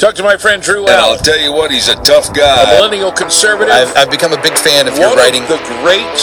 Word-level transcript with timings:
Talk 0.00 0.14
to 0.16 0.22
my 0.24 0.38
friend 0.40 0.62
Drew 0.62 0.80
And 0.88 0.96
I'll 0.96 1.20
tell 1.20 1.36
you 1.38 1.52
what, 1.52 1.70
he's 1.70 1.88
a 1.92 1.96
tough 2.08 2.32
guy. 2.32 2.72
a 2.72 2.80
millennial 2.80 3.12
conservative. 3.12 3.68
I've, 3.68 3.92
I've 3.94 4.10
become 4.10 4.32
a 4.32 4.40
big 4.40 4.56
fan 4.56 4.88
of 4.88 4.96
your 4.96 5.12
writing. 5.12 5.42
of 5.44 5.52
the 5.52 5.60
great 5.84 6.16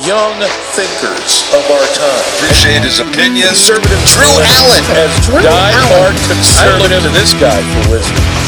young 0.00 0.32
thinkers 0.72 1.44
of 1.52 1.60
our 1.68 1.86
time. 1.92 2.24
Appreciate 2.40 2.80
his 2.80 3.04
opinion. 3.04 3.52
Conservative 3.52 4.00
Drew 4.16 4.32
Allen. 4.32 4.84
as 4.96 5.12
Drew 5.28 5.44
die-hard 5.44 6.16
Allen. 6.16 6.16
conservative. 6.24 7.02
to 7.04 7.12
this 7.12 7.36
guy 7.36 7.60
for 7.84 8.00
wisdom. 8.00 8.47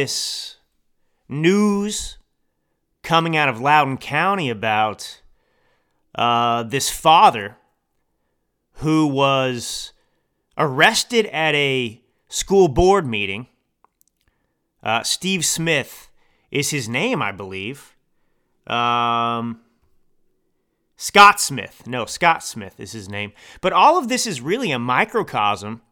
This 0.00 0.56
news 1.28 2.16
coming 3.02 3.36
out 3.36 3.50
of 3.50 3.60
Loudoun 3.60 3.98
County 3.98 4.48
about 4.48 5.20
uh, 6.14 6.62
this 6.62 6.88
father 6.88 7.58
who 8.76 9.06
was 9.06 9.92
arrested 10.56 11.26
at 11.26 11.54
a 11.54 12.00
school 12.28 12.68
board 12.68 13.06
meeting. 13.06 13.46
Uh, 14.82 15.02
Steve 15.02 15.44
Smith 15.44 16.10
is 16.50 16.70
his 16.70 16.88
name, 16.88 17.20
I 17.20 17.30
believe. 17.30 17.94
Um, 18.66 19.60
Scott 20.96 21.42
Smith. 21.42 21.86
No, 21.86 22.06
Scott 22.06 22.42
Smith 22.42 22.80
is 22.80 22.92
his 22.92 23.06
name. 23.06 23.32
But 23.60 23.74
all 23.74 23.98
of 23.98 24.08
this 24.08 24.26
is 24.26 24.40
really 24.40 24.70
a 24.70 24.78
microcosm, 24.78 25.82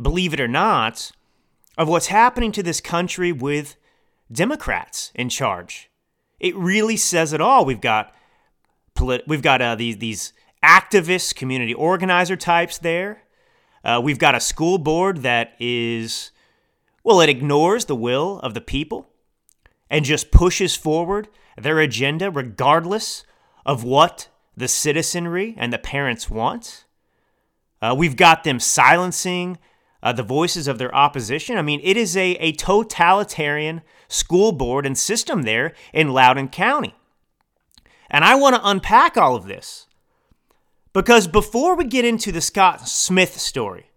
believe 0.00 0.32
it 0.32 0.40
or 0.40 0.48
not, 0.48 1.12
of 1.78 1.88
what's 1.88 2.08
happening 2.08 2.50
to 2.52 2.62
this 2.62 2.80
country 2.80 3.30
with 3.30 3.76
Democrats 4.30 5.12
in 5.14 5.28
charge. 5.28 5.88
It 6.40 6.54
really 6.56 6.96
says 6.96 7.32
it 7.32 7.40
all. 7.40 7.64
We've 7.64 7.80
got 7.80 8.12
polit- 8.94 9.26
we've 9.28 9.42
got 9.42 9.62
uh, 9.62 9.76
these 9.76 9.98
these 9.98 10.32
activist 10.62 11.36
community 11.36 11.72
organizer 11.72 12.36
types 12.36 12.78
there. 12.78 13.22
Uh, 13.84 14.00
we've 14.02 14.18
got 14.18 14.34
a 14.34 14.40
school 14.40 14.76
board 14.76 15.18
that 15.18 15.54
is 15.60 16.32
well, 17.04 17.20
it 17.20 17.30
ignores 17.30 17.84
the 17.86 17.96
will 17.96 18.40
of 18.40 18.54
the 18.54 18.60
people 18.60 19.06
and 19.88 20.04
just 20.04 20.30
pushes 20.30 20.76
forward 20.76 21.28
their 21.56 21.78
agenda 21.78 22.30
regardless 22.30 23.24
of 23.64 23.84
what 23.84 24.28
the 24.56 24.68
citizenry 24.68 25.54
and 25.56 25.72
the 25.72 25.78
parents 25.78 26.28
want. 26.28 26.84
Uh, 27.80 27.94
we've 27.96 28.16
got 28.16 28.42
them 28.42 28.58
silencing 28.58 29.56
uh, 30.02 30.12
the 30.12 30.22
voices 30.22 30.68
of 30.68 30.78
their 30.78 30.94
opposition. 30.94 31.56
I 31.56 31.62
mean, 31.62 31.80
it 31.82 31.96
is 31.96 32.16
a, 32.16 32.32
a 32.36 32.52
totalitarian 32.52 33.82
school 34.08 34.52
board 34.52 34.86
and 34.86 34.96
system 34.96 35.42
there 35.42 35.74
in 35.92 36.12
Loudoun 36.12 36.48
County. 36.48 36.94
And 38.10 38.24
I 38.24 38.36
want 38.36 38.56
to 38.56 38.68
unpack 38.68 39.16
all 39.16 39.36
of 39.36 39.46
this 39.46 39.86
because 40.92 41.26
before 41.26 41.76
we 41.76 41.84
get 41.84 42.04
into 42.04 42.32
the 42.32 42.40
Scott 42.40 42.88
Smith 42.88 43.38
story, 43.38 43.90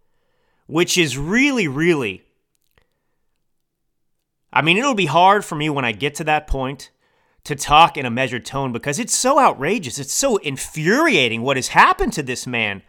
which 0.67 0.97
is 0.97 1.17
really, 1.17 1.67
really, 1.67 2.23
I 4.51 4.61
mean, 4.61 4.77
it'll 4.77 4.95
be 4.95 5.05
hard 5.05 5.45
for 5.45 5.55
me 5.55 5.69
when 5.69 5.85
I 5.85 5.93
get 5.93 6.15
to 6.15 6.23
that 6.25 6.47
point 6.47 6.91
to 7.43 7.55
talk 7.55 7.97
in 7.97 8.05
a 8.05 8.11
measured 8.11 8.45
tone 8.45 8.71
because 8.71 8.99
it's 8.99 9.15
so 9.15 9.39
outrageous. 9.39 9.97
It's 9.97 10.13
so 10.13 10.37
infuriating 10.37 11.41
what 11.41 11.57
has 11.57 11.69
happened 11.69 12.13
to 12.13 12.23
this 12.23 12.45
man 12.45 12.83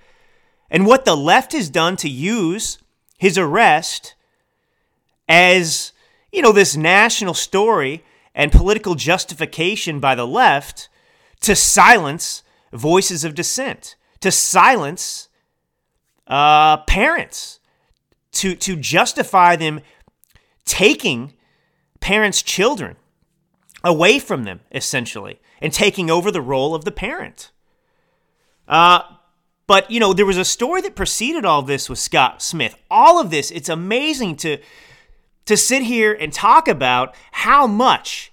and 0.71 0.87
what 0.87 1.05
the 1.05 1.17
left 1.17 1.53
has 1.53 1.71
done 1.71 1.97
to 1.99 2.09
use 2.09 2.79
his 3.23 3.39
arrest 3.39 4.17
as, 5.29 5.93
you 6.33 6.43
know, 6.43 6.51
this 6.51 6.77
national 6.77 7.35
story 7.35 8.03
and 8.35 8.51
political 8.51 8.97
justification 8.97 10.01
by 10.01 10.17
the 10.17 10.27
left 10.27 10.89
to 11.41 11.55
silence 11.55 12.43
voices 12.73 13.23
of 13.23 13.37
dissent, 13.37 13.95
to 14.19 14.33
silence 14.33 15.29
uh, 16.27 16.79
parents, 16.79 17.61
to, 18.33 18.57
to 18.57 18.75
justify 18.75 19.55
them 19.55 19.83
taking 20.65 21.33
parents' 22.01 22.43
children 22.43 22.97
away 23.85 24.19
from 24.19 24.43
them, 24.43 24.59
essentially, 24.73 25.39
and 25.61 25.73
taking 25.73 26.11
over 26.11 26.33
the 26.33 26.43
role 26.43 26.75
of 26.75 26.85
the 26.85 26.91
parent. 26.91 27.53
Uh, 28.67 29.03
but, 29.73 29.91
you 29.91 29.99
know, 29.99 30.13
there 30.13 30.27
was 30.27 30.37
a 30.37 30.45
story 30.45 30.83
that 30.83 30.95
preceded 30.95 31.47
all 31.47 31.63
this 31.63 31.89
with 31.89 31.99
Scott 31.99 32.43
Smith. 32.43 32.77
All 32.91 33.19
of 33.19 33.31
this, 33.31 33.51
it's 33.51 33.71
amazing 33.71 34.37
to, 34.37 34.59
to 35.47 35.57
sit 35.57 35.85
here 35.85 36.13
and 36.13 36.31
talk 36.31 36.69
about 36.69 37.15
how 37.31 37.67
much, 37.67 38.31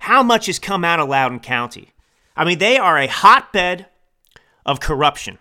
how 0.00 0.22
much 0.22 0.44
has 0.44 0.58
come 0.58 0.84
out 0.84 1.00
of 1.00 1.08
Loudoun 1.08 1.40
County. 1.40 1.94
I 2.36 2.44
mean, 2.44 2.58
they 2.58 2.76
are 2.76 2.98
a 2.98 3.06
hotbed 3.06 3.86
of 4.66 4.80
corruption. 4.80 5.38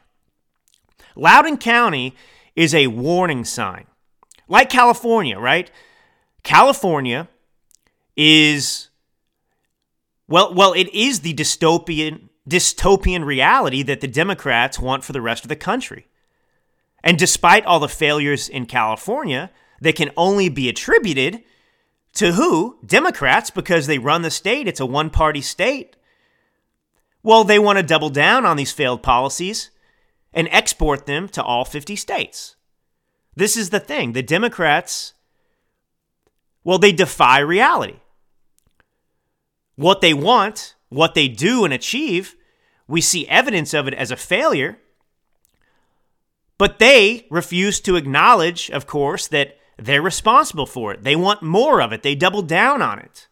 Loudoun 1.18 1.58
County 1.58 2.16
is 2.56 2.74
a 2.74 2.88
warning 2.88 3.44
sign. 3.44 3.88
Like 4.48 4.70
California, 4.70 5.38
right? 5.38 5.70
California 6.44 7.28
is 8.16 8.88
well, 10.30 10.54
well, 10.54 10.72
it 10.72 10.88
is 10.94 11.20
the 11.20 11.34
dystopian 11.34 12.30
dystopian 12.52 13.26
reality 13.26 13.82
that 13.84 14.02
the 14.02 14.08
Democrats 14.08 14.78
want 14.78 15.04
for 15.04 15.14
the 15.14 15.22
rest 15.22 15.44
of 15.44 15.50
the 15.50 15.56
country. 15.56 16.08
And 17.04 17.18
despite 17.18 17.66
all 17.66 17.80
the 17.80 17.88
failures 17.88 18.50
in 18.50 18.66
California, 18.66 19.50
they 19.80 19.94
can 19.94 20.12
only 20.18 20.50
be 20.50 20.70
attributed 20.70 21.44
to 22.16 22.34
who? 22.34 22.78
Democrats, 22.86 23.50
because 23.50 23.88
they 23.88 23.98
run 23.98 24.22
the 24.22 24.30
state. 24.30 24.68
It's 24.68 24.82
a 24.82 24.86
one 24.86 25.10
party 25.10 25.42
state. 25.42 25.96
Well, 27.24 27.44
they 27.44 27.58
want 27.58 27.78
to 27.78 27.84
double 27.84 28.10
down 28.10 28.46
on 28.46 28.58
these 28.58 28.74
failed 28.74 29.02
policies 29.02 29.72
and 30.34 30.50
export 30.52 31.06
them 31.06 31.30
to 31.30 31.44
all 31.44 31.64
50 31.64 31.96
states. 31.96 32.56
This 33.36 33.56
is 33.56 33.70
the 33.70 33.80
thing. 33.80 34.12
The 34.12 34.24
Democrats, 34.24 35.14
well, 36.64 36.78
they 36.78 36.92
defy 36.92 37.40
reality. 37.40 38.00
What 39.76 40.02
they 40.02 40.14
want, 40.14 40.76
what 40.90 41.16
they 41.16 41.28
do 41.30 41.64
and 41.64 41.74
achieve, 41.74 42.36
we 42.92 43.00
see 43.02 43.26
evidence 43.28 43.74
of 43.74 43.88
it 43.88 43.94
as 43.94 44.12
a 44.12 44.18
failure. 44.18 44.78
But 46.58 46.78
they 46.78 47.26
refuse 47.32 47.80
to 47.82 47.96
acknowledge, 47.96 48.70
of 48.70 48.86
course, 48.86 49.28
that 49.30 49.58
they're 49.78 50.02
responsible 50.02 50.66
for 50.66 50.92
it. 50.92 51.04
They 51.04 51.16
want 51.16 51.42
more 51.42 51.82
of 51.82 51.94
it, 51.94 52.04
they 52.04 52.16
double 52.16 52.42
down 52.42 52.82
on 52.82 53.00
it. 53.00 53.28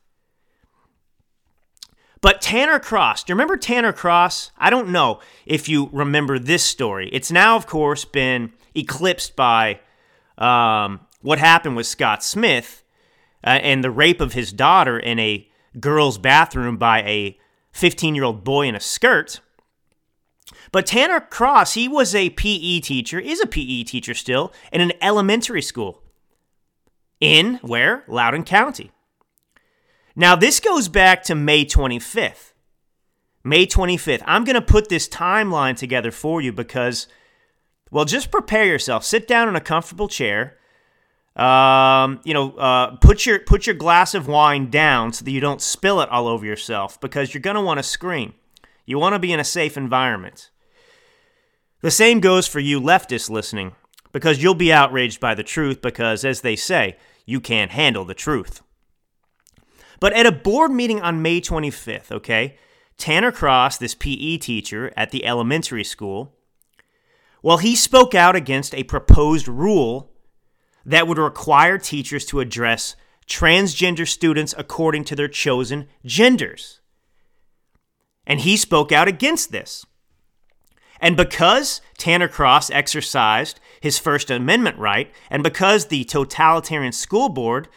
But 2.22 2.42
Tanner 2.42 2.80
Cross, 2.80 3.26
do 3.26 3.32
you 3.32 3.36
remember 3.36 3.56
Tanner 3.58 3.94
Cross? 3.94 4.52
I 4.58 4.70
don't 4.70 4.90
know 4.90 5.20
if 5.46 5.70
you 5.70 5.90
remember 5.92 6.40
this 6.40 6.64
story. 6.64 7.10
It's 7.14 7.32
now, 7.32 7.56
of 7.56 7.68
course, 7.68 8.04
been 8.04 8.54
eclipsed 8.76 9.36
by 9.36 9.80
um, 10.38 11.02
what 11.22 11.40
happened 11.40 11.76
with 11.76 11.86
Scott 11.86 12.24
Smith 12.24 12.84
uh, 13.44 13.60
and 13.62 13.84
the 13.84 13.92
rape 13.92 14.22
of 14.22 14.34
his 14.34 14.52
daughter 14.52 14.98
in 14.98 15.20
a 15.20 15.48
girl's 15.80 16.18
bathroom 16.18 16.78
by 16.78 17.02
a 17.04 17.38
15 17.74 18.16
year 18.16 18.24
old 18.24 18.44
boy 18.44 18.68
in 18.68 18.76
a 18.76 18.80
skirt. 18.80 19.42
But 20.72 20.86
Tanner 20.86 21.20
Cross, 21.20 21.74
he 21.74 21.88
was 21.88 22.14
a 22.14 22.30
PE 22.30 22.80
teacher, 22.82 23.20
is 23.20 23.42
a 23.42 23.48
PE 23.48 23.84
teacher 23.84 24.14
still, 24.14 24.54
in 24.72 24.82
an 24.82 24.94
elementary 25.02 25.62
school 25.62 26.02
in 27.20 27.56
where? 27.62 28.04
Loudoun 28.08 28.44
County. 28.44 28.92
Now, 30.16 30.36
this 30.36 30.60
goes 30.60 30.88
back 30.88 31.24
to 31.24 31.36
May 31.36 31.66
25th. 31.66 32.54
May 33.44 33.66
25th. 33.66 34.22
I'm 34.26 34.44
going 34.44 34.56
to 34.56 34.62
put 34.62 34.90
this 34.90 35.08
timeline 35.08 35.76
together 35.76 36.12
for 36.12 36.42
you 36.42 36.52
because, 36.52 37.08
well, 37.90 38.06
just 38.06 38.32
prepare 38.32 38.66
yourself. 38.66 39.04
Sit 39.06 39.28
down 39.28 39.48
in 39.48 39.56
a 39.56 39.62
comfortable 39.62 40.08
chair. 40.08 40.58
Um, 41.36 42.20
you 42.26 42.34
know, 42.34 42.52
uh, 42.58 42.98
put 42.98 43.26
your 43.26 43.40
put 43.40 43.66
your 43.66 43.76
glass 43.76 44.14
of 44.14 44.28
wine 44.28 44.70
down 44.70 45.14
so 45.14 45.24
that 45.24 45.32
you 45.32 45.40
don't 45.40 45.62
spill 45.62 46.02
it 46.02 46.10
all 46.10 46.28
over 46.28 46.46
yourself 46.46 47.00
because 47.00 47.34
you're 47.34 47.40
going 47.40 47.56
to 47.56 47.62
want 47.62 47.78
to 47.78 47.84
scream. 47.84 48.34
You 48.86 49.00
want 49.00 49.14
to 49.14 49.20
be 49.20 49.32
in 49.32 49.40
a 49.40 49.46
safe 49.46 49.78
environment. 49.78 50.50
The 51.82 51.92
same 51.92 52.20
goes 52.20 52.48
for 52.48 52.60
you 52.60 52.82
leftists 52.82 53.30
listening 53.30 53.74
because 54.12 54.44
you'll 54.44 54.56
be 54.56 54.74
outraged 54.74 55.20
by 55.20 55.34
the 55.34 55.44
truth 55.44 55.82
because, 55.82 56.26
as 56.26 56.42
they 56.42 56.56
say, 56.56 56.98
you 57.26 57.40
can't 57.40 57.72
handle 57.72 58.06
the 58.06 58.14
truth. 58.14 58.62
But 60.00 60.14
at 60.14 60.26
a 60.26 60.32
board 60.32 60.72
meeting 60.72 61.02
on 61.02 61.22
May 61.22 61.42
25th, 61.42 62.12
okay, 62.12 62.58
Tanner 62.98 63.32
Cross, 63.32 63.78
this 63.78 63.96
PE 63.96 64.38
teacher 64.38 64.92
at 64.98 65.12
the 65.12 65.26
elementary 65.26 65.84
school, 65.84 66.36
well, 67.42 67.58
he 67.58 67.76
spoke 67.76 68.14
out 68.14 68.36
against 68.36 68.76
a 68.76 68.84
proposed 68.84 69.48
rule 69.48 70.12
that 70.86 71.08
would 71.08 71.18
require 71.18 71.78
teachers 71.78 72.26
to 72.26 72.42
address 72.42 72.96
transgender 73.28 74.08
students 74.08 74.54
according 74.58 75.06
to 75.06 75.16
their 75.16 75.28
chosen 75.28 75.88
genders. 76.06 76.82
And 78.26 78.42
he 78.42 78.58
spoke 78.58 78.92
out 78.92 79.08
against 79.08 79.52
this. 79.52 79.86
And 81.00 81.16
because 81.16 81.82
Tanner 81.98 82.28
Cross 82.28 82.72
exercised 82.72 83.60
his 83.80 83.98
First 83.98 84.30
Amendment 84.30 84.78
right, 84.78 85.12
and 85.30 85.44
because 85.44 85.86
the 85.86 86.04
totalitarian 86.04 86.92
school 86.92 87.30
board 87.30 87.70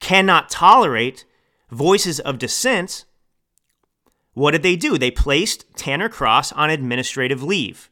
cannot 0.00 0.50
tolerate 0.50 1.24
voices 1.70 2.18
of 2.20 2.38
dissent, 2.38 3.04
what 4.34 4.52
did 4.52 4.62
they 4.62 4.76
do? 4.76 4.98
They 4.98 5.10
placed 5.10 5.64
Tanner 5.76 6.08
Cross 6.08 6.52
on 6.52 6.70
administrative 6.70 7.42
leave. 7.42 7.90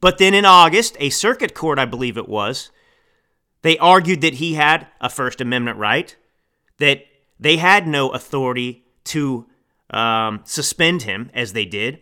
But 0.00 0.18
then 0.18 0.34
in 0.34 0.44
August, 0.44 0.96
a 0.98 1.10
circuit 1.10 1.54
court, 1.54 1.78
I 1.78 1.84
believe 1.84 2.16
it 2.16 2.28
was, 2.28 2.70
they 3.62 3.76
argued 3.78 4.20
that 4.22 4.34
he 4.34 4.54
had 4.54 4.86
a 5.00 5.10
First 5.10 5.40
Amendment 5.40 5.78
right, 5.78 6.16
that 6.78 7.04
they 7.38 7.56
had 7.58 7.86
no 7.86 8.10
authority 8.10 8.84
to 9.04 9.46
um, 9.90 10.40
suspend 10.44 11.02
him 11.02 11.30
as 11.34 11.52
they 11.52 11.64
did, 11.64 12.00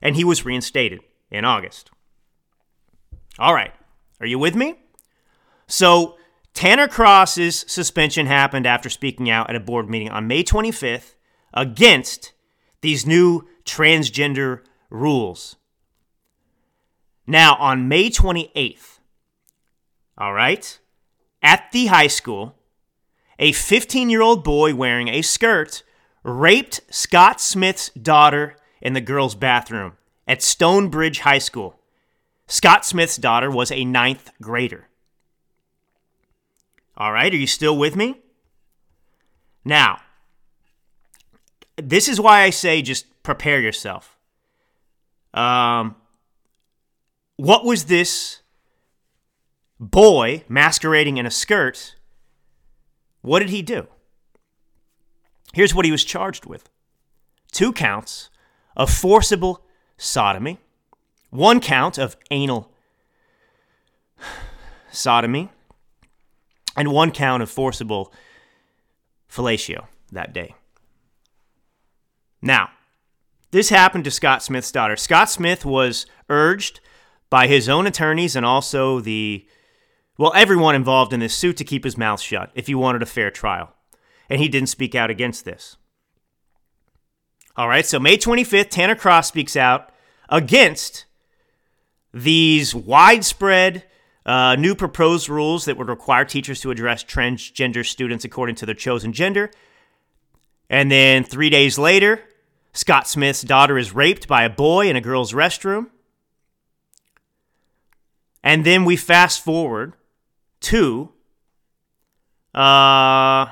and 0.00 0.16
he 0.16 0.24
was 0.24 0.44
reinstated 0.44 1.00
in 1.30 1.44
August. 1.44 1.90
All 3.38 3.54
right, 3.54 3.72
are 4.20 4.26
you 4.26 4.38
with 4.38 4.54
me? 4.54 4.76
So, 5.66 6.16
Tanner 6.54 6.88
Cross's 6.88 7.64
suspension 7.68 8.26
happened 8.26 8.66
after 8.66 8.88
speaking 8.88 9.28
out 9.28 9.50
at 9.50 9.56
a 9.56 9.60
board 9.60 9.90
meeting 9.90 10.08
on 10.08 10.26
May 10.26 10.42
25th 10.42 11.14
against 11.52 12.32
these 12.80 13.06
new 13.06 13.42
transgender 13.64 14.60
rules. 14.88 15.56
Now, 17.26 17.56
on 17.56 17.88
May 17.88 18.08
28th, 18.08 19.00
all 20.16 20.32
right, 20.32 20.78
at 21.42 21.70
the 21.72 21.86
high 21.86 22.06
school, 22.06 22.54
a 23.38 23.52
15 23.52 24.08
year 24.08 24.22
old 24.22 24.42
boy 24.42 24.74
wearing 24.74 25.08
a 25.08 25.22
skirt 25.22 25.82
raped 26.22 26.80
Scott 26.90 27.40
Smith's 27.40 27.90
daughter 27.90 28.56
in 28.80 28.94
the 28.94 29.00
girls' 29.00 29.34
bathroom 29.34 29.92
at 30.26 30.42
Stonebridge 30.42 31.20
High 31.20 31.38
School. 31.38 31.78
Scott 32.46 32.84
Smith's 32.84 33.16
daughter 33.16 33.50
was 33.50 33.70
a 33.70 33.84
ninth 33.84 34.30
grader. 34.40 34.88
All 36.96 37.12
right, 37.12 37.32
are 37.32 37.36
you 37.36 37.46
still 37.46 37.76
with 37.76 37.96
me? 37.96 38.20
Now, 39.64 40.00
this 41.76 42.08
is 42.08 42.20
why 42.20 42.42
I 42.42 42.50
say 42.50 42.82
just 42.82 43.06
prepare 43.22 43.60
yourself. 43.60 44.16
Um, 45.34 45.96
what 47.36 47.64
was 47.64 47.84
this 47.84 48.40
boy 49.78 50.44
masquerading 50.48 51.18
in 51.18 51.26
a 51.26 51.30
skirt? 51.30 51.96
What 53.20 53.40
did 53.40 53.50
he 53.50 53.60
do? 53.60 53.88
Here's 55.52 55.74
what 55.74 55.84
he 55.84 55.92
was 55.92 56.04
charged 56.04 56.46
with 56.46 56.70
two 57.52 57.72
counts 57.72 58.30
of 58.76 58.90
forcible 58.90 59.65
sodomy, 59.96 60.58
one 61.30 61.60
count 61.60 61.98
of 61.98 62.16
anal 62.30 62.70
sodomy, 64.90 65.50
and 66.76 66.92
one 66.92 67.10
count 67.10 67.42
of 67.42 67.50
forcible 67.50 68.12
fellatio 69.30 69.86
that 70.12 70.32
day. 70.32 70.54
Now, 72.42 72.70
this 73.50 73.70
happened 73.70 74.04
to 74.04 74.10
Scott 74.10 74.42
Smith's 74.42 74.70
daughter. 74.70 74.96
Scott 74.96 75.30
Smith 75.30 75.64
was 75.64 76.06
urged 76.28 76.80
by 77.30 77.46
his 77.46 77.68
own 77.68 77.86
attorneys 77.86 78.36
and 78.36 78.44
also 78.44 79.00
the, 79.00 79.46
well, 80.18 80.32
everyone 80.34 80.74
involved 80.74 81.12
in 81.12 81.20
this 81.20 81.34
suit 81.34 81.56
to 81.56 81.64
keep 81.64 81.84
his 81.84 81.96
mouth 81.96 82.20
shut 82.20 82.50
if 82.54 82.66
he 82.66 82.74
wanted 82.74 83.02
a 83.02 83.06
fair 83.06 83.30
trial. 83.30 83.72
And 84.28 84.40
he 84.40 84.48
didn't 84.48 84.68
speak 84.68 84.94
out 84.94 85.10
against 85.10 85.44
this. 85.44 85.76
All 87.56 87.68
right, 87.68 87.86
so 87.86 87.98
May 87.98 88.18
25th, 88.18 88.68
Tanner 88.68 88.94
Cross 88.94 89.28
speaks 89.28 89.56
out 89.56 89.90
against 90.28 91.06
these 92.12 92.74
widespread 92.74 93.84
uh, 94.26 94.56
new 94.56 94.74
proposed 94.74 95.30
rules 95.30 95.64
that 95.64 95.78
would 95.78 95.88
require 95.88 96.26
teachers 96.26 96.60
to 96.60 96.70
address 96.70 97.02
transgender 97.02 97.86
students 97.86 98.26
according 98.26 98.56
to 98.56 98.66
their 98.66 98.74
chosen 98.74 99.14
gender. 99.14 99.50
And 100.68 100.90
then 100.90 101.24
three 101.24 101.48
days 101.48 101.78
later, 101.78 102.24
Scott 102.74 103.08
Smith's 103.08 103.40
daughter 103.40 103.78
is 103.78 103.94
raped 103.94 104.28
by 104.28 104.42
a 104.42 104.50
boy 104.50 104.90
in 104.90 104.96
a 104.96 105.00
girl's 105.00 105.32
restroom. 105.32 105.86
And 108.42 108.66
then 108.66 108.84
we 108.84 108.96
fast 108.96 109.42
forward 109.42 109.94
to 110.60 111.10
uh, 112.54 113.46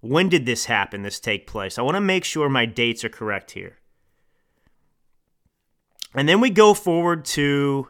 when 0.00 0.28
did 0.28 0.46
this 0.46 0.64
happen, 0.66 1.02
this 1.02 1.20
take 1.20 1.46
place? 1.46 1.78
I 1.78 1.82
want 1.82 1.96
to 1.96 2.00
make 2.00 2.24
sure 2.24 2.48
my 2.48 2.66
dates 2.66 3.04
are 3.04 3.10
correct 3.10 3.52
here. 3.52 3.78
And 6.14 6.28
then 6.28 6.40
we 6.40 6.50
go 6.50 6.74
forward 6.74 7.24
to 7.26 7.88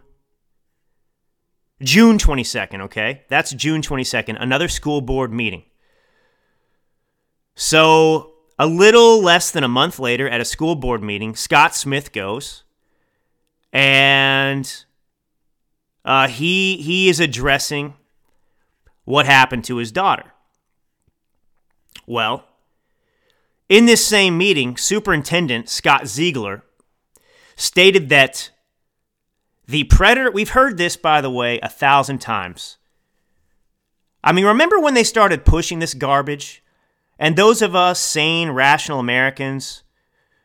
June 1.82 2.18
22nd, 2.18 2.80
okay? 2.82 3.22
That's 3.28 3.52
June 3.52 3.80
22nd, 3.80 4.36
another 4.40 4.68
school 4.68 5.00
board 5.00 5.32
meeting. 5.32 5.64
So, 7.54 8.34
a 8.58 8.66
little 8.66 9.22
less 9.22 9.50
than 9.50 9.64
a 9.64 9.68
month 9.68 9.98
later, 9.98 10.28
at 10.28 10.40
a 10.40 10.44
school 10.44 10.74
board 10.74 11.02
meeting, 11.02 11.34
Scott 11.34 11.74
Smith 11.74 12.12
goes 12.12 12.64
and 13.72 14.84
uh, 16.04 16.28
he, 16.28 16.76
he 16.76 17.08
is 17.08 17.20
addressing 17.20 17.94
what 19.04 19.24
happened 19.26 19.64
to 19.64 19.76
his 19.76 19.92
daughter. 19.92 20.32
Well, 22.10 22.42
in 23.68 23.86
this 23.86 24.04
same 24.04 24.36
meeting, 24.36 24.76
Superintendent 24.76 25.68
Scott 25.68 26.08
Ziegler 26.08 26.64
stated 27.54 28.08
that 28.08 28.50
the 29.68 29.84
predator, 29.84 30.28
we've 30.28 30.50
heard 30.50 30.76
this, 30.76 30.96
by 30.96 31.20
the 31.20 31.30
way, 31.30 31.60
a 31.60 31.68
thousand 31.68 32.18
times. 32.18 32.78
I 34.24 34.32
mean, 34.32 34.44
remember 34.44 34.80
when 34.80 34.94
they 34.94 35.04
started 35.04 35.44
pushing 35.44 35.78
this 35.78 35.94
garbage? 35.94 36.64
And 37.16 37.36
those 37.36 37.62
of 37.62 37.76
us 37.76 38.00
sane, 38.00 38.50
rational 38.50 38.98
Americans 38.98 39.84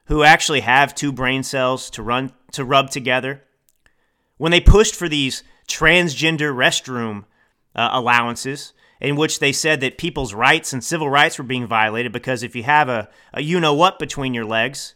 who 0.03 0.21
actually 0.21 0.59
have 0.59 0.93
two 0.93 1.11
brain 1.11 1.41
cells 1.41 1.89
to 1.89 2.03
run 2.03 2.31
to 2.51 2.63
rub 2.63 2.91
together, 2.91 3.41
when 4.37 4.51
they 4.51 4.61
pushed 4.61 4.93
for 4.93 5.09
these 5.09 5.41
transgender 5.67 6.53
restroom 6.53 7.25
uh, 7.75 7.89
allowances, 7.91 8.74
in 9.01 9.15
which 9.15 9.39
they 9.39 9.51
said 9.51 9.81
that 9.81 9.97
people's 9.97 10.33
rights 10.33 10.73
and 10.73 10.83
civil 10.83 11.09
rights 11.09 11.37
were 11.37 11.43
being 11.43 11.67
violated 11.67 12.11
because 12.11 12.43
if 12.43 12.55
you 12.55 12.63
have 12.63 12.89
a, 12.89 13.09
a 13.33 13.41
you 13.41 13.59
know 13.59 13.73
what 13.73 13.99
between 13.99 14.33
your 14.33 14.45
legs, 14.45 14.95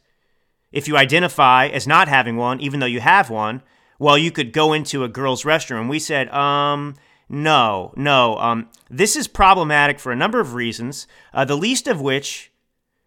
if 0.71 0.87
you 0.87 0.97
identify 0.97 1.67
as 1.67 1.87
not 1.87 2.07
having 2.07 2.37
one, 2.37 2.59
even 2.59 2.79
though 2.79 2.85
you 2.85 3.01
have 3.01 3.29
one, 3.29 3.61
well, 3.97 4.17
you 4.17 4.31
could 4.31 4.53
go 4.53 4.71
into 4.73 5.03
a 5.03 5.09
girl's 5.09 5.43
restroom. 5.43 5.89
We 5.89 5.99
said, 5.99 6.29
um, 6.29 6.95
no, 7.27 7.93
no. 7.95 8.37
Um, 8.37 8.69
this 8.89 9.15
is 9.15 9.27
problematic 9.27 9.99
for 9.99 10.11
a 10.11 10.15
number 10.15 10.39
of 10.39 10.53
reasons, 10.53 11.05
uh, 11.33 11.45
the 11.45 11.57
least 11.57 11.87
of 11.87 11.99
which 11.99 12.51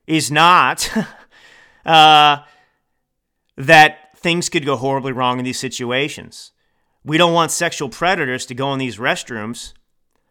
is 0.06 0.30
not 0.30 0.90
uh, 1.86 2.38
that 3.56 4.18
things 4.18 4.48
could 4.48 4.66
go 4.66 4.76
horribly 4.76 5.12
wrong 5.12 5.38
in 5.38 5.44
these 5.44 5.58
situations. 5.58 6.52
We 7.04 7.18
don't 7.18 7.32
want 7.32 7.50
sexual 7.50 7.88
predators 7.88 8.46
to 8.46 8.54
go 8.54 8.72
in 8.72 8.78
these 8.78 8.98
restrooms 8.98 9.72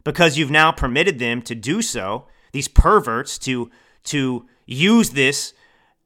because 0.03 0.37
you've 0.37 0.51
now 0.51 0.71
permitted 0.71 1.19
them 1.19 1.41
to 1.43 1.55
do 1.55 1.81
so, 1.81 2.27
these 2.51 2.67
perverts 2.67 3.37
to 3.39 3.69
to 4.03 4.45
use 4.65 5.11
this 5.11 5.53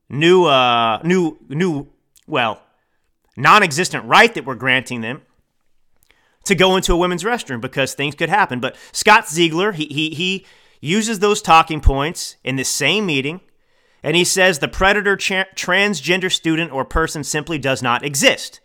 new 0.09 0.45
uh 0.45 0.99
new 1.03 1.37
new 1.49 1.87
well, 2.27 2.61
non-existent 3.37 4.05
right 4.05 4.33
that 4.33 4.45
we're 4.45 4.55
granting 4.55 5.01
them 5.01 5.21
to 6.45 6.55
go 6.55 6.75
into 6.75 6.93
a 6.93 6.97
women's 6.97 7.23
restroom 7.23 7.61
because 7.61 7.93
things 7.93 8.15
could 8.15 8.29
happen. 8.29 8.59
But 8.59 8.75
Scott 8.91 9.27
Ziegler, 9.29 9.71
he 9.71 9.85
he 9.85 10.09
he 10.11 10.45
uses 10.81 11.19
those 11.19 11.41
talking 11.41 11.81
points 11.81 12.35
in 12.43 12.55
this 12.55 12.69
same 12.69 13.05
meeting 13.05 13.41
and 14.05 14.15
he 14.15 14.23
says 14.23 14.59
the 14.59 14.67
predator 14.67 15.17
tra- 15.17 15.47
transgender 15.55 16.31
student 16.31 16.71
or 16.71 16.85
person 16.85 17.23
simply 17.23 17.57
does 17.57 17.81
not 17.81 18.05
exist. 18.05 18.59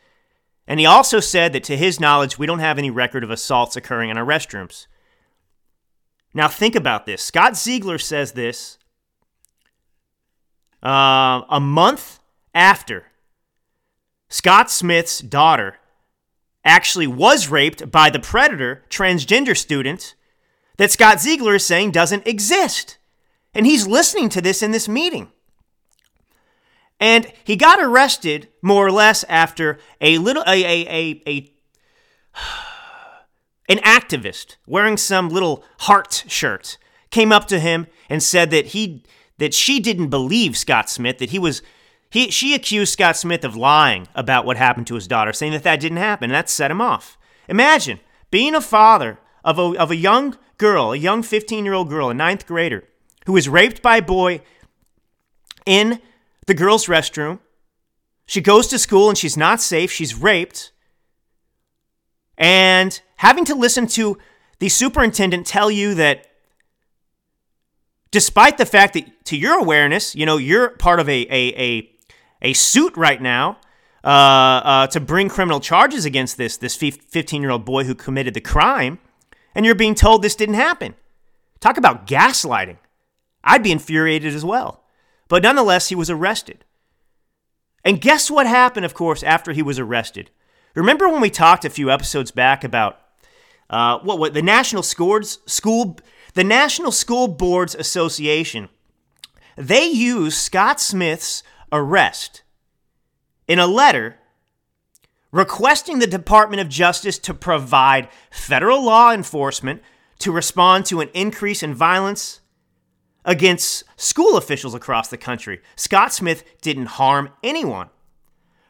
And 0.66 0.78
he 0.78 0.84
also 0.84 1.18
said 1.18 1.54
that 1.54 1.64
to 1.64 1.78
his 1.78 1.98
knowledge, 1.98 2.38
we 2.38 2.44
don't 2.44 2.58
have 2.58 2.76
any 2.76 2.90
record 2.90 3.24
of 3.24 3.30
assaults 3.30 3.74
occurring 3.74 4.10
in 4.10 4.18
our 4.18 4.24
restrooms. 4.24 4.86
Now, 6.32 6.48
think 6.48 6.76
about 6.76 7.06
this. 7.06 7.22
Scott 7.22 7.56
Ziegler 7.56 7.98
says 7.98 8.32
this 8.32 8.78
uh, 10.82 11.42
a 11.48 11.60
month 11.60 12.20
after 12.54 13.06
Scott 14.28 14.70
Smith's 14.70 15.20
daughter 15.20 15.76
actually 16.64 17.06
was 17.06 17.48
raped 17.48 17.90
by 17.90 18.10
the 18.10 18.20
predator 18.20 18.84
transgender 18.88 19.56
student 19.56 20.14
that 20.76 20.90
Scott 20.90 21.20
Ziegler 21.20 21.56
is 21.56 21.66
saying 21.66 21.90
doesn't 21.90 22.26
exist. 22.26 22.98
And 23.52 23.66
he's 23.66 23.86
listening 23.86 24.28
to 24.30 24.40
this 24.40 24.62
in 24.62 24.70
this 24.70 24.88
meeting. 24.88 25.32
And 27.00 27.32
he 27.44 27.56
got 27.56 27.82
arrested 27.82 28.48
more 28.62 28.86
or 28.86 28.92
less 28.92 29.24
after 29.24 29.78
a 30.00 30.18
little 30.18 30.44
a 30.46 30.64
a 30.64 30.86
a, 30.88 31.22
a 31.26 31.52
an 33.70 33.78
activist 33.78 34.56
wearing 34.66 34.96
some 34.96 35.28
little 35.28 35.64
heart 35.80 36.24
shirt 36.26 36.76
came 37.10 37.32
up 37.32 37.46
to 37.46 37.60
him 37.60 37.86
and 38.10 38.22
said 38.22 38.50
that 38.50 38.66
he 38.66 39.04
that 39.38 39.54
she 39.54 39.80
didn't 39.80 40.10
believe 40.10 40.56
Scott 40.56 40.90
Smith 40.90 41.18
that 41.18 41.30
he 41.30 41.38
was 41.38 41.62
He, 42.10 42.30
she 42.30 42.52
accused 42.54 42.92
Scott 42.92 43.16
Smith 43.16 43.44
of 43.44 43.54
lying 43.54 44.08
about 44.14 44.44
what 44.44 44.56
happened 44.56 44.88
to 44.88 44.96
his 44.96 45.06
daughter, 45.06 45.32
saying 45.32 45.52
that 45.52 45.62
that 45.62 45.78
didn't 45.80 45.98
happen, 45.98 46.30
and 46.30 46.34
that 46.34 46.50
set 46.50 46.70
him 46.70 46.80
off. 46.80 47.16
Imagine 47.48 48.00
being 48.32 48.56
a 48.56 48.60
father 48.60 49.18
of 49.44 49.58
a, 49.58 49.78
of 49.78 49.92
a 49.92 49.96
young 49.96 50.36
girl, 50.58 50.92
a 50.92 50.96
young 50.96 51.22
15 51.22 51.64
year 51.64 51.74
old 51.74 51.88
girl, 51.88 52.10
a 52.10 52.14
ninth 52.14 52.46
grader, 52.46 52.84
who 53.26 53.32
was 53.32 53.48
raped 53.48 53.80
by 53.80 53.98
a 53.98 54.02
boy 54.02 54.40
in 55.64 56.00
the 56.46 56.54
girls' 56.54 56.86
restroom. 56.86 57.38
She 58.26 58.40
goes 58.40 58.66
to 58.68 58.78
school 58.78 59.08
and 59.08 59.16
she's 59.16 59.36
not 59.36 59.60
safe. 59.60 59.92
She's 59.92 60.14
raped. 60.14 60.72
And 62.36 63.00
having 63.20 63.44
to 63.44 63.54
listen 63.54 63.86
to 63.86 64.16
the 64.60 64.68
superintendent 64.70 65.46
tell 65.46 65.70
you 65.70 65.94
that 65.94 66.26
despite 68.10 68.56
the 68.56 68.64
fact 68.64 68.94
that 68.94 69.04
to 69.26 69.36
your 69.36 69.58
awareness, 69.58 70.14
you 70.14 70.24
know, 70.24 70.38
you're 70.38 70.70
part 70.70 71.00
of 71.00 71.08
a 71.08 71.26
a 71.30 71.54
a, 71.68 71.90
a 72.40 72.52
suit 72.54 72.96
right 72.96 73.20
now 73.20 73.58
uh, 74.02 74.06
uh, 74.06 74.86
to 74.86 75.00
bring 75.00 75.28
criminal 75.28 75.60
charges 75.60 76.06
against 76.06 76.38
this 76.38 76.56
this 76.56 76.74
15 76.74 77.42
year 77.42 77.50
old 77.50 77.66
boy 77.66 77.84
who 77.84 77.94
committed 77.94 78.32
the 78.32 78.40
crime, 78.40 78.98
and 79.54 79.66
you're 79.66 79.74
being 79.74 79.94
told 79.94 80.22
this 80.22 80.34
didn't 80.34 80.54
happen. 80.54 80.94
Talk 81.60 81.76
about 81.76 82.06
gaslighting. 82.06 82.78
I'd 83.44 83.62
be 83.62 83.72
infuriated 83.72 84.34
as 84.34 84.46
well. 84.46 84.82
But 85.28 85.42
nonetheless, 85.42 85.90
he 85.90 85.94
was 85.94 86.08
arrested. 86.08 86.64
And 87.84 88.00
guess 88.00 88.30
what 88.30 88.46
happened, 88.46 88.86
of 88.86 88.94
course, 88.94 89.22
after 89.22 89.52
he 89.52 89.62
was 89.62 89.78
arrested? 89.78 90.30
Remember 90.74 91.08
when 91.08 91.20
we 91.20 91.30
talked 91.30 91.66
a 91.66 91.70
few 91.70 91.90
episodes 91.90 92.30
back 92.30 92.64
about 92.64 92.98
uh, 93.70 93.98
what, 94.00 94.18
what 94.18 94.34
the 94.34 94.42
National 94.42 94.82
Scores, 94.82 95.38
School 95.46 95.96
the 96.34 96.44
National 96.44 96.92
School 96.92 97.28
Boards 97.28 97.74
Association? 97.74 98.68
They 99.56 99.86
used 99.86 100.36
Scott 100.36 100.80
Smith's 100.80 101.42
arrest 101.72 102.42
in 103.46 103.58
a 103.58 103.66
letter 103.66 104.16
requesting 105.32 105.98
the 105.98 106.06
Department 106.06 106.60
of 106.60 106.68
Justice 106.68 107.18
to 107.18 107.32
provide 107.32 108.08
federal 108.30 108.84
law 108.84 109.12
enforcement 109.12 109.82
to 110.18 110.32
respond 110.32 110.84
to 110.86 111.00
an 111.00 111.08
increase 111.14 111.62
in 111.62 111.74
violence 111.74 112.40
against 113.24 113.84
school 113.96 114.36
officials 114.36 114.74
across 114.74 115.08
the 115.08 115.16
country. 115.16 115.60
Scott 115.76 116.12
Smith 116.12 116.42
didn't 116.60 116.86
harm 116.86 117.30
anyone. 117.42 117.90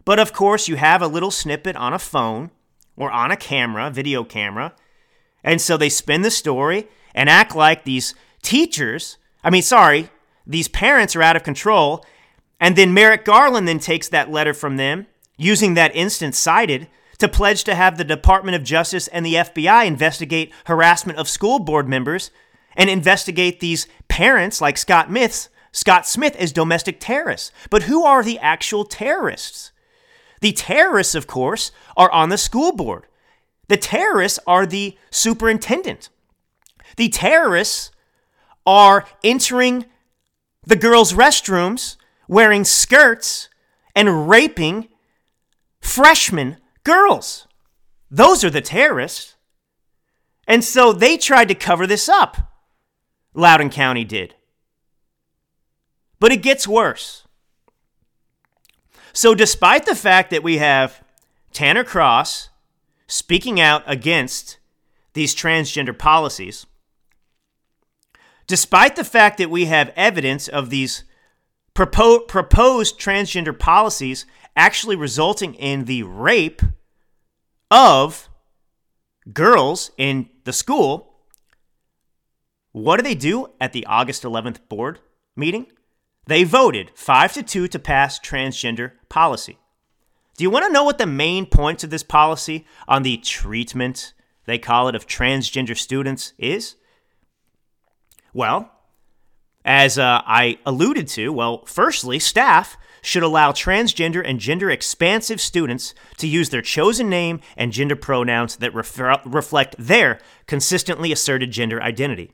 But 0.04 0.19
of 0.19 0.33
course, 0.33 0.69
you 0.69 0.76
have 0.76 1.02
a 1.02 1.07
little 1.07 1.30
snippet 1.30 1.76
on 1.76 1.92
a 1.92 1.99
phone 1.99 2.50
or 2.97 3.11
on 3.11 3.30
a 3.30 3.37
camera, 3.37 3.90
video 3.90 4.25
camera. 4.25 4.75
And 5.42 5.61
so 5.61 5.76
they 5.76 5.88
spin 5.88 6.23
the 6.23 6.30
story 6.30 6.88
and 7.14 7.28
act 7.28 7.54
like 7.54 7.85
these 7.85 8.14
teachers, 8.42 9.16
I 9.42 9.50
mean, 9.50 9.62
sorry, 9.62 10.11
these 10.47 10.68
parents 10.68 11.16
are 11.16 11.23
out 11.23 11.37
of 11.37 11.42
control. 11.42 12.04
And 12.59 12.76
then 12.76 12.94
Merrick 12.94 13.25
Garland 13.25 13.66
then 13.66 13.78
takes 13.78 14.09
that 14.09 14.30
letter 14.30 14.52
from 14.52 14.76
them, 14.76 15.06
using 15.37 15.75
that 15.75 15.94
instance 15.94 16.38
cited, 16.38 16.88
to 17.18 17.28
pledge 17.28 17.64
to 17.64 17.75
have 17.75 17.97
the 17.97 18.04
Department 18.04 18.56
of 18.56 18.64
Justice 18.64 19.09
and 19.09 19.25
the 19.25 19.35
FBI 19.35 19.87
investigate 19.87 20.52
harassment 20.66 21.18
of 21.18 21.28
school 21.28 21.59
board 21.59 21.88
members 21.88 22.30
and 22.76 22.88
investigate 22.88 23.61
these 23.61 23.87
parents 24.09 24.61
like 24.61 24.78
Scott 24.78 25.09
Smith, 25.09 25.49
Scott 25.73 26.06
Smith 26.06 26.37
as 26.37 26.52
domestic 26.52 26.99
terrorists. 26.99 27.52
But 27.68 27.85
who 27.85 28.04
are 28.04 28.23
the 28.23 28.38
actual 28.38 28.85
terrorists? 28.85 29.73
The 30.40 30.52
terrorists, 30.52 31.14
of 31.14 31.26
course, 31.26 31.73
are 31.97 32.11
on 32.11 32.30
the 32.30 32.38
school 32.38 32.73
board. 32.73 33.04
The 33.70 33.76
terrorists 33.76 34.40
are 34.48 34.66
the 34.66 34.98
superintendent. 35.10 36.08
The 36.96 37.08
terrorists 37.08 37.92
are 38.66 39.06
entering 39.22 39.84
the 40.66 40.74
girls' 40.74 41.12
restrooms 41.12 41.96
wearing 42.26 42.64
skirts 42.64 43.48
and 43.94 44.28
raping 44.28 44.88
freshman 45.80 46.56
girls. 46.82 47.46
Those 48.10 48.42
are 48.42 48.50
the 48.50 48.60
terrorists. 48.60 49.36
And 50.48 50.64
so 50.64 50.92
they 50.92 51.16
tried 51.16 51.46
to 51.46 51.54
cover 51.54 51.86
this 51.86 52.08
up. 52.08 52.52
Loudoun 53.34 53.70
County 53.70 54.02
did. 54.02 54.34
But 56.18 56.32
it 56.32 56.42
gets 56.42 56.66
worse. 56.66 57.22
So, 59.12 59.36
despite 59.36 59.86
the 59.86 59.94
fact 59.94 60.30
that 60.30 60.42
we 60.42 60.58
have 60.58 61.04
Tanner 61.52 61.84
Cross 61.84 62.50
speaking 63.11 63.61
out 63.61 63.83
against 63.87 64.59
these 65.14 65.35
transgender 65.35 65.97
policies, 65.97 66.67
despite 68.47 68.97
the 68.97 69.05
fact 69.05 69.38
that 69.38 69.50
we 69.50 69.67
have 69.67 69.93
evidence 69.97 70.49
of 70.49 70.71
these 70.71 71.05
propo- 71.75 72.26
proposed 72.26 72.99
transgender 73.00 73.57
policies 73.59 74.26
actually 74.57 74.97
resulting 74.97 75.55
in 75.55 75.85
the 75.85 76.02
rape 76.05 76.62
of 77.71 78.29
girls 79.33 79.90
in 79.97 80.29
the 80.45 80.52
school, 80.52 81.14
what 82.73 82.97
do 82.97 83.02
they 83.02 83.14
do 83.14 83.49
at 83.61 83.73
the 83.73 83.85
August 83.87 84.23
11th 84.23 84.59
board 84.69 85.00
meeting? 85.37 85.67
They 86.26 86.45
voted 86.45 86.93
5 86.95 87.33
to 87.35 87.43
2 87.43 87.69
to 87.69 87.79
pass 87.79 88.21
transgender 88.21 88.93
policy. 89.09 89.59
Do 90.40 90.44
you 90.44 90.50
want 90.50 90.64
to 90.64 90.73
know 90.73 90.85
what 90.85 90.97
the 90.97 91.04
main 91.04 91.44
points 91.44 91.85
of 91.85 91.90
this 91.90 92.02
policy 92.02 92.64
on 92.88 93.02
the 93.02 93.18
treatment, 93.18 94.14
they 94.47 94.56
call 94.56 94.88
it, 94.88 94.94
of 94.94 95.06
transgender 95.06 95.76
students 95.76 96.32
is? 96.38 96.76
Well, 98.32 98.73
as 99.66 99.99
uh, 99.99 100.23
I 100.25 100.59
alluded 100.64 101.09
to, 101.09 101.30
well, 101.30 101.66
firstly, 101.66 102.18
staff 102.18 102.78
should 103.02 103.23
allow 103.23 103.52
transgender 103.52 104.23
and 104.25 104.40
gender 104.40 104.70
expansive 104.70 105.42
students 105.42 105.92
to 106.16 106.26
use 106.26 106.49
their 106.49 106.62
chosen 106.62 107.11
name 107.11 107.40
and 107.54 107.70
gender 107.70 107.94
pronouns 107.94 108.56
that 108.56 108.75
refer- 108.75 109.20
reflect 109.26 109.76
their 109.78 110.20
consistently 110.47 111.12
asserted 111.12 111.50
gender 111.50 111.82
identity. 111.82 112.32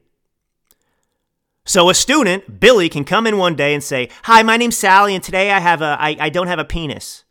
So 1.64 1.90
a 1.90 1.94
student, 1.94 2.60
Billy, 2.60 2.88
can 2.88 3.04
come 3.04 3.26
in 3.26 3.36
one 3.36 3.56
day 3.56 3.75
and 3.75 3.82
say, 3.82 4.10
"Hi, 4.22 4.44
my 4.44 4.56
name's 4.56 4.76
Sally, 4.76 5.16
and 5.16 5.25
today 5.25 5.50
I 5.50 5.58
have 5.58 5.82
a 5.82 5.96
I, 5.98 6.16
I 6.20 6.28
don't 6.28 6.46
have 6.46 6.60
a 6.60 6.64
penis." 6.64 7.25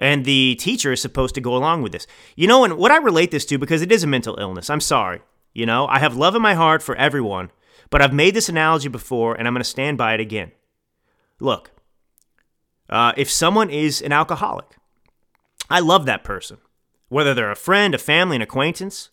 And 0.00 0.24
the 0.24 0.56
teacher 0.56 0.92
is 0.92 1.02
supposed 1.02 1.34
to 1.34 1.40
go 1.40 1.54
along 1.54 1.82
with 1.82 1.92
this. 1.92 2.06
You 2.34 2.48
know, 2.48 2.64
and 2.64 2.78
what 2.78 2.90
I 2.90 2.96
relate 2.96 3.30
this 3.30 3.44
to 3.46 3.58
because 3.58 3.82
it 3.82 3.92
is 3.92 4.02
a 4.02 4.06
mental 4.06 4.40
illness. 4.40 4.70
I'm 4.70 4.80
sorry. 4.80 5.20
You 5.52 5.66
know, 5.66 5.86
I 5.86 5.98
have 5.98 6.16
love 6.16 6.34
in 6.34 6.42
my 6.42 6.54
heart 6.54 6.82
for 6.82 6.96
everyone, 6.96 7.50
but 7.90 8.00
I've 8.00 8.12
made 8.12 8.34
this 8.34 8.48
analogy 8.48 8.88
before, 8.88 9.34
and 9.34 9.46
I'm 9.46 9.54
going 9.54 9.62
to 9.62 9.68
stand 9.68 9.98
by 9.98 10.14
it 10.14 10.20
again. 10.20 10.52
Look, 11.38 11.72
uh, 12.88 13.12
if 13.16 13.30
someone 13.30 13.68
is 13.68 14.00
an 14.00 14.12
alcoholic, 14.12 14.76
I 15.68 15.80
love 15.80 16.06
that 16.06 16.24
person, 16.24 16.58
whether 17.08 17.34
they're 17.34 17.50
a 17.50 17.56
friend, 17.56 17.94
a 17.94 17.98
family, 17.98 18.36
an 18.36 18.42
acquaintance. 18.42 19.10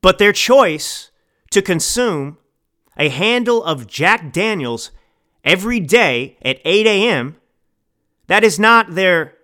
But 0.00 0.18
their 0.18 0.32
choice 0.32 1.10
to 1.50 1.62
consume 1.62 2.38
a 2.96 3.08
handle 3.08 3.62
of 3.62 3.86
Jack 3.86 4.32
Daniels 4.32 4.90
every 5.44 5.80
day 5.80 6.36
at 6.42 6.60
8 6.64 6.86
a.m., 6.86 7.36
that 8.26 8.44
is 8.44 8.58
not 8.58 8.94
their. 8.94 9.34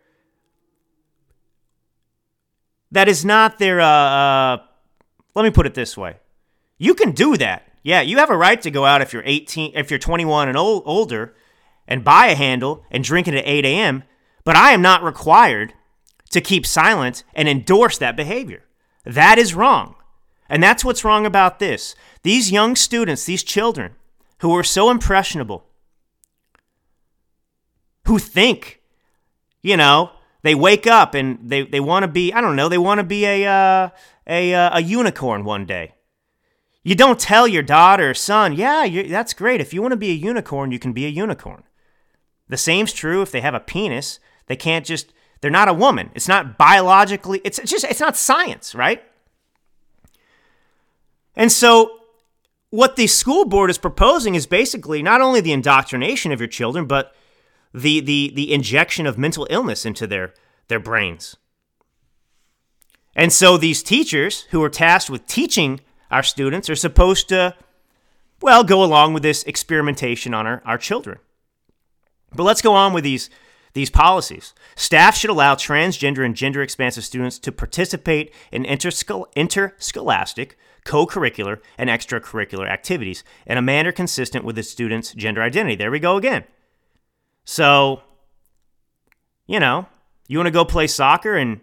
That 2.91 3.09
is 3.09 3.25
not 3.25 3.59
their. 3.59 3.81
Uh, 3.81 3.87
uh, 3.87 4.57
let 5.35 5.43
me 5.45 5.51
put 5.51 5.67
it 5.67 5.75
this 5.75 5.97
way. 5.97 6.17
You 6.79 6.95
can 6.95 7.13
do 7.13 7.37
that. 7.37 7.65
Yeah, 7.83 8.01
you 8.01 8.19
have 8.19 8.31
a 8.31 8.37
right 8.37 8.61
to 8.63 8.71
go 8.71 8.85
out 8.85 9.03
if 9.03 9.13
you're 9.13 9.23
18, 9.25 9.73
if 9.75 9.91
you're 9.91 9.99
21 9.99 10.49
and 10.49 10.57
old, 10.59 10.83
older, 10.85 11.35
and 11.87 12.05
buy 12.05 12.27
a 12.27 12.35
handle 12.35 12.85
and 12.91 13.05
drink 13.05 13.29
it 13.29 13.35
at 13.35 13.47
8 13.47 13.65
a.m. 13.65 14.05
But 14.45 14.57
I 14.57 14.73
am 14.73 14.83
not 14.83 15.03
required 15.03 15.75
to 16.31 16.41
keep 16.41 16.67
silent 16.67 17.25
and 17.35 17.49
endorse 17.49 17.99
that 17.99 18.17
behavior. 18.17 18.65
That 19.05 19.39
is 19.39 19.55
wrong. 19.55 19.95
And 20.49 20.63
that's 20.63 20.85
what's 20.85 21.05
wrong 21.05 21.27
about 21.27 21.59
this. 21.59 21.95
These 22.23 22.53
young 22.53 22.77
students, 22.77 23.25
these 23.25 23.43
children 23.43 23.95
who 24.39 24.55
are 24.57 24.65
so 24.65 24.91
impressionable, 24.91 25.65
who 28.09 28.19
think, 28.19 28.81
you 29.61 29.77
know, 29.77 30.11
they 30.43 30.55
wake 30.55 30.87
up 30.87 31.15
and 31.15 31.39
they, 31.43 31.63
they 31.63 31.79
want 31.79 32.05
to 32.05 32.09
be, 32.09 32.33
I 32.33 32.41
don't 32.41 32.57
know, 32.57 32.71
they 32.71 32.79
want 32.79 32.99
to 32.99 33.05
be 33.05 33.27
a, 33.27 33.47
uh, 33.47 33.91
a, 34.27 34.55
uh, 34.55 34.79
a 34.79 34.83
unicorn 34.83 35.45
one 35.45 35.67
day. 35.67 35.93
You 36.83 36.95
don't 36.95 37.21
tell 37.21 37.47
your 37.47 37.63
daughter 37.63 38.11
or 38.11 38.15
son, 38.15 38.55
yeah, 38.55 38.89
that's 39.09 39.35
great. 39.35 39.61
If 39.61 39.75
you 39.75 39.83
want 39.83 39.93
to 39.93 39.99
be 39.99 40.11
a 40.11 40.15
unicorn, 40.15 40.73
you 40.73 40.79
can 40.79 40.95
be 40.95 41.05
a 41.05 41.11
unicorn. 41.11 41.65
The 42.49 42.57
same's 42.57 42.95
true 42.95 43.21
if 43.21 43.31
they 43.31 43.43
have 43.43 43.53
a 43.53 43.61
penis. 43.61 44.21
They 44.47 44.57
can't 44.57 44.87
just, 44.87 45.13
they're 45.43 45.51
not 45.51 45.69
a 45.69 45.75
woman. 45.75 46.11
It's 46.15 46.29
not 46.29 46.57
biologically, 46.57 47.43
it's 47.45 47.61
just, 47.63 47.85
it's 47.85 48.01
not 48.01 48.17
science, 48.17 48.75
right? 48.75 49.03
And 51.37 51.53
so, 51.53 52.01
what 52.71 52.97
the 52.97 53.07
school 53.07 53.45
board 53.45 53.69
is 53.69 53.77
proposing 53.77 54.35
is 54.35 54.47
basically 54.47 55.03
not 55.03 55.21
only 55.21 55.43
the 55.43 55.53
indoctrination 55.53 56.33
of 56.33 56.41
your 56.41 56.49
children, 56.49 56.87
but 56.87 57.15
the, 57.83 58.01
the, 58.01 58.33
the 58.35 58.53
injection 58.53 59.07
of 59.07 59.19
mental 59.19 59.47
illness 59.51 59.85
into 59.87 60.07
their, 60.07 60.35
their 60.69 60.81
brains. 60.81 61.37
And 63.15 63.33
so, 63.33 63.57
these 63.57 63.83
teachers 63.83 64.43
who 64.51 64.63
are 64.63 64.71
tasked 64.71 65.11
with 65.11 65.27
teaching 65.27 65.81
our 66.11 66.23
students 66.23 66.71
are 66.71 66.77
supposed 66.77 67.29
to, 67.31 67.55
well, 68.41 68.63
go 68.63 68.83
along 68.85 69.13
with 69.13 69.23
this 69.23 69.43
experimentation 69.45 70.35
on 70.35 70.47
our, 70.47 70.63
our 70.65 70.79
children. 70.79 71.19
But 72.35 72.45
let's 72.45 72.63
go 72.63 72.75
on 72.75 72.93
with 72.93 73.05
these 73.05 73.31
these 73.75 73.91
policies. 73.91 74.55
Staff 74.75 75.17
should 75.17 75.31
allow 75.31 75.55
transgender 75.55 76.25
and 76.25 76.35
gender 76.35 76.63
expansive 76.63 77.05
students 77.05 77.39
to 77.39 77.53
participate 77.53 78.35
in 78.51 78.65
interschol- 78.65 79.33
interscholastic, 79.37 80.59
co 80.85 81.07
curricular, 81.07 81.61
and 81.77 81.89
extracurricular 81.91 82.69
activities 82.69 83.23
in 83.47 83.59
a 83.59 83.63
manner 83.63 83.93
consistent 83.93 84.45
with 84.45 84.57
the 84.57 84.63
student's 84.63 85.13
gender 85.15 85.43
identity. 85.43 85.77
There 85.77 85.91
we 85.91 86.01
go 86.01 86.17
again. 86.17 86.45
So, 87.51 88.03
you 89.47 89.59
know, 89.59 89.87
you 90.27 90.37
want 90.37 90.49
to 90.49 90.51
go 90.51 90.67
play 90.67 90.87
soccer 90.87 91.35
and 91.35 91.63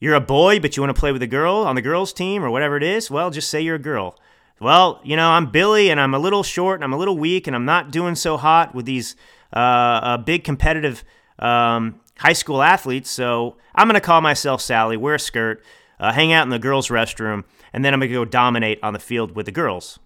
you're 0.00 0.16
a 0.16 0.20
boy, 0.20 0.58
but 0.58 0.76
you 0.76 0.82
want 0.82 0.94
to 0.94 0.98
play 0.98 1.12
with 1.12 1.22
a 1.22 1.28
girl 1.28 1.58
on 1.58 1.76
the 1.76 1.80
girls' 1.80 2.12
team 2.12 2.42
or 2.42 2.50
whatever 2.50 2.76
it 2.76 2.82
is, 2.82 3.08
well, 3.08 3.30
just 3.30 3.48
say 3.48 3.60
you're 3.60 3.76
a 3.76 3.78
girl. 3.78 4.18
Well, 4.58 5.00
you 5.04 5.14
know, 5.14 5.30
I'm 5.30 5.48
Billy 5.48 5.90
and 5.90 6.00
I'm 6.00 6.12
a 6.12 6.18
little 6.18 6.42
short 6.42 6.78
and 6.78 6.84
I'm 6.84 6.92
a 6.92 6.96
little 6.96 7.16
weak 7.16 7.46
and 7.46 7.54
I'm 7.54 7.66
not 7.66 7.92
doing 7.92 8.16
so 8.16 8.36
hot 8.36 8.74
with 8.74 8.84
these 8.84 9.14
uh, 9.52 9.60
uh, 9.60 10.16
big 10.16 10.42
competitive 10.42 11.04
um, 11.38 12.00
high 12.18 12.32
school 12.32 12.62
athletes, 12.62 13.10
so 13.10 13.58
I'm 13.76 13.86
going 13.86 13.94
to 13.94 14.00
call 14.00 14.20
myself 14.20 14.60
Sally, 14.60 14.96
wear 14.96 15.14
a 15.14 15.20
skirt, 15.20 15.62
uh, 16.00 16.12
hang 16.12 16.32
out 16.32 16.42
in 16.42 16.48
the 16.48 16.58
girls' 16.58 16.88
restroom, 16.88 17.44
and 17.72 17.84
then 17.84 17.94
I'm 17.94 18.00
going 18.00 18.10
to 18.10 18.14
go 18.16 18.24
dominate 18.24 18.80
on 18.82 18.92
the 18.92 18.98
field 18.98 19.36
with 19.36 19.46
the 19.46 19.52
girls. 19.52 20.00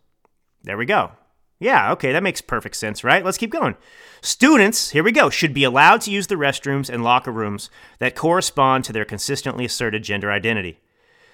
There 0.62 0.76
we 0.76 0.84
go. 0.84 1.12
Yeah, 1.60 1.92
okay, 1.92 2.12
that 2.12 2.22
makes 2.22 2.40
perfect 2.40 2.76
sense, 2.76 3.02
right? 3.02 3.24
Let's 3.24 3.38
keep 3.38 3.50
going. 3.50 3.76
Students, 4.20 4.90
here 4.90 5.02
we 5.02 5.10
go, 5.10 5.28
should 5.28 5.52
be 5.52 5.64
allowed 5.64 6.00
to 6.02 6.10
use 6.10 6.28
the 6.28 6.36
restrooms 6.36 6.88
and 6.88 7.02
locker 7.02 7.32
rooms 7.32 7.68
that 7.98 8.14
correspond 8.14 8.84
to 8.84 8.92
their 8.92 9.04
consistently 9.04 9.64
asserted 9.64 10.04
gender 10.04 10.30
identity. 10.30 10.78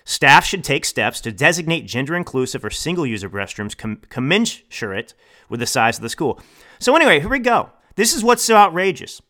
Staff 0.04 0.44
should 0.44 0.64
take 0.64 0.84
steps 0.84 1.20
to 1.22 1.32
designate 1.32 1.86
gender 1.86 2.14
inclusive 2.14 2.64
or 2.64 2.70
single 2.70 3.06
user 3.06 3.28
restrooms 3.28 3.76
com- 3.76 4.00
commensurate 4.08 5.14
with 5.48 5.60
the 5.60 5.66
size 5.66 5.96
of 5.96 6.02
the 6.02 6.10
school. 6.10 6.40
So, 6.78 6.94
anyway, 6.94 7.20
here 7.20 7.28
we 7.28 7.38
go. 7.38 7.70
This 7.96 8.14
is 8.14 8.24
what's 8.24 8.42
so 8.42 8.56
outrageous. 8.56 9.22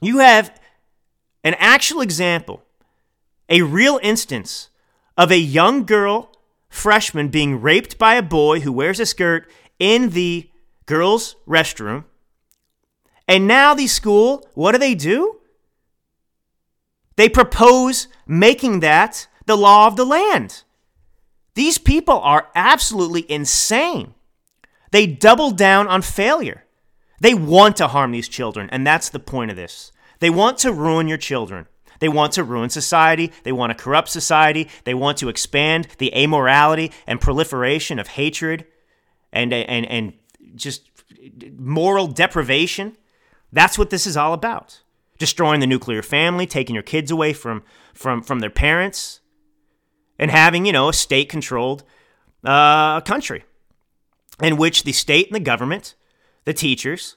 You 0.00 0.18
have 0.18 0.58
an 1.42 1.54
actual 1.58 2.02
example, 2.02 2.62
a 3.48 3.62
real 3.62 3.98
instance 4.02 4.68
of 5.16 5.30
a 5.30 5.38
young 5.38 5.84
girl, 5.84 6.32
freshman, 6.68 7.28
being 7.28 7.60
raped 7.60 7.96
by 7.98 8.14
a 8.14 8.22
boy 8.22 8.60
who 8.60 8.72
wears 8.72 9.00
a 9.00 9.06
skirt 9.06 9.50
in 9.84 10.08
the 10.10 10.48
girls' 10.86 11.36
restroom. 11.46 12.04
And 13.28 13.46
now 13.46 13.74
the 13.74 13.86
school, 13.86 14.48
what 14.54 14.72
do 14.72 14.78
they 14.78 14.94
do? 14.94 15.40
They 17.16 17.28
propose 17.28 18.08
making 18.26 18.80
that 18.80 19.28
the 19.44 19.58
law 19.58 19.86
of 19.86 19.96
the 19.96 20.06
land. 20.06 20.62
These 21.54 21.76
people 21.76 22.18
are 22.20 22.48
absolutely 22.54 23.30
insane. 23.30 24.14
They 24.90 25.06
double 25.06 25.50
down 25.50 25.86
on 25.86 26.00
failure. 26.00 26.64
They 27.20 27.34
want 27.34 27.76
to 27.76 27.88
harm 27.88 28.12
these 28.12 28.28
children, 28.28 28.70
and 28.72 28.86
that's 28.86 29.10
the 29.10 29.20
point 29.20 29.50
of 29.50 29.56
this. 29.56 29.92
They 30.20 30.30
want 30.30 30.56
to 30.58 30.72
ruin 30.72 31.08
your 31.08 31.18
children. 31.18 31.66
They 32.00 32.08
want 32.08 32.32
to 32.32 32.42
ruin 32.42 32.70
society. 32.70 33.32
They 33.42 33.52
want 33.52 33.70
to 33.70 33.82
corrupt 33.84 34.08
society. 34.08 34.68
They 34.84 34.94
want 34.94 35.18
to 35.18 35.28
expand 35.28 35.88
the 35.98 36.10
amorality 36.14 36.90
and 37.06 37.20
proliferation 37.20 37.98
of 37.98 38.08
hatred 38.08 38.66
and, 39.34 39.52
and, 39.52 39.84
and 39.86 40.12
just 40.54 40.88
moral 41.58 42.06
deprivation. 42.06 42.96
That's 43.52 43.76
what 43.76 43.90
this 43.90 44.06
is 44.06 44.16
all 44.16 44.32
about. 44.32 44.80
Destroying 45.18 45.60
the 45.60 45.66
nuclear 45.66 46.02
family, 46.02 46.46
taking 46.46 46.74
your 46.74 46.82
kids 46.82 47.10
away 47.10 47.34
from, 47.34 47.62
from, 47.92 48.22
from 48.22 48.40
their 48.40 48.50
parents, 48.50 49.20
and 50.18 50.30
having, 50.30 50.64
you 50.64 50.72
know, 50.72 50.88
a 50.88 50.92
state 50.92 51.28
controlled 51.28 51.84
uh, 52.44 53.00
country 53.02 53.44
in 54.42 54.56
which 54.56 54.84
the 54.84 54.92
state 54.92 55.26
and 55.26 55.34
the 55.34 55.40
government, 55.40 55.94
the 56.44 56.52
teachers, 56.52 57.16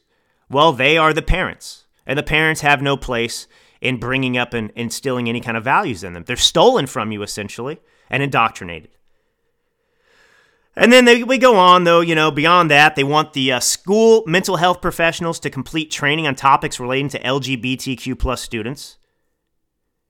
well, 0.49 0.73
they 0.73 0.97
are 0.97 1.13
the 1.13 1.21
parents. 1.21 1.85
And 2.05 2.17
the 2.17 2.23
parents 2.23 2.61
have 2.61 2.81
no 2.81 2.97
place 2.97 3.47
in 3.81 3.99
bringing 3.99 4.37
up 4.37 4.53
and 4.53 4.71
instilling 4.75 5.27
any 5.27 5.41
kind 5.41 5.57
of 5.57 5.63
values 5.63 6.03
in 6.03 6.13
them. 6.13 6.23
They're 6.25 6.35
stolen 6.35 6.87
from 6.87 7.11
you, 7.11 7.21
essentially, 7.21 7.79
and 8.09 8.23
indoctrinated. 8.23 8.89
And 10.77 10.93
then 10.93 11.05
they, 11.05 11.23
we 11.23 11.37
go 11.37 11.57
on, 11.57 11.83
though, 11.83 12.01
you 12.01 12.15
know, 12.15 12.31
beyond 12.31 12.71
that, 12.71 12.95
they 12.95 13.03
want 13.03 13.33
the 13.33 13.51
uh, 13.51 13.59
school 13.59 14.23
mental 14.27 14.57
health 14.57 14.79
professionals 14.79 15.39
to 15.41 15.49
complete 15.49 15.91
training 15.91 16.27
on 16.27 16.35
topics 16.35 16.79
relating 16.79 17.09
to 17.09 17.19
LGBTQ 17.19 18.17
plus 18.17 18.41
students 18.41 18.97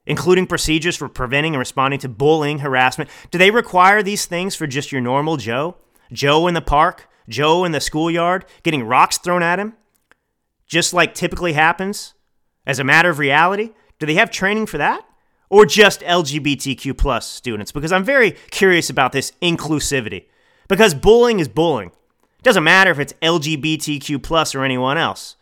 including 0.07 0.47
procedures 0.47 0.95
for 0.95 1.09
preventing 1.09 1.53
and 1.53 1.59
responding 1.59 1.99
to 1.99 2.09
bullying, 2.09 2.59
harassment. 2.59 3.09
Do 3.29 3.37
they 3.37 3.51
require 3.51 4.01
these 4.01 4.25
things 4.25 4.55
for 4.55 4.65
just 4.65 4.91
your 4.91 5.01
normal 5.01 5.37
Joe? 5.37 5.75
Joe 6.11 6.47
in 6.47 6.53
the 6.53 6.61
park, 6.61 7.09
Joe 7.29 7.65
in 7.65 7.73
the 7.73 7.81
schoolyard, 7.81 8.45
getting 8.63 8.83
rocks 8.83 9.17
thrown 9.17 9.43
at 9.43 9.59
him, 9.59 9.73
just 10.65 10.93
like 10.93 11.13
typically 11.13 11.53
happens 11.53 12.13
as 12.65 12.79
a 12.79 12.83
matter 12.83 13.09
of 13.09 13.19
reality? 13.19 13.71
Do 13.99 14.05
they 14.05 14.15
have 14.15 14.31
training 14.31 14.65
for 14.65 14.77
that? 14.77 15.05
Or 15.49 15.65
just 15.65 16.01
LGBTQ 16.01 16.97
plus 16.97 17.27
students? 17.27 17.71
Because 17.71 17.91
I'm 17.91 18.03
very 18.03 18.31
curious 18.49 18.89
about 18.89 19.11
this 19.11 19.33
inclusivity. 19.41 20.25
Because 20.67 20.93
bullying 20.93 21.39
is 21.39 21.47
bullying. 21.47 21.89
It 21.89 22.43
doesn't 22.43 22.63
matter 22.63 22.91
if 22.91 22.99
it's 22.99 23.13
LGBTQ 23.21 24.21
plus 24.21 24.53
or 24.53 24.63
anyone 24.63 24.97
else. 24.97 25.35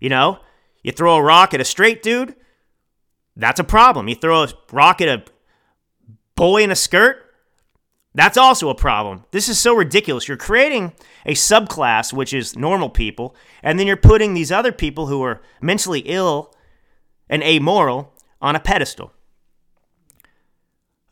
You 0.00 0.08
know, 0.08 0.40
you 0.82 0.92
throw 0.92 1.16
a 1.16 1.22
rock 1.22 1.54
at 1.54 1.60
a 1.60 1.64
straight 1.64 2.02
dude, 2.02 2.34
that's 3.36 3.60
a 3.60 3.64
problem. 3.64 4.08
You 4.08 4.14
throw 4.14 4.44
a 4.44 4.48
rock 4.72 5.00
at 5.00 5.08
a 5.08 5.24
boy 6.34 6.62
in 6.62 6.70
a 6.70 6.76
skirt, 6.76 7.24
that's 8.14 8.36
also 8.36 8.68
a 8.68 8.74
problem. 8.74 9.24
This 9.30 9.48
is 9.48 9.58
so 9.60 9.74
ridiculous. 9.74 10.26
You're 10.26 10.36
creating 10.36 10.92
a 11.24 11.34
subclass, 11.34 12.12
which 12.12 12.32
is 12.32 12.56
normal 12.56 12.90
people, 12.90 13.36
and 13.62 13.78
then 13.78 13.86
you're 13.86 13.96
putting 13.96 14.34
these 14.34 14.50
other 14.50 14.72
people 14.72 15.06
who 15.06 15.22
are 15.22 15.40
mentally 15.60 16.00
ill 16.00 16.52
and 17.28 17.42
amoral 17.44 18.12
on 18.40 18.56
a 18.56 18.60
pedestal. 18.60 19.12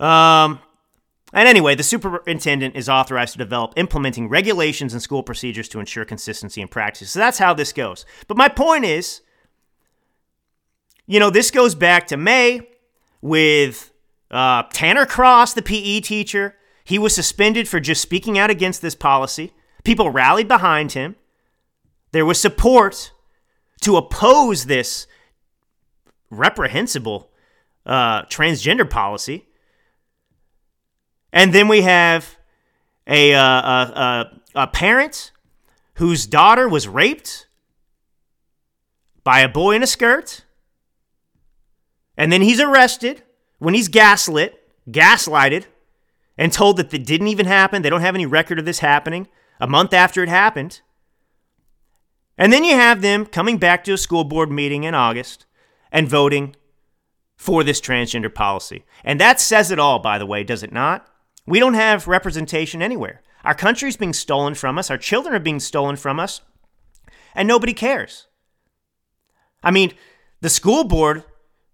Um, 0.00 0.58
and 1.36 1.48
anyway, 1.48 1.76
the 1.76 1.84
superintendent 1.84 2.74
is 2.74 2.88
authorized 2.88 3.32
to 3.32 3.38
develop 3.38 3.74
implementing 3.76 4.28
regulations 4.28 4.92
and 4.92 5.00
school 5.00 5.22
procedures 5.22 5.68
to 5.68 5.78
ensure 5.78 6.04
consistency 6.04 6.60
in 6.60 6.66
practice. 6.66 7.12
So 7.12 7.20
that's 7.20 7.38
how 7.38 7.54
this 7.54 7.72
goes. 7.72 8.04
But 8.26 8.36
my 8.36 8.48
point 8.48 8.84
is 8.84 9.20
you 11.06 11.20
know, 11.20 11.30
this 11.30 11.50
goes 11.50 11.74
back 11.74 12.08
to 12.08 12.16
May 12.16 12.68
with 13.20 13.92
uh, 14.30 14.64
Tanner 14.72 15.06
Cross, 15.06 15.54
the 15.54 15.62
PE 15.62 16.00
teacher. 16.00 16.56
He 16.84 16.98
was 16.98 17.14
suspended 17.14 17.68
for 17.68 17.80
just 17.80 18.02
speaking 18.02 18.38
out 18.38 18.50
against 18.50 18.82
this 18.82 18.94
policy. 18.94 19.52
People 19.84 20.10
rallied 20.10 20.48
behind 20.48 20.92
him. 20.92 21.14
There 22.10 22.26
was 22.26 22.40
support 22.40 23.12
to 23.82 23.96
oppose 23.96 24.66
this 24.66 25.06
reprehensible 26.30 27.30
uh, 27.84 28.22
transgender 28.24 28.88
policy. 28.88 29.46
And 31.36 31.52
then 31.52 31.68
we 31.68 31.82
have 31.82 32.38
a, 33.06 33.34
uh, 33.34 33.42
a, 33.42 33.92
a, 34.00 34.40
a 34.62 34.66
parent 34.68 35.32
whose 35.96 36.26
daughter 36.26 36.66
was 36.66 36.88
raped 36.88 37.46
by 39.22 39.40
a 39.40 39.48
boy 39.48 39.76
in 39.76 39.82
a 39.82 39.86
skirt 39.86 40.46
and 42.16 42.32
then 42.32 42.40
he's 42.40 42.58
arrested 42.58 43.22
when 43.58 43.74
he's 43.74 43.88
gaslit, 43.88 44.58
gaslighted, 44.90 45.66
and 46.38 46.54
told 46.54 46.78
that 46.78 46.94
it 46.94 47.04
didn't 47.04 47.28
even 47.28 47.44
happen. 47.44 47.82
They 47.82 47.90
don't 47.90 48.00
have 48.00 48.14
any 48.14 48.24
record 48.24 48.58
of 48.58 48.64
this 48.64 48.78
happening 48.78 49.28
a 49.60 49.66
month 49.66 49.92
after 49.92 50.22
it 50.22 50.30
happened. 50.30 50.80
And 52.38 52.50
then 52.50 52.64
you 52.64 52.76
have 52.76 53.02
them 53.02 53.26
coming 53.26 53.58
back 53.58 53.84
to 53.84 53.92
a 53.92 53.98
school 53.98 54.24
board 54.24 54.50
meeting 54.50 54.84
in 54.84 54.94
August 54.94 55.44
and 55.92 56.08
voting 56.08 56.56
for 57.36 57.62
this 57.62 57.78
transgender 57.78 58.34
policy. 58.34 58.86
And 59.04 59.20
that 59.20 59.38
says 59.38 59.70
it 59.70 59.78
all, 59.78 59.98
by 59.98 60.16
the 60.16 60.24
way, 60.24 60.42
does 60.42 60.62
it 60.62 60.72
not? 60.72 61.06
We 61.46 61.60
don't 61.60 61.74
have 61.74 62.08
representation 62.08 62.82
anywhere. 62.82 63.22
Our 63.44 63.54
country's 63.54 63.96
being 63.96 64.12
stolen 64.12 64.54
from 64.54 64.78
us, 64.78 64.90
our 64.90 64.98
children 64.98 65.34
are 65.34 65.40
being 65.40 65.60
stolen 65.60 65.96
from 65.96 66.18
us, 66.18 66.40
and 67.34 67.46
nobody 67.46 67.72
cares. 67.72 68.26
I 69.62 69.70
mean, 69.70 69.92
the 70.40 70.50
school 70.50 70.84
board 70.84 71.24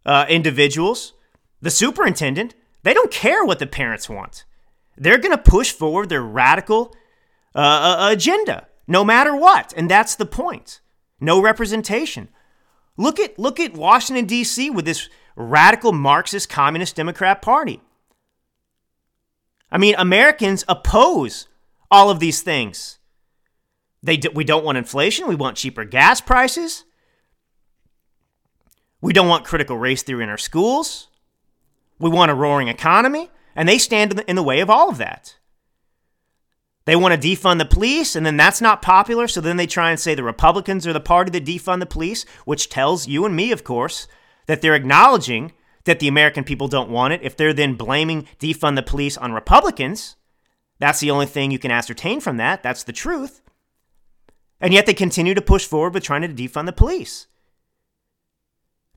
uh, 0.04 0.26
individuals, 0.28 1.14
the 1.60 1.70
superintendent, 1.70 2.54
they 2.82 2.94
don't 2.94 3.10
care 3.10 3.44
what 3.44 3.58
the 3.58 3.66
parents 3.66 4.08
want. 4.08 4.44
They're 4.96 5.18
going 5.18 5.36
to 5.36 5.50
push 5.50 5.72
forward 5.72 6.08
their 6.08 6.22
radical 6.22 6.94
uh, 7.54 7.58
uh, 7.58 8.08
agenda, 8.12 8.66
no 8.86 9.04
matter 9.04 9.34
what, 9.34 9.72
and 9.76 9.90
that's 9.90 10.14
the 10.14 10.26
point. 10.26 10.80
No 11.20 11.40
representation. 11.40 12.28
Look 12.96 13.18
at 13.18 13.38
look 13.38 13.58
at 13.58 13.74
Washington 13.74 14.26
D.C. 14.26 14.68
with 14.68 14.84
this 14.84 15.08
radical 15.36 15.92
Marxist 15.92 16.48
Communist 16.48 16.96
Democrat 16.96 17.40
Party. 17.40 17.80
I 19.72 19.78
mean, 19.78 19.94
Americans 19.96 20.64
oppose 20.68 21.48
all 21.90 22.10
of 22.10 22.20
these 22.20 22.42
things. 22.42 22.98
They 24.02 24.18
do, 24.18 24.30
we 24.34 24.44
don't 24.44 24.64
want 24.64 24.78
inflation. 24.78 25.26
We 25.26 25.34
want 25.34 25.56
cheaper 25.56 25.84
gas 25.84 26.20
prices. 26.20 26.84
We 29.00 29.12
don't 29.12 29.28
want 29.28 29.46
critical 29.46 29.78
race 29.78 30.02
theory 30.02 30.22
in 30.22 30.28
our 30.28 30.38
schools. 30.38 31.08
We 31.98 32.10
want 32.10 32.30
a 32.30 32.34
roaring 32.34 32.68
economy, 32.68 33.30
and 33.56 33.68
they 33.68 33.78
stand 33.78 34.10
in 34.10 34.16
the, 34.18 34.30
in 34.30 34.36
the 34.36 34.42
way 34.42 34.60
of 34.60 34.68
all 34.68 34.90
of 34.90 34.98
that. 34.98 35.36
They 36.84 36.96
want 36.96 37.20
to 37.20 37.28
defund 37.28 37.58
the 37.58 37.64
police, 37.64 38.14
and 38.14 38.26
then 38.26 38.36
that's 38.36 38.60
not 38.60 38.82
popular. 38.82 39.26
So 39.28 39.40
then 39.40 39.56
they 39.56 39.68
try 39.68 39.90
and 39.90 39.98
say 39.98 40.14
the 40.14 40.24
Republicans 40.24 40.86
are 40.86 40.92
the 40.92 41.00
party 41.00 41.30
that 41.30 41.44
defund 41.44 41.80
the 41.80 41.86
police, 41.86 42.24
which 42.44 42.68
tells 42.68 43.08
you 43.08 43.24
and 43.24 43.34
me, 43.34 43.52
of 43.52 43.64
course, 43.64 44.06
that 44.46 44.60
they're 44.60 44.74
acknowledging 44.74 45.52
that 45.84 46.00
the 46.00 46.08
American 46.08 46.44
people 46.44 46.68
don't 46.68 46.90
want 46.90 47.12
it. 47.12 47.22
If 47.22 47.36
they're 47.36 47.52
then 47.52 47.74
blaming 47.74 48.26
defund 48.38 48.76
the 48.76 48.82
police 48.82 49.16
on 49.16 49.32
Republicans, 49.32 50.16
that's 50.78 51.00
the 51.00 51.10
only 51.10 51.26
thing 51.26 51.50
you 51.50 51.58
can 51.58 51.70
ascertain 51.70 52.20
from 52.20 52.36
that. 52.38 52.62
That's 52.62 52.84
the 52.84 52.92
truth. 52.92 53.40
And 54.60 54.72
yet 54.72 54.86
they 54.86 54.94
continue 54.94 55.34
to 55.34 55.42
push 55.42 55.66
forward 55.66 55.94
with 55.94 56.04
trying 56.04 56.22
to 56.22 56.28
defund 56.28 56.66
the 56.66 56.72
police. 56.72 57.26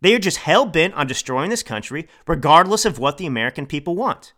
They 0.01 0.13
are 0.13 0.19
just 0.19 0.37
hell 0.37 0.65
bent 0.65 0.93
on 0.93 1.07
destroying 1.07 1.49
this 1.49 1.63
country, 1.63 2.07
regardless 2.27 2.85
of 2.85 2.99
what 2.99 3.17
the 3.17 3.25
American 3.25 3.65
people 3.65 3.95
want. 3.95 4.33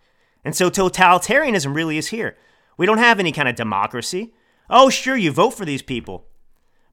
And 0.45 0.55
so 0.55 0.69
totalitarianism 0.69 1.75
really 1.75 1.97
is 1.97 2.07
here. 2.07 2.37
We 2.77 2.85
don't 2.85 2.99
have 2.99 3.19
any 3.19 3.33
kind 3.33 3.49
of 3.49 3.55
democracy. 3.55 4.33
Oh, 4.69 4.89
sure, 4.89 5.17
you 5.17 5.31
vote 5.31 5.51
for 5.51 5.65
these 5.65 5.81
people. 5.81 6.27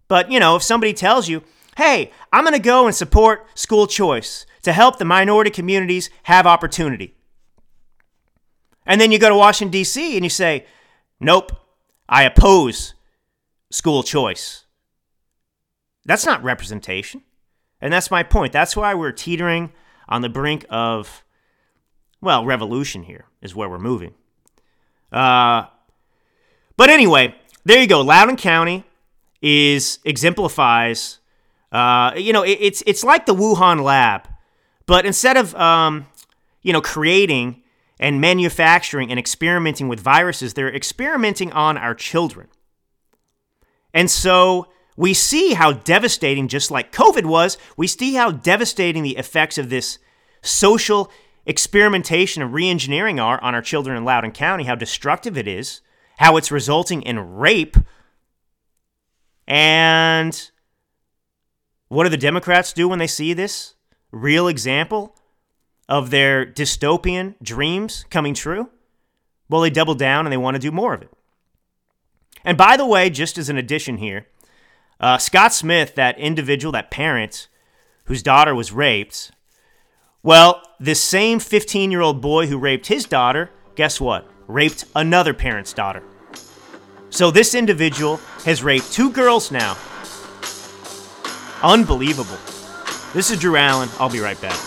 But, 0.08 0.30
you 0.30 0.40
know, 0.40 0.56
if 0.56 0.62
somebody 0.62 0.92
tells 0.92 1.28
you, 1.28 1.44
hey, 1.76 2.10
I'm 2.32 2.44
going 2.44 2.54
to 2.54 2.60
go 2.60 2.86
and 2.86 2.94
support 2.94 3.46
school 3.54 3.86
choice 3.86 4.46
to 4.64 4.72
help 4.72 4.98
the 4.98 5.04
minority 5.04 5.50
communities 5.50 6.10
have 6.24 6.46
opportunity. 6.46 7.14
And 8.86 9.00
then 9.00 9.12
you 9.12 9.18
go 9.18 9.28
to 9.28 9.36
Washington, 9.36 9.70
D.C., 9.70 10.16
and 10.16 10.24
you 10.24 10.30
say, 10.30 10.66
nope, 11.20 11.52
I 12.08 12.24
oppose 12.24 12.94
school 13.70 14.02
choice. 14.02 14.64
That's 16.04 16.26
not 16.26 16.42
representation. 16.42 17.22
And 17.80 17.92
that's 17.92 18.10
my 18.10 18.22
point. 18.22 18.52
That's 18.52 18.76
why 18.76 18.94
we're 18.94 19.12
teetering 19.12 19.72
on 20.08 20.22
the 20.22 20.28
brink 20.28 20.66
of, 20.68 21.24
well, 22.20 22.44
revolution 22.44 23.04
here 23.04 23.26
is 23.40 23.54
where 23.54 23.68
we're 23.68 23.78
moving. 23.78 24.14
Uh, 25.10 25.66
but 26.76 26.90
anyway, 26.90 27.34
there 27.64 27.80
you 27.80 27.86
go. 27.86 28.00
Loudoun 28.00 28.36
County 28.36 28.84
is 29.40 29.98
exemplifies. 30.04 31.20
Uh, 31.70 32.12
you 32.16 32.32
know, 32.32 32.42
it, 32.42 32.58
it's 32.60 32.82
it's 32.86 33.04
like 33.04 33.26
the 33.26 33.34
Wuhan 33.34 33.82
lab, 33.82 34.28
but 34.86 35.06
instead 35.06 35.36
of 35.36 35.54
um, 35.54 36.06
you 36.62 36.72
know 36.72 36.80
creating 36.80 37.62
and 38.00 38.20
manufacturing 38.20 39.10
and 39.10 39.18
experimenting 39.18 39.88
with 39.88 40.00
viruses, 40.00 40.54
they're 40.54 40.74
experimenting 40.74 41.52
on 41.52 41.76
our 41.78 41.94
children. 41.94 42.48
And 43.92 44.10
so 44.10 44.66
we 44.96 45.14
see 45.14 45.54
how 45.54 45.72
devastating, 45.72 46.48
just 46.48 46.70
like 46.70 46.92
COVID 46.92 47.24
was, 47.24 47.56
we 47.76 47.86
see 47.86 48.14
how 48.14 48.30
devastating 48.30 49.02
the 49.02 49.16
effects 49.16 49.58
of 49.58 49.70
this 49.70 49.98
social 50.42 51.10
experimentation 51.46 52.42
and 52.42 52.52
reengineering 52.52 53.22
are 53.22 53.42
on 53.42 53.54
our 53.54 53.62
children 53.62 53.96
in 53.96 54.04
Loudoun 54.04 54.32
County, 54.32 54.64
how 54.64 54.74
destructive 54.74 55.36
it 55.36 55.46
is, 55.46 55.80
how 56.18 56.36
it's 56.36 56.50
resulting 56.50 57.02
in 57.02 57.18
rape. 57.18 57.76
And 59.46 60.50
what 61.88 62.04
do 62.04 62.10
the 62.10 62.16
Democrats 62.16 62.72
do 62.72 62.88
when 62.88 62.98
they 62.98 63.06
see 63.06 63.34
this 63.34 63.73
real 64.14 64.48
example 64.48 65.16
of 65.88 66.10
their 66.10 66.46
dystopian 66.46 67.34
dreams 67.42 68.04
coming 68.10 68.34
true? 68.34 68.70
Well, 69.48 69.60
they 69.60 69.70
double 69.70 69.94
down 69.94 70.26
and 70.26 70.32
they 70.32 70.38
want 70.38 70.54
to 70.54 70.60
do 70.60 70.70
more 70.70 70.94
of 70.94 71.02
it. 71.02 71.10
And 72.44 72.56
by 72.56 72.76
the 72.76 72.86
way, 72.86 73.10
just 73.10 73.38
as 73.38 73.48
an 73.48 73.56
addition 73.56 73.98
here, 73.98 74.26
uh, 75.00 75.18
Scott 75.18 75.52
Smith, 75.52 75.94
that 75.94 76.18
individual, 76.18 76.72
that 76.72 76.90
parent 76.90 77.48
whose 78.04 78.22
daughter 78.22 78.54
was 78.54 78.72
raped, 78.72 79.32
well, 80.22 80.62
this 80.80 81.02
same 81.02 81.38
15 81.38 81.90
year 81.90 82.00
old 82.00 82.20
boy 82.20 82.46
who 82.46 82.58
raped 82.58 82.86
his 82.86 83.04
daughter, 83.04 83.50
guess 83.74 84.00
what? 84.00 84.26
Raped 84.46 84.84
another 84.94 85.34
parent's 85.34 85.72
daughter. 85.72 86.02
So 87.10 87.30
this 87.30 87.54
individual 87.54 88.16
has 88.44 88.62
raped 88.62 88.92
two 88.92 89.10
girls 89.10 89.50
now. 89.50 89.76
Unbelievable. 91.62 92.38
This 93.14 93.30
is 93.30 93.38
Drew 93.38 93.54
Allen. 93.54 93.88
I'll 94.00 94.10
be 94.10 94.18
right 94.18 94.40
back. 94.40 94.58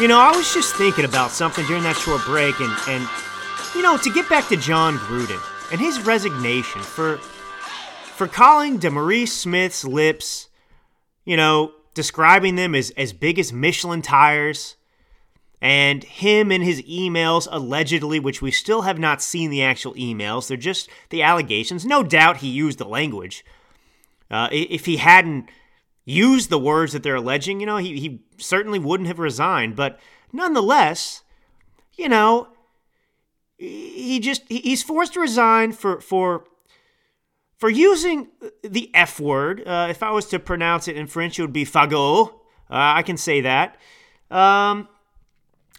You 0.00 0.08
know, 0.08 0.18
I 0.18 0.32
was 0.34 0.52
just 0.52 0.74
thinking 0.74 1.04
about 1.04 1.30
something 1.30 1.64
during 1.66 1.84
that 1.84 1.96
short 1.96 2.24
break, 2.24 2.58
and, 2.58 2.72
and 2.88 3.08
you 3.72 3.82
know, 3.82 3.96
to 3.98 4.10
get 4.10 4.28
back 4.28 4.48
to 4.48 4.56
Jon 4.56 4.96
Gruden 4.96 5.40
and 5.70 5.80
his 5.80 6.00
resignation 6.00 6.80
for 6.82 7.18
for 7.18 8.26
calling 8.26 8.80
DeMaurice 8.80 9.28
Smith's 9.28 9.84
lips, 9.84 10.48
you 11.24 11.36
know, 11.36 11.72
describing 11.94 12.56
them 12.56 12.74
as, 12.74 12.90
as 12.96 13.12
big 13.12 13.38
as 13.38 13.52
Michelin 13.52 14.02
tires, 14.02 14.76
and 15.60 16.04
him 16.04 16.50
and 16.50 16.64
his 16.64 16.82
emails 16.82 17.46
allegedly, 17.50 18.18
which 18.18 18.40
we 18.40 18.50
still 18.50 18.82
have 18.82 18.98
not 18.98 19.20
seen 19.20 19.50
the 19.50 19.62
actual 19.62 19.94
emails, 19.94 20.48
they're 20.48 20.56
just 20.56 20.88
the 21.10 21.22
allegations. 21.22 21.84
No 21.84 22.02
doubt 22.02 22.38
he 22.38 22.48
used 22.48 22.78
the 22.78 22.84
language. 22.84 23.44
Uh, 24.30 24.48
if 24.52 24.86
he 24.86 24.96
hadn't 24.96 25.50
used 26.04 26.50
the 26.50 26.58
words 26.58 26.92
that 26.92 27.02
they're 27.02 27.16
alleging, 27.16 27.60
you 27.60 27.66
know, 27.66 27.76
he, 27.76 27.98
he 28.00 28.20
certainly 28.38 28.78
wouldn't 28.78 29.08
have 29.08 29.18
resigned. 29.18 29.76
But 29.76 29.98
nonetheless, 30.32 31.22
you 31.94 32.08
know, 32.08 32.48
he 33.58 34.20
just 34.20 34.42
he's 34.48 34.82
forced 34.82 35.12
to 35.14 35.20
resign 35.20 35.72
for 35.72 36.00
for 36.00 36.44
for 37.58 37.68
using 37.68 38.28
the 38.62 38.90
F 38.94 39.20
word. 39.20 39.62
Uh, 39.66 39.88
if 39.90 40.02
I 40.02 40.10
was 40.12 40.24
to 40.26 40.38
pronounce 40.38 40.88
it 40.88 40.96
in 40.96 41.06
French, 41.06 41.38
it 41.38 41.42
would 41.42 41.52
be 41.52 41.66
fagot. 41.66 42.30
Uh, 42.30 42.32
I 42.70 43.02
can 43.02 43.18
say 43.18 43.42
that. 43.42 43.76
Um, 44.30 44.88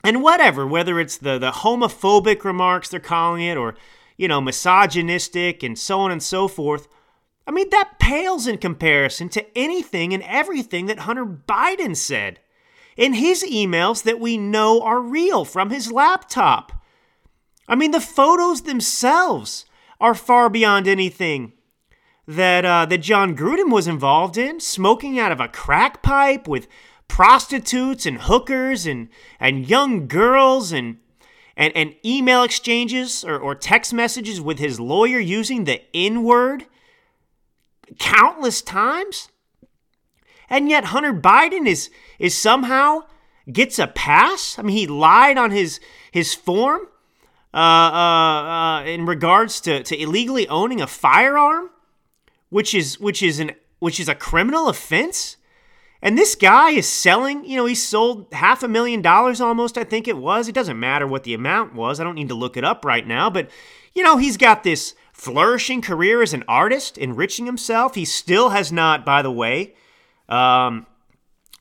and 0.03 0.21
whatever, 0.21 0.65
whether 0.65 0.99
it's 0.99 1.17
the 1.17 1.37
the 1.37 1.51
homophobic 1.51 2.43
remarks 2.43 2.89
they're 2.89 2.99
calling 2.99 3.43
it, 3.43 3.57
or 3.57 3.75
you 4.17 4.27
know, 4.27 4.41
misogynistic, 4.41 5.63
and 5.63 5.77
so 5.77 5.99
on 5.99 6.11
and 6.11 6.21
so 6.21 6.47
forth. 6.47 6.87
I 7.47 7.51
mean, 7.51 7.69
that 7.71 7.99
pales 7.99 8.47
in 8.47 8.59
comparison 8.59 9.29
to 9.29 9.57
anything 9.57 10.13
and 10.13 10.23
everything 10.23 10.85
that 10.85 10.99
Hunter 10.99 11.25
Biden 11.25 11.95
said 11.95 12.39
in 12.95 13.13
his 13.13 13.43
emails 13.43 14.03
that 14.03 14.19
we 14.19 14.37
know 14.37 14.81
are 14.81 15.01
real 15.01 15.43
from 15.43 15.69
his 15.69 15.91
laptop. 15.91 16.71
I 17.67 17.75
mean, 17.75 17.91
the 17.91 18.01
photos 18.01 18.61
themselves 18.61 19.65
are 19.99 20.13
far 20.15 20.49
beyond 20.49 20.87
anything 20.87 21.53
that 22.27 22.65
uh, 22.65 22.85
that 22.85 22.99
Jon 22.99 23.35
Gruden 23.35 23.71
was 23.71 23.87
involved 23.87 24.37
in, 24.37 24.59
smoking 24.59 25.19
out 25.19 25.31
of 25.31 25.39
a 25.39 25.47
crack 25.47 26.01
pipe 26.01 26.47
with 26.47 26.67
prostitutes 27.11 28.05
and 28.05 28.21
hookers 28.21 28.85
and 28.85 29.09
and 29.37 29.67
young 29.69 30.07
girls 30.07 30.71
and 30.71 30.97
and, 31.57 31.75
and 31.75 31.93
email 32.05 32.41
exchanges 32.41 33.25
or, 33.25 33.37
or 33.37 33.53
text 33.53 33.93
messages 33.93 34.39
with 34.39 34.59
his 34.59 34.79
lawyer 34.79 35.19
using 35.19 35.65
the 35.65 35.81
N 35.93 36.23
word 36.23 36.67
countless 37.99 38.61
times. 38.61 39.27
And 40.49 40.69
yet 40.69 40.85
Hunter 40.85 41.13
Biden 41.13 41.67
is 41.67 41.89
is 42.17 42.37
somehow 42.37 43.01
gets 43.51 43.77
a 43.77 43.87
pass. 43.87 44.57
I 44.57 44.61
mean, 44.61 44.77
he 44.77 44.87
lied 44.87 45.37
on 45.37 45.51
his 45.51 45.81
his 46.13 46.33
form 46.33 46.87
uh, 47.53 47.57
uh, 47.57 48.43
uh, 48.55 48.83
in 48.85 49.05
regards 49.05 49.59
to, 49.61 49.83
to 49.83 50.01
illegally 50.01 50.47
owning 50.47 50.79
a 50.79 50.87
firearm, 50.87 51.71
which 52.49 52.73
is 52.73 53.01
which 53.01 53.21
is 53.21 53.41
an 53.41 53.51
which 53.79 53.99
is 53.99 54.07
a 54.07 54.15
criminal 54.15 54.69
offense. 54.69 55.35
And 56.01 56.17
this 56.17 56.35
guy 56.35 56.71
is 56.71 56.89
selling, 56.89 57.45
you 57.45 57.55
know, 57.55 57.65
he 57.65 57.75
sold 57.75 58.27
half 58.33 58.63
a 58.63 58.67
million 58.67 59.01
dollars 59.01 59.39
almost, 59.39 59.77
I 59.77 59.83
think 59.83 60.07
it 60.07 60.17
was. 60.17 60.47
It 60.47 60.55
doesn't 60.55 60.79
matter 60.79 61.05
what 61.05 61.23
the 61.23 61.35
amount 61.35 61.75
was. 61.75 61.99
I 61.99 62.03
don't 62.03 62.15
need 62.15 62.29
to 62.29 62.35
look 62.35 62.57
it 62.57 62.63
up 62.63 62.83
right 62.83 63.05
now. 63.05 63.29
But, 63.29 63.49
you 63.93 64.03
know, 64.03 64.17
he's 64.17 64.37
got 64.37 64.63
this 64.63 64.95
flourishing 65.13 65.81
career 65.81 66.23
as 66.23 66.33
an 66.33 66.43
artist, 66.47 66.97
enriching 66.97 67.45
himself. 67.45 67.93
He 67.93 68.05
still 68.05 68.49
has 68.49 68.71
not, 68.71 69.05
by 69.05 69.21
the 69.21 69.31
way, 69.31 69.75
um, 70.27 70.87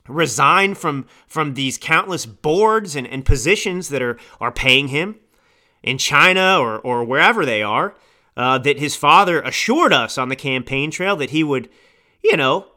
resigned 0.07 0.77
from 0.77 1.05
from 1.27 1.53
these 1.53 1.77
countless 1.77 2.25
boards 2.25 2.95
and, 2.95 3.05
and 3.05 3.23
positions 3.23 3.89
that 3.89 4.01
are 4.01 4.17
are 4.39 4.51
paying 4.51 4.87
him 4.87 5.17
in 5.83 5.97
China 5.97 6.57
or, 6.59 6.79
or 6.79 7.03
wherever 7.03 7.45
they 7.45 7.61
are, 7.61 7.95
uh, 8.37 8.57
that 8.59 8.79
his 8.79 8.95
father 8.95 9.41
assured 9.41 9.93
us 9.93 10.17
on 10.17 10.29
the 10.29 10.35
campaign 10.35 10.91
trail 10.91 11.15
that 11.15 11.31
he 11.31 11.43
would, 11.43 11.69
you 12.23 12.37
know, 12.37 12.67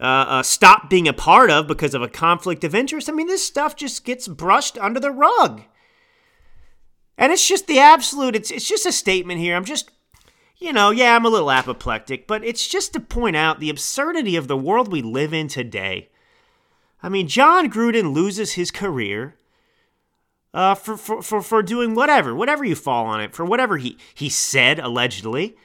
uh, 0.00 0.04
uh, 0.28 0.42
stop 0.42 0.90
being 0.90 1.06
a 1.06 1.12
part 1.12 1.50
of 1.50 1.66
because 1.66 1.94
of 1.94 2.02
a 2.02 2.08
conflict 2.08 2.64
of 2.64 2.74
interest. 2.74 3.08
I 3.08 3.12
mean, 3.12 3.26
this 3.26 3.46
stuff 3.46 3.76
just 3.76 4.04
gets 4.04 4.28
brushed 4.28 4.76
under 4.78 5.00
the 5.00 5.10
rug. 5.10 5.62
And 7.16 7.32
it's 7.32 7.46
just 7.46 7.66
the 7.66 7.78
absolute, 7.78 8.34
it's, 8.34 8.50
it's 8.50 8.68
just 8.68 8.86
a 8.86 8.92
statement 8.92 9.40
here. 9.40 9.54
I'm 9.54 9.64
just, 9.64 9.90
you 10.58 10.72
know, 10.72 10.90
yeah, 10.90 11.14
I'm 11.14 11.24
a 11.24 11.30
little 11.30 11.50
apoplectic, 11.50 12.26
but 12.26 12.44
it's 12.44 12.66
just 12.66 12.92
to 12.92 13.00
point 13.00 13.36
out 13.36 13.60
the 13.60 13.70
absurdity 13.70 14.34
of 14.34 14.48
the 14.48 14.56
world 14.56 14.90
we 14.90 15.00
live 15.00 15.32
in 15.32 15.46
today. 15.46 16.08
I 17.02 17.08
mean, 17.08 17.28
Jon 17.28 17.70
Gruden 17.70 18.14
loses 18.14 18.54
his 18.54 18.70
career 18.70 19.36
uh, 20.52 20.74
for, 20.74 20.96
for, 20.96 21.22
for, 21.22 21.42
for 21.42 21.62
doing 21.62 21.94
whatever, 21.94 22.34
whatever 22.34 22.64
you 22.64 22.74
fall 22.74 23.06
on 23.06 23.20
it, 23.20 23.34
for 23.34 23.44
whatever 23.44 23.76
he, 23.76 23.98
he 24.14 24.28
said, 24.28 24.78
allegedly. 24.78 25.56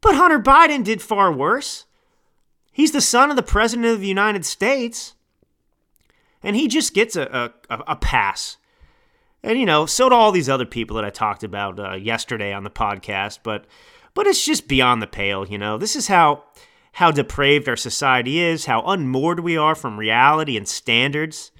But 0.00 0.16
Hunter 0.16 0.40
Biden 0.40 0.82
did 0.82 1.00
far 1.00 1.32
worse. 1.32 1.84
He's 2.72 2.92
the 2.92 3.00
son 3.00 3.30
of 3.30 3.36
the 3.36 3.42
President 3.42 3.86
of 3.86 4.00
the 4.00 4.06
United 4.06 4.46
States, 4.46 5.14
and 6.42 6.56
he 6.56 6.68
just 6.68 6.94
gets 6.94 7.16
a, 7.16 7.52
a, 7.68 7.76
a 7.86 7.96
pass. 7.96 8.56
And 9.42 9.58
you 9.58 9.66
know, 9.66 9.86
so 9.86 10.08
do 10.08 10.14
all 10.14 10.32
these 10.32 10.48
other 10.48 10.64
people 10.64 10.96
that 10.96 11.04
I 11.04 11.10
talked 11.10 11.44
about 11.44 11.78
uh, 11.78 11.94
yesterday 11.94 12.52
on 12.52 12.64
the 12.64 12.70
podcast. 12.70 13.40
But 13.42 13.66
but 14.14 14.26
it's 14.26 14.44
just 14.44 14.68
beyond 14.68 15.02
the 15.02 15.06
pale. 15.06 15.46
You 15.46 15.58
know, 15.58 15.76
this 15.78 15.94
is 15.94 16.08
how 16.08 16.44
how 16.92 17.10
depraved 17.10 17.68
our 17.68 17.76
society 17.76 18.38
is, 18.38 18.66
how 18.66 18.82
unmoored 18.82 19.40
we 19.40 19.56
are 19.56 19.74
from 19.74 19.98
reality 19.98 20.56
and 20.56 20.68
standards. 20.68 21.50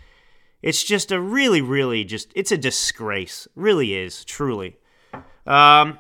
It's 0.63 0.85
just 0.85 1.11
a 1.11 1.21
really, 1.21 1.61
really 1.61 2.05
just 2.05 2.33
it's 2.35 2.53
a 2.53 2.59
disgrace. 2.59 3.49
really 3.55 3.95
is, 3.95 4.25
truly. 4.25 4.77
Um, 5.47 5.99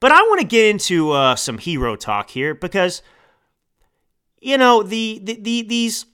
but 0.00 0.10
I 0.10 0.20
want 0.22 0.40
to 0.40 0.46
get 0.46 0.66
into 0.66 1.12
uh, 1.12 1.36
some 1.36 1.58
hero 1.58 1.94
talk 1.94 2.30
here 2.30 2.54
because 2.54 3.02
you 4.42 4.58
know 4.58 4.82
the, 4.82 5.20
the, 5.22 5.40
the 5.40 5.62
these 5.62 6.06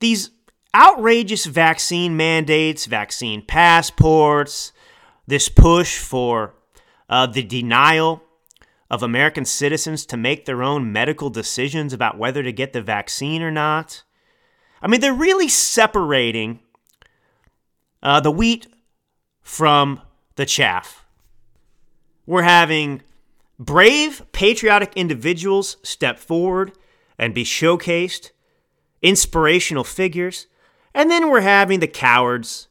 these 0.00 0.30
outrageous 0.74 1.46
vaccine 1.46 2.16
mandates, 2.16 2.86
vaccine 2.86 3.42
passports, 3.42 4.72
this 5.26 5.48
push 5.48 5.98
for 5.98 6.54
uh, 7.08 7.26
the 7.26 7.42
denial 7.42 8.22
of 8.90 9.02
American 9.02 9.44
citizens 9.44 10.04
to 10.06 10.16
make 10.16 10.44
their 10.44 10.62
own 10.62 10.92
medical 10.92 11.30
decisions 11.30 11.92
about 11.92 12.18
whether 12.18 12.42
to 12.42 12.52
get 12.52 12.72
the 12.72 12.82
vaccine 12.82 13.40
or 13.40 13.50
not. 13.50 14.02
I 14.82 14.88
mean, 14.88 15.00
they're 15.00 15.14
really 15.14 15.48
separating 15.48 16.60
uh, 18.02 18.20
the 18.20 18.32
wheat 18.32 18.66
from 19.42 20.00
the 20.36 20.46
chaff. 20.46 21.04
We're 22.26 22.42
having 22.42 23.02
brave, 23.58 24.22
patriotic 24.32 24.92
individuals 24.96 25.76
step 25.82 26.18
forward 26.18 26.72
and 27.20 27.34
be 27.34 27.44
showcased, 27.44 28.30
inspirational 29.02 29.84
figures, 29.84 30.46
and 30.94 31.10
then 31.10 31.28
we're 31.28 31.42
having 31.42 31.78
the 31.78 31.86
cowards. 31.86 32.66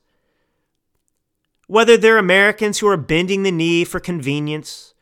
Whether 1.68 1.98
they're 1.98 2.18
Americans 2.18 2.80
who 2.80 2.88
are 2.88 2.98
bending 2.98 3.44
the 3.44 3.52
knee 3.52 3.86
for 3.86 4.00
convenience, 4.00 4.96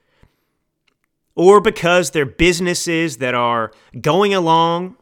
or 1.33 1.61
because 1.61 2.11
they're 2.11 2.25
businesses 2.25 3.17
that 3.17 3.33
are 3.33 3.71
going 4.01 4.33
along 4.33 4.97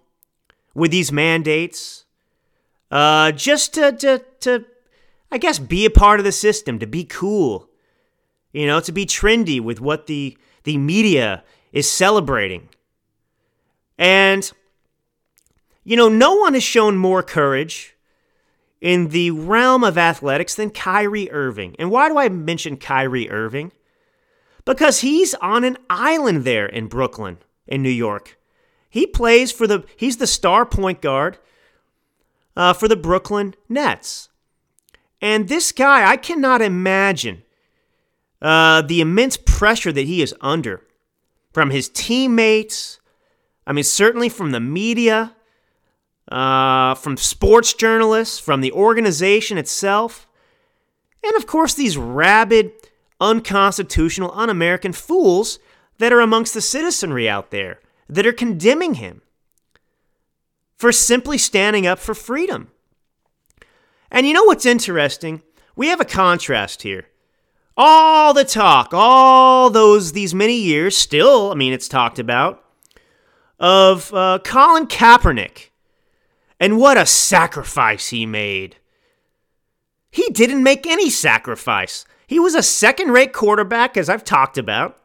with 0.75 0.91
these 0.91 1.11
mandates, 1.11 2.05
uh, 2.91 3.31
just 3.31 3.73
to, 3.73 3.93
to, 3.93 4.23
to, 4.41 4.63
I 5.31 5.39
guess, 5.39 5.57
be 5.57 5.85
a 5.85 5.89
part 5.89 6.19
of 6.19 6.23
the 6.23 6.31
system, 6.31 6.77
to 6.77 6.85
be 6.85 7.03
cool, 7.03 7.67
you 8.53 8.67
know, 8.67 8.79
to 8.81 8.91
be 8.91 9.07
trendy 9.07 9.59
with 9.59 9.81
what 9.81 10.05
the, 10.05 10.37
the 10.65 10.77
media 10.77 11.43
is 11.73 11.89
celebrating. 11.89 12.69
And, 13.97 14.51
you 15.83 15.95
know, 15.95 16.09
no 16.09 16.35
one 16.35 16.53
has 16.53 16.63
shown 16.63 16.97
more 16.97 17.23
courage 17.23 17.95
in 18.81 19.09
the 19.09 19.31
realm 19.31 19.83
of 19.83 19.97
athletics 19.97 20.55
than 20.55 20.69
Kyrie 20.69 21.31
Irving. 21.31 21.75
And 21.79 21.89
why 21.89 22.09
do 22.09 22.17
I 22.17 22.29
mention 22.29 22.77
Kyrie 22.77 23.29
Irving? 23.29 23.71
Because 24.65 25.01
he's 25.01 25.33
on 25.35 25.63
an 25.63 25.77
island 25.89 26.43
there 26.43 26.65
in 26.65 26.87
Brooklyn, 26.87 27.37
in 27.67 27.81
New 27.81 27.89
York. 27.89 28.37
He 28.89 29.05
plays 29.05 29.51
for 29.51 29.67
the, 29.67 29.85
he's 29.95 30.17
the 30.17 30.27
star 30.27 30.65
point 30.65 31.01
guard 31.01 31.37
uh, 32.55 32.73
for 32.73 32.87
the 32.87 32.95
Brooklyn 32.95 33.55
Nets. 33.69 34.29
And 35.21 35.47
this 35.47 35.71
guy, 35.71 36.09
I 36.09 36.17
cannot 36.17 36.61
imagine 36.61 37.43
uh, 38.41 38.81
the 38.81 39.01
immense 39.01 39.37
pressure 39.37 39.91
that 39.91 40.05
he 40.05 40.21
is 40.21 40.35
under 40.41 40.81
from 41.51 41.71
his 41.71 41.89
teammates. 41.89 42.99
I 43.67 43.73
mean, 43.73 43.83
certainly 43.83 44.29
from 44.29 44.51
the 44.51 44.59
media 44.59 45.35
uh, 46.31 46.95
from 46.95 47.17
sports 47.17 47.73
journalists, 47.73 48.39
from 48.39 48.61
the 48.61 48.71
organization 48.71 49.57
itself, 49.57 50.27
and 51.23 51.35
of 51.35 51.47
course, 51.47 51.73
these 51.73 51.97
rabid, 51.97 52.71
unconstitutional, 53.19 54.31
un 54.33 54.49
American 54.49 54.93
fools 54.93 55.59
that 55.97 56.11
are 56.11 56.21
amongst 56.21 56.53
the 56.53 56.61
citizenry 56.61 57.29
out 57.29 57.51
there 57.51 57.79
that 58.09 58.25
are 58.25 58.33
condemning 58.33 58.95
him 58.95 59.21
for 60.77 60.91
simply 60.91 61.37
standing 61.37 61.87
up 61.87 61.99
for 61.99 62.13
freedom. 62.13 62.69
And 64.11 64.27
you 64.27 64.33
know 64.33 64.43
what's 64.43 64.65
interesting? 64.65 65.41
We 65.75 65.87
have 65.87 66.01
a 66.01 66.05
contrast 66.05 66.83
here. 66.83 67.07
All 67.77 68.33
the 68.33 68.45
talk, 68.45 68.89
all 68.93 69.69
those 69.69 70.11
these 70.11 70.33
many 70.33 70.55
years, 70.55 70.95
still, 70.95 71.51
I 71.51 71.55
mean, 71.55 71.73
it's 71.73 71.87
talked 71.87 72.19
about, 72.19 72.63
of 73.59 74.13
uh, 74.13 74.39
Colin 74.43 74.87
Kaepernick 74.87 75.69
and 76.59 76.77
what 76.77 76.97
a 76.97 77.05
sacrifice 77.05 78.09
he 78.09 78.25
made. 78.25 78.77
He 80.11 80.29
didn't 80.29 80.63
make 80.63 80.87
any 80.87 81.09
sacrifice. 81.09 82.05
He 82.27 82.39
was 82.39 82.55
a 82.55 82.63
second 82.63 83.11
rate 83.11 83.33
quarterback, 83.33 83.97
as 83.97 84.09
I've 84.09 84.23
talked 84.23 84.57
about. 84.57 84.97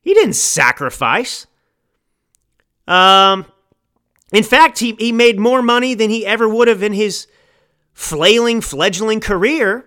He 0.00 0.14
didn't 0.14 0.34
sacrifice. 0.34 1.46
Um, 2.88 3.46
in 4.32 4.42
fact, 4.42 4.80
he, 4.80 4.96
he 4.98 5.12
made 5.12 5.38
more 5.38 5.62
money 5.62 5.94
than 5.94 6.10
he 6.10 6.26
ever 6.26 6.48
would 6.48 6.68
have 6.68 6.82
in 6.82 6.92
his 6.92 7.28
flailing, 7.92 8.60
fledgling 8.60 9.20
career 9.20 9.86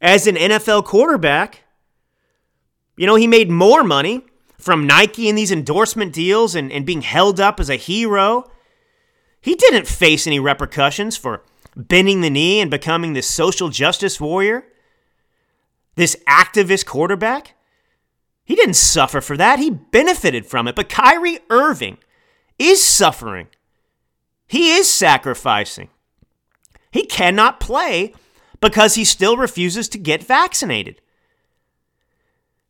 as 0.00 0.26
an 0.26 0.36
NFL 0.36 0.84
quarterback. 0.84 1.60
You 2.96 3.06
know, 3.06 3.16
he 3.16 3.26
made 3.26 3.50
more 3.50 3.84
money 3.84 4.24
from 4.62 4.86
Nike 4.86 5.28
and 5.28 5.36
these 5.36 5.52
endorsement 5.52 6.12
deals 6.12 6.54
and, 6.54 6.72
and 6.72 6.86
being 6.86 7.02
held 7.02 7.40
up 7.40 7.60
as 7.60 7.68
a 7.68 7.76
hero 7.76 8.50
he 9.42 9.56
didn't 9.56 9.88
face 9.88 10.26
any 10.26 10.38
repercussions 10.38 11.16
for 11.16 11.42
bending 11.76 12.20
the 12.20 12.30
knee 12.30 12.60
and 12.60 12.70
becoming 12.70 13.12
this 13.12 13.28
social 13.28 13.68
justice 13.68 14.20
warrior, 14.20 14.64
this 15.96 16.16
activist 16.28 16.86
quarterback. 16.86 17.54
He 18.44 18.54
didn't 18.54 18.76
suffer 18.76 19.20
for 19.20 19.36
that. 19.36 19.58
He 19.58 19.70
benefited 19.70 20.46
from 20.46 20.68
it. 20.68 20.76
But 20.76 20.88
Kyrie 20.88 21.40
Irving 21.50 21.98
is 22.58 22.82
suffering. 22.82 23.48
He 24.46 24.74
is 24.74 24.88
sacrificing. 24.88 25.88
He 26.92 27.04
cannot 27.04 27.58
play 27.58 28.14
because 28.60 28.94
he 28.94 29.04
still 29.04 29.36
refuses 29.36 29.88
to 29.88 29.98
get 29.98 30.22
vaccinated. 30.22 31.00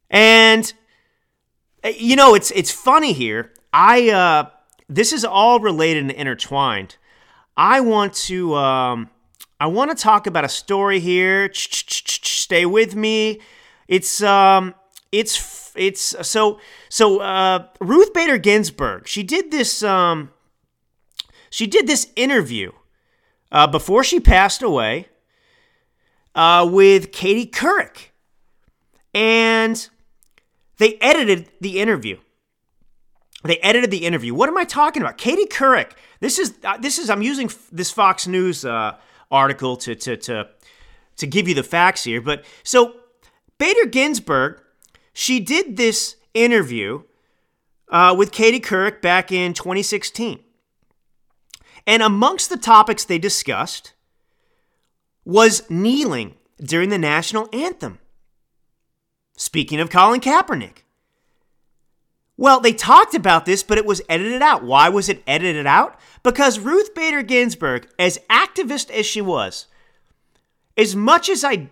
And 0.09 0.73
you 1.85 2.17
know, 2.17 2.35
it's 2.35 2.51
it's 2.53 2.71
funny 2.71 3.13
here. 3.13 3.53
I 3.73 4.11
uh 4.11 4.51
this 4.89 5.13
is 5.13 5.25
all 5.25 5.59
related 5.61 6.03
and 6.03 6.11
intertwined. 6.13 6.97
I 7.57 7.81
want 7.81 8.15
to 8.15 8.55
um, 8.55 9.11
I 9.61 9.67
want 9.67 9.91
to 9.91 9.97
talk 9.97 10.27
about 10.27 10.45
a 10.45 10.49
story 10.49 11.01
here. 11.01 11.51
Stay 11.53 12.67
with 12.67 12.95
me. 12.95 13.41
It's 13.89 14.23
um, 14.23 14.75
it's 15.11 15.73
it's 15.77 16.15
so 16.27 16.61
so 16.89 17.21
uh, 17.21 17.67
Ruth 17.81 18.13
Bader 18.13 18.39
Ginsburg. 18.39 19.07
She 19.07 19.23
did 19.23 19.51
this 19.51 19.83
um, 19.83 20.31
she 21.51 21.67
did 21.67 21.87
this 21.87 22.11
interview 22.17 22.73
uh, 23.51 23.67
before 23.67 24.03
she 24.05 24.21
passed 24.21 24.63
away 24.63 25.09
uh, 26.35 26.69
with 26.71 27.13
Katie 27.13 27.47
Couric, 27.47 28.09
and 29.15 29.89
they 30.83 30.99
edited 31.01 31.49
the 31.61 31.79
interview. 31.79 32.19
They 33.45 33.59
edited 33.59 33.93
the 33.93 34.05
interview. 34.05 34.35
What 34.35 34.49
am 34.49 34.59
I 34.59 34.65
talking 34.65 35.01
about? 35.01 35.17
Katie 35.17 35.47
Couric. 35.47 35.93
This 36.19 36.41
is 36.41 36.55
uh, 36.65 36.77
this 36.77 36.99
is 36.99 37.09
I'm 37.09 37.23
using 37.23 37.47
f- 37.47 37.69
this 37.71 37.93
Fox 37.93 38.27
News 38.27 38.65
uh, 38.65 38.97
article 39.31 39.77
to 39.77 39.95
to 39.95 40.17
to 40.17 40.49
to 41.19 41.27
give 41.29 41.47
you 41.47 41.55
the 41.55 41.63
facts 41.63 42.03
here. 42.03 42.21
But 42.21 42.45
so 42.65 42.97
Bader 43.59 43.87
Ginsburg, 43.87 44.61
she 45.13 45.39
did 45.39 45.77
this 45.77 46.17
interview 46.35 47.05
uh, 47.89 48.17
with 48.19 48.33
Katie 48.33 48.59
Couric 48.59 49.01
back 49.01 49.31
in 49.31 49.55
2016, 49.55 50.41
and 51.87 52.03
amongst 52.03 52.51
the 52.51 52.57
topics 52.57 53.05
they 53.05 53.19
discussed 53.19 53.93
was 55.25 55.63
kneeling 55.71 56.35
during 56.61 56.89
the 56.89 56.99
national 56.99 57.49
anthem. 57.53 58.01
Speaking 59.37 59.81
of 59.81 59.91
Colin 59.91 60.21
Kaepernick. 60.21 60.83
Well, 62.37 62.61
they 62.61 62.73
talked 62.73 63.15
about 63.15 63.45
this, 63.45 63.63
but 63.63 63.79
it 63.79 63.87
was 63.87 64.03
edited 64.09 64.43
out. 64.43 64.65
Why 64.65 64.89
was 64.89 65.09
it 65.09 65.23
edited 65.27 65.67
out? 65.67 65.99
Because 66.23 66.59
Ruth 66.59 66.95
Bader 66.95 67.23
Ginsburg, 67.23 67.89
as 67.99 68.19
activist 68.31 68.91
as 68.91 69.07
she 69.07 69.21
was, 69.21 69.67
as 70.77 70.97
much 70.97 71.29
as 71.29 71.45
I 71.45 71.69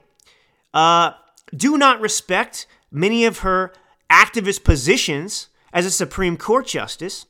uh, 0.75 1.13
do 1.55 1.77
not 1.79 2.01
respect 2.01 2.67
many 2.91 3.25
of 3.25 3.39
her 3.39 3.73
activist 4.11 4.65
positions 4.65 5.49
as 5.73 5.87
a 5.87 5.91
Supreme 5.91 6.37
Court 6.37 6.67
justice, 6.67 7.27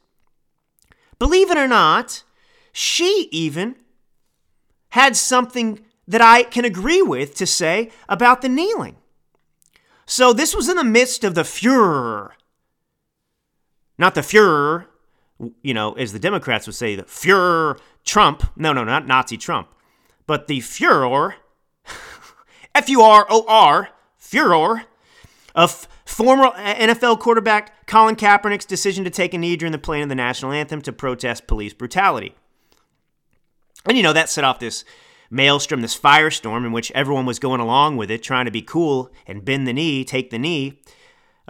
believe 1.18 1.50
it 1.50 1.58
or 1.58 1.68
not, 1.68 2.24
she 2.72 3.28
even 3.30 3.76
had 4.90 5.16
something 5.16 5.80
that 6.08 6.20
I 6.20 6.42
can 6.42 6.64
agree 6.64 7.02
with 7.02 7.34
to 7.36 7.46
say 7.46 7.90
about 8.08 8.42
the 8.42 8.48
kneeling. 8.48 8.96
So 10.11 10.33
this 10.33 10.57
was 10.57 10.68
in 10.68 10.77
the 10.77 10.85
midst 10.85 11.23
of 11.25 11.35
the 11.35 11.44
furor 11.44 12.35
not 14.01 14.14
the 14.14 14.23
Fuhrer, 14.23 14.87
you 15.62 15.75
know, 15.75 15.92
as 15.92 16.12
the 16.14 16.18
Democrats 16.18 16.66
would 16.66 16.75
say, 16.75 16.96
the 16.96 17.03
Fuhrer 17.03 17.79
Trump. 18.03 18.51
No, 18.57 18.73
no, 18.73 18.83
not 18.83 19.07
Nazi 19.07 19.37
Trump, 19.37 19.68
but 20.27 20.49
the 20.49 20.61
Fuhrer 20.61 21.35
F 22.75 22.88
U 22.88 23.03
R 23.03 23.27
O 23.29 23.44
R, 23.46 23.90
furor, 24.16 24.85
of 25.55 25.87
former 26.07 26.51
NFL 26.57 27.20
quarterback 27.20 27.87
Colin 27.87 28.16
Kaepernick's 28.16 28.64
decision 28.64 29.05
to 29.05 29.11
take 29.11 29.35
a 29.35 29.38
knee 29.38 29.57
during 29.57 29.73
the 29.73 29.79
playing 29.79 30.05
of 30.05 30.09
the 30.09 30.14
national 30.14 30.53
anthem 30.53 30.81
to 30.83 30.92
protest 30.92 31.46
police 31.46 31.75
brutality. 31.75 32.35
And 33.85 33.99
you 33.99 34.03
know, 34.03 34.14
that 34.14 34.31
set 34.31 34.44
off 34.44 34.61
this 34.61 34.85
maelstrom, 35.30 35.80
this 35.80 35.98
firestorm 35.98 36.66
in 36.66 36.72
which 36.72 36.90
everyone 36.92 37.24
was 37.24 37.38
going 37.38 37.60
along 37.60 37.96
with 37.96 38.10
it, 38.10 38.22
trying 38.22 38.44
to 38.44 38.50
be 38.50 38.62
cool 38.62 39.10
and 39.26 39.44
bend 39.44 39.66
the 39.66 39.72
knee, 39.72 40.04
take 40.04 40.30
the 40.30 40.38
knee 40.38 40.80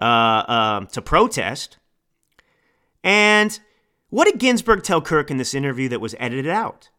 uh, 0.00 0.04
uh, 0.04 0.84
to 0.86 1.02
protest. 1.02 1.78
And 3.02 3.58
what 4.10 4.26
did 4.26 4.38
Ginsburg 4.38 4.82
tell 4.82 5.00
Couric 5.00 5.30
in 5.30 5.38
this 5.38 5.54
interview 5.54 5.88
that 5.88 6.00
was 6.00 6.14
edited 6.18 6.48
out? 6.48 6.90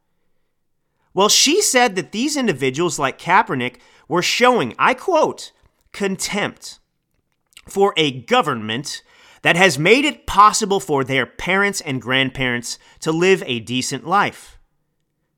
Well, 1.13 1.29
she 1.29 1.61
said 1.61 1.95
that 1.95 2.11
these 2.11 2.37
individuals, 2.37 2.97
like 2.97 3.19
Kaepernick, 3.19 3.77
were 4.07 4.21
showing, 4.21 4.73
I 4.79 4.93
quote, 4.93 5.51
contempt 5.91 6.79
for 7.67 7.93
a 7.97 8.21
government 8.21 9.03
that 9.41 9.55
has 9.55 9.77
made 9.77 10.05
it 10.05 10.25
possible 10.25 10.79
for 10.79 11.03
their 11.03 11.25
parents 11.25 11.81
and 11.81 12.01
grandparents 12.01 12.79
to 13.01 13.11
live 13.11 13.43
a 13.45 13.59
decent 13.59 14.07
life. 14.07 14.57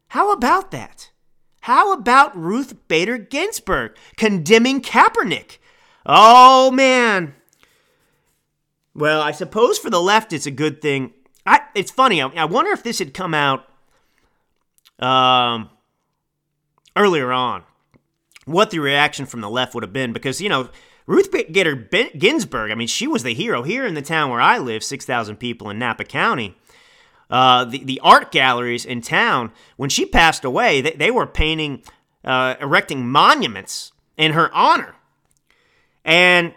How 0.10 0.32
about 0.32 0.71
that? 0.71 1.10
How 1.63 1.93
about 1.93 2.38
Ruth 2.38 2.76
Bader 2.89 3.17
Ginsburg 3.17 3.95
condemning 4.17 4.82
Kaepernick? 4.82 5.60
Oh, 6.06 6.71
man. 6.71 7.36
Well, 8.93 9.21
I 9.21 9.32
suppose 9.32 9.78
for 9.78 9.89
the 9.89 10.02
left 10.02 10.34
it's 10.34 10.45
a 10.45 10.52
good 10.52 10.82
thing. 10.82 11.13
I, 11.45 11.62
it's 11.73 11.89
funny. 11.89 12.21
I, 12.21 12.28
I 12.28 12.43
wonder 12.43 12.71
if 12.71 12.84
this 12.84 12.99
had 12.99 13.13
come 13.13 13.34
out 13.34 13.65
um, 14.99 15.69
earlier 16.97 17.32
on, 17.32 17.63
what 18.43 18.71
the 18.71 18.80
reaction 18.80 19.26
from 19.26 19.39
the 19.39 19.49
left 19.49 19.73
would 19.73 19.84
have 19.84 19.93
been. 19.93 20.12
Because, 20.12 20.41
you 20.41 20.49
know, 20.49 20.69
Ruth 21.06 21.32
Bader 21.32 21.76
Ginsburg, 22.17 22.71
I 22.71 22.76
mean, 22.76 22.89
she 22.89 23.08
was 23.08 23.23
the 23.23 23.34
hero 23.34 23.63
here 23.63 23.86
in 23.86 23.93
the 23.93 24.02
town 24.02 24.30
where 24.30 24.41
I 24.41 24.58
live, 24.58 24.84
6,000 24.84 25.38
people 25.38 25.69
in 25.69 25.80
Napa 25.80 26.04
County. 26.04 26.58
Uh, 27.34 27.65
the, 27.65 27.84
the 27.84 28.00
art 28.04 28.32
galleries 28.32 28.86
in 28.86 29.02
town, 29.02 29.52
when 29.76 29.89
she 29.89 30.06
passed 30.06 30.46
away, 30.46 30.82
they, 30.82 30.91
they 30.91 31.10
were 31.10 31.26
painting, 31.26 31.82
uh, 32.24 32.54
erecting 32.62 33.08
monuments 33.10 33.91
in 34.17 34.34
her 34.34 34.54
honor. 34.54 34.93
And 36.06 36.54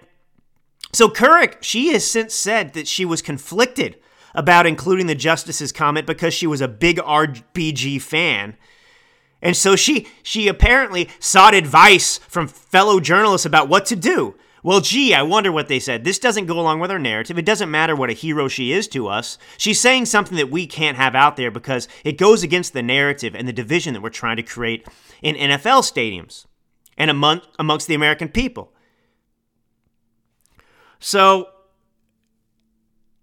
so 0.92 1.08
Couric, 1.08 1.62
she 1.62 1.94
has 1.94 2.04
since 2.04 2.34
said 2.34 2.74
that 2.74 2.86
she 2.86 3.06
was 3.06 3.22
conflicted 3.22 3.96
about 4.34 4.66
including 4.66 5.06
the 5.06 5.14
justice's 5.14 5.72
comment 5.72 6.06
because 6.06 6.34
she 6.34 6.46
was 6.46 6.60
a 6.60 6.68
big 6.68 6.98
RBG 6.98 8.02
fan. 8.02 8.58
And 9.40 9.56
so 9.56 9.76
she 9.76 10.06
she 10.22 10.46
apparently 10.46 11.08
sought 11.18 11.54
advice 11.54 12.18
from 12.18 12.48
fellow 12.48 13.00
journalists 13.00 13.46
about 13.46 13.70
what 13.70 13.86
to 13.86 13.96
do. 13.96 14.34
Well, 14.66 14.80
gee, 14.80 15.14
I 15.14 15.22
wonder 15.22 15.52
what 15.52 15.68
they 15.68 15.78
said. 15.78 16.02
This 16.02 16.18
doesn't 16.18 16.46
go 16.46 16.58
along 16.58 16.80
with 16.80 16.90
her 16.90 16.98
narrative. 16.98 17.38
It 17.38 17.44
doesn't 17.44 17.70
matter 17.70 17.94
what 17.94 18.10
a 18.10 18.14
hero 18.14 18.48
she 18.48 18.72
is 18.72 18.88
to 18.88 19.06
us. 19.06 19.38
She's 19.58 19.80
saying 19.80 20.06
something 20.06 20.36
that 20.38 20.50
we 20.50 20.66
can't 20.66 20.96
have 20.96 21.14
out 21.14 21.36
there 21.36 21.52
because 21.52 21.86
it 22.02 22.18
goes 22.18 22.42
against 22.42 22.72
the 22.72 22.82
narrative 22.82 23.36
and 23.36 23.46
the 23.46 23.52
division 23.52 23.94
that 23.94 24.02
we're 24.02 24.10
trying 24.10 24.38
to 24.38 24.42
create 24.42 24.84
in 25.22 25.36
NFL 25.36 25.84
stadiums 25.84 26.46
and 26.98 27.12
among, 27.12 27.42
amongst 27.60 27.86
the 27.86 27.94
American 27.94 28.28
people. 28.28 28.72
So, 30.98 31.48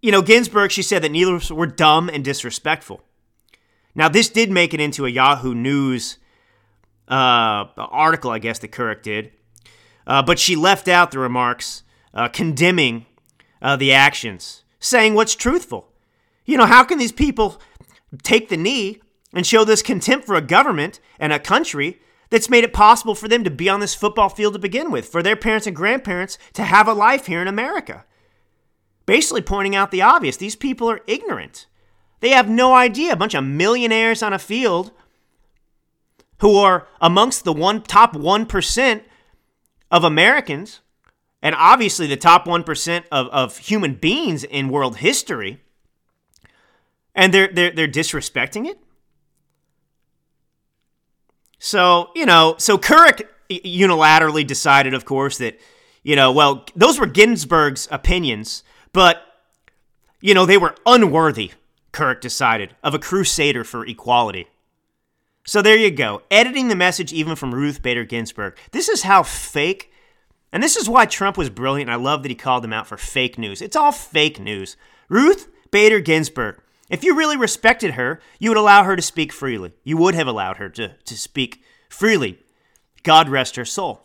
you 0.02 0.14
know, 0.14 0.22
Ginsburg, 0.22 0.72
she 0.72 0.82
said 0.82 1.02
that 1.02 1.14
us 1.14 1.52
were 1.52 1.68
dumb 1.68 2.08
and 2.08 2.24
disrespectful. 2.24 3.02
Now, 3.94 4.08
this 4.08 4.30
did 4.30 4.50
make 4.50 4.74
it 4.74 4.80
into 4.80 5.06
a 5.06 5.10
Yahoo 5.10 5.54
News 5.54 6.20
uh, 7.10 7.68
article, 7.76 8.32
I 8.32 8.40
guess, 8.40 8.60
that 8.60 8.72
Couric 8.72 9.02
did. 9.04 9.34
Uh, 10.06 10.22
but 10.22 10.40
she 10.40 10.56
left 10.56 10.88
out 10.88 11.12
the 11.12 11.20
remarks 11.20 11.84
uh, 12.14 12.28
condemning 12.28 13.06
uh, 13.62 13.76
the 13.76 13.94
actions, 13.94 14.64
saying 14.80 15.14
what's 15.14 15.36
truthful. 15.36 15.90
You 16.46 16.58
know, 16.58 16.66
how 16.66 16.84
can 16.84 16.98
these 16.98 17.12
people 17.12 17.62
take 18.22 18.50
the 18.50 18.58
knee 18.58 19.02
and 19.34 19.48
show 19.48 19.64
this 19.64 19.82
contempt 19.82 20.26
for 20.26 20.36
a 20.36 20.42
government 20.42 21.00
and 21.20 21.34
a 21.34 21.40
country 21.40 22.00
that's 22.30 22.50
made 22.50 22.64
it 22.64 22.74
possible 22.74 23.16
for 23.16 23.28
them 23.28 23.44
to 23.44 23.50
be 23.50 23.70
on 23.70 23.80
this 23.80 23.96
football 23.96 24.30
field 24.30 24.54
to 24.54 24.60
begin 24.60 24.92
with, 24.92 25.08
for 25.08 25.24
their 25.24 25.36
parents 25.36 25.68
and 25.68 25.76
grandparents 25.76 26.38
to 26.54 26.64
have 26.64 26.88
a 26.88 26.94
life 26.94 27.28
here 27.28 27.42
in 27.42 27.48
America? 27.48 28.06
Basically, 29.06 29.42
pointing 29.42 29.76
out 29.76 29.92
the 29.92 30.02
obvious 30.02 30.38
these 30.38 30.56
people 30.56 30.90
are 30.90 31.02
ignorant. 31.08 31.68
They 32.20 32.30
have 32.30 32.50
no 32.50 32.74
idea. 32.74 33.14
A 33.14 33.18
bunch 33.18 33.34
of 33.34 33.44
millionaires 33.44 34.24
on 34.24 34.34
a 34.34 34.40
field 34.40 34.92
who 36.40 36.56
are 36.56 36.88
amongst 37.02 37.44
the 37.44 37.54
one 37.54 37.82
top 37.82 38.14
1% 38.14 39.02
of 39.94 40.04
Americans, 40.04 40.82
and 41.44 41.54
obviously 41.54 42.08
the 42.08 42.18
top 42.18 42.46
1% 42.46 43.04
of, 43.12 43.28
of 43.28 43.58
human 43.60 43.94
beings 43.94 44.44
in 44.44 44.68
world 44.68 44.98
history, 44.98 45.62
and 47.14 47.32
they're, 47.32 47.48
they're, 47.48 47.70
they're 47.70 47.88
disrespecting 47.88 48.66
it? 48.66 48.80
So, 51.60 52.10
you 52.16 52.26
know, 52.26 52.56
so 52.58 52.80
Couric 52.80 53.28
unilaterally 53.52 54.46
decided, 54.46 54.96
of 54.96 55.06
course, 55.06 55.38
that, 55.38 55.60
you 56.02 56.16
know, 56.16 56.32
well, 56.32 56.66
those 56.76 57.00
were 57.00 57.06
Ginsburg's 57.06 57.88
opinions, 57.92 58.64
but, 58.94 59.22
you 60.22 60.34
know, 60.34 60.48
they 60.48 60.58
were 60.58 60.76
unworthy, 60.88 61.52
Couric 61.94 62.20
decided, 62.20 62.76
of 62.84 62.96
a 62.96 63.00
crusader 63.00 63.64
for 63.64 63.86
equality. 63.86 64.48
So 65.46 65.62
there 65.62 65.78
you 65.78 65.92
go. 65.92 66.22
Editing 66.32 66.70
the 66.70 66.76
message 66.76 67.12
even 67.12 67.36
from 67.36 67.54
Ruth 67.54 67.82
Bader 67.82 68.06
Ginsburg. 68.06 68.58
This 68.72 68.88
is 68.88 69.04
how 69.04 69.24
fake, 69.24 69.92
and 70.52 70.64
this 70.64 70.78
is 70.78 70.88
why 70.88 71.06
Trump 71.06 71.38
was 71.38 71.50
brilliant. 71.50 71.90
I 71.90 71.96
love 71.96 72.24
that 72.24 72.30
he 72.30 72.36
called 72.36 72.64
them 72.64 72.74
out 72.74 72.88
for 72.88 72.98
fake 72.98 73.38
news. 73.38 73.62
It's 73.62 73.76
all 73.76 73.92
fake 73.92 74.40
news. 74.40 74.78
Ruth 75.10 75.50
Bader 75.72 76.00
Ginsburg. 76.00 76.62
If 76.90 77.04
you 77.04 77.16
really 77.16 77.38
respected 77.38 77.96
her, 77.96 78.22
you 78.40 78.50
would 78.50 78.58
allow 78.58 78.84
her 78.84 78.96
to 78.96 79.02
speak 79.02 79.34
freely. 79.34 79.74
You 79.84 79.98
would 79.98 80.16
have 80.16 80.28
allowed 80.28 80.58
her 80.58 80.70
to, 80.70 80.96
to 80.96 81.18
speak 81.18 81.62
freely. 81.90 82.40
God 83.04 83.30
rest 83.30 83.56
her 83.56 83.66
soul. 83.66 84.02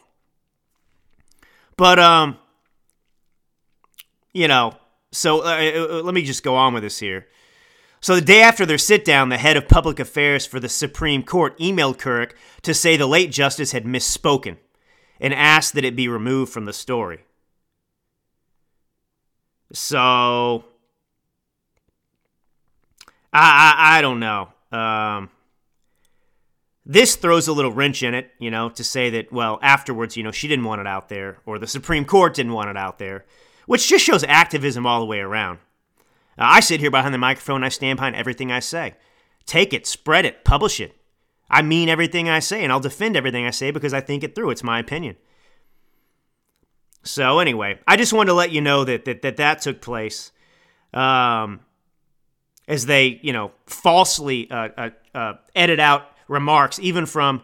But, 1.77 1.99
um, 1.99 2.39
you 4.33 4.49
know, 4.49 4.73
so 5.13 5.45
uh, 5.45 5.73
uh 5.75 6.03
let 6.03 6.15
me 6.15 6.23
just 6.23 6.43
go 6.43 6.57
on 6.57 6.75
with 6.75 6.83
this 6.83 6.99
here. 6.99 7.29
So 8.01 8.15
the 8.15 8.21
day 8.21 8.43
after 8.43 8.65
their 8.65 8.79
sit 8.79 9.05
down, 9.05 9.29
the 9.29 9.39
head 9.39 9.57
of 9.57 9.69
public 9.69 9.99
affairs 9.99 10.47
for 10.47 10.61
the 10.61 10.69
Supreme 10.69 11.23
Court 11.23 11.59
emailed 11.59 11.99
Couric 11.99 12.33
to 12.63 12.73
say 12.73 12.97
the 12.97 13.07
late 13.07 13.33
justice 13.33 13.73
had 13.73 13.85
misspoken 13.85 14.57
and 15.21 15.35
asked 15.35 15.75
that 15.75 15.85
it 15.85 15.97
be 15.97 16.09
removed 16.09 16.53
from 16.53 16.65
the 16.65 16.73
story. 16.73 17.25
So 19.73 20.65
I 23.33 23.75
I, 23.77 23.99
I 23.99 24.01
don't 24.01 24.21
know. 24.21 24.49
Um, 24.71 25.31
this 26.87 27.17
throws 27.17 27.49
a 27.49 27.53
little 27.53 27.73
wrench 27.73 28.03
in 28.03 28.15
it, 28.15 28.31
you 28.39 28.51
know, 28.51 28.71
to 28.71 28.83
say 28.83 29.11
that 29.11 29.31
well 29.31 29.59
afterwards, 29.61 30.17
you 30.17 30.23
know, 30.23 30.31
she 30.31 30.49
didn't 30.49 30.65
want 30.65 30.81
it 30.81 30.87
out 30.87 31.09
there, 31.09 31.39
or 31.45 31.59
the 31.59 31.67
Supreme 31.67 32.05
Court 32.05 32.35
didn't 32.35 32.55
want 32.55 32.71
it 32.71 32.77
out 32.77 32.99
there, 32.99 33.27
which 33.67 33.89
just 33.89 34.05
shows 34.05 34.25
activism 34.25 34.87
all 34.87 35.01
the 35.01 35.07
way 35.07 35.19
around. 35.19 35.59
I 36.39 36.61
sit 36.61 36.81
here 36.81 36.91
behind 36.91 37.13
the 37.13 37.19
microphone 37.19 37.65
I 37.65 37.69
stand 37.69 37.97
behind 37.97 38.17
everything 38.17 38.53
I 38.53 38.61
say. 38.61 38.95
Take 39.47 39.73
it, 39.73 39.87
spread 39.87 40.25
it, 40.25 40.45
publish 40.45 40.81
it. 40.81 40.95
I 41.51 41.63
mean 41.63 41.89
everything 41.89 42.29
I 42.29 42.41
say, 42.41 42.63
and 42.63 42.71
I'll 42.71 42.81
defend 42.81 43.17
everything 43.17 43.47
I 43.47 43.51
say 43.51 43.71
because 43.71 43.95
I 43.95 44.01
think 44.01 44.23
it 44.23 44.35
through. 44.35 44.51
It's 44.51 44.63
my 44.63 44.79
opinion. 44.79 45.17
So 47.03 47.39
anyway, 47.39 47.79
I 47.87 47.97
just 47.97 48.13
wanted 48.13 48.29
to 48.29 48.35
let 48.35 48.53
you 48.53 48.61
know 48.61 48.85
that 48.85 49.05
that 49.07 49.23
that, 49.23 49.37
that 49.39 49.63
took 49.63 49.81
place, 49.81 50.31
um, 50.93 51.61
as 52.67 52.87
they 52.87 53.19
you 53.23 53.33
know 53.33 53.53
falsely 53.67 54.51
uh, 54.51 54.69
uh, 54.77 54.91
uh, 55.15 55.33
edit 55.55 55.81
out 55.81 56.13
remarks 56.29 56.79
even 56.81 57.07
from 57.07 57.43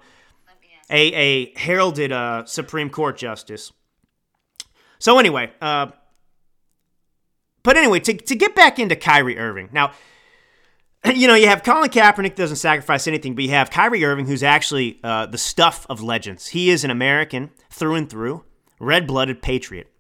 a 0.91 1.15
a 1.15 1.59
heralded 1.59 2.13
uh, 2.13 2.45
Supreme 2.45 2.91
Court 2.91 3.17
justice. 3.17 3.73
So 4.99 5.19
anyway, 5.19 5.51
uh, 5.63 5.89
but 7.65 7.77
anyway, 7.77 7.99
to, 8.01 8.15
to 8.15 8.37
get 8.37 8.55
back 8.55 8.79
into 8.79 8.95
Kyrie 8.95 9.37
Irving. 9.37 9.71
Now, 9.73 9.93
you 11.13 11.27
know, 11.27 11.35
you 11.35 11.49
have 11.49 11.65
Colin 11.65 11.91
Kaepernick 11.91 12.37
doesn't 12.37 12.59
sacrifice 12.59 13.09
anything, 13.09 13.35
but 13.35 13.43
you 13.43 13.51
have 13.51 13.71
Kyrie 13.71 14.05
Irving, 14.05 14.27
who's 14.27 14.45
actually 14.45 15.01
uh, 15.03 15.27
the 15.27 15.39
stuff 15.39 15.87
of 15.91 16.01
legends. 16.01 16.49
He 16.49 16.71
is 16.71 16.85
an 16.85 16.91
American 16.91 17.51
through 17.71 17.97
and 17.97 18.09
through, 18.09 18.45
red-blooded 18.79 19.43
patriot. 19.43 19.91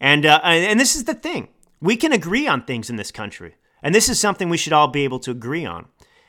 And 0.00 0.26
uh, 0.26 0.40
and 0.42 0.80
this 0.80 0.96
is 0.96 1.04
the 1.04 1.14
thing: 1.14 1.48
we 1.80 1.96
can 1.96 2.12
agree 2.12 2.46
on 2.46 2.64
things 2.64 2.90
in 2.90 2.96
this 2.96 3.12
country, 3.12 3.54
and 3.82 3.94
this 3.94 4.08
is 4.08 4.18
something 4.18 4.48
we 4.48 4.58
should 4.58 4.72
all 4.72 4.88
be 4.88 5.04
able 5.04 5.20
to 5.20 5.30
agree 5.30 5.64
on. 5.64 5.86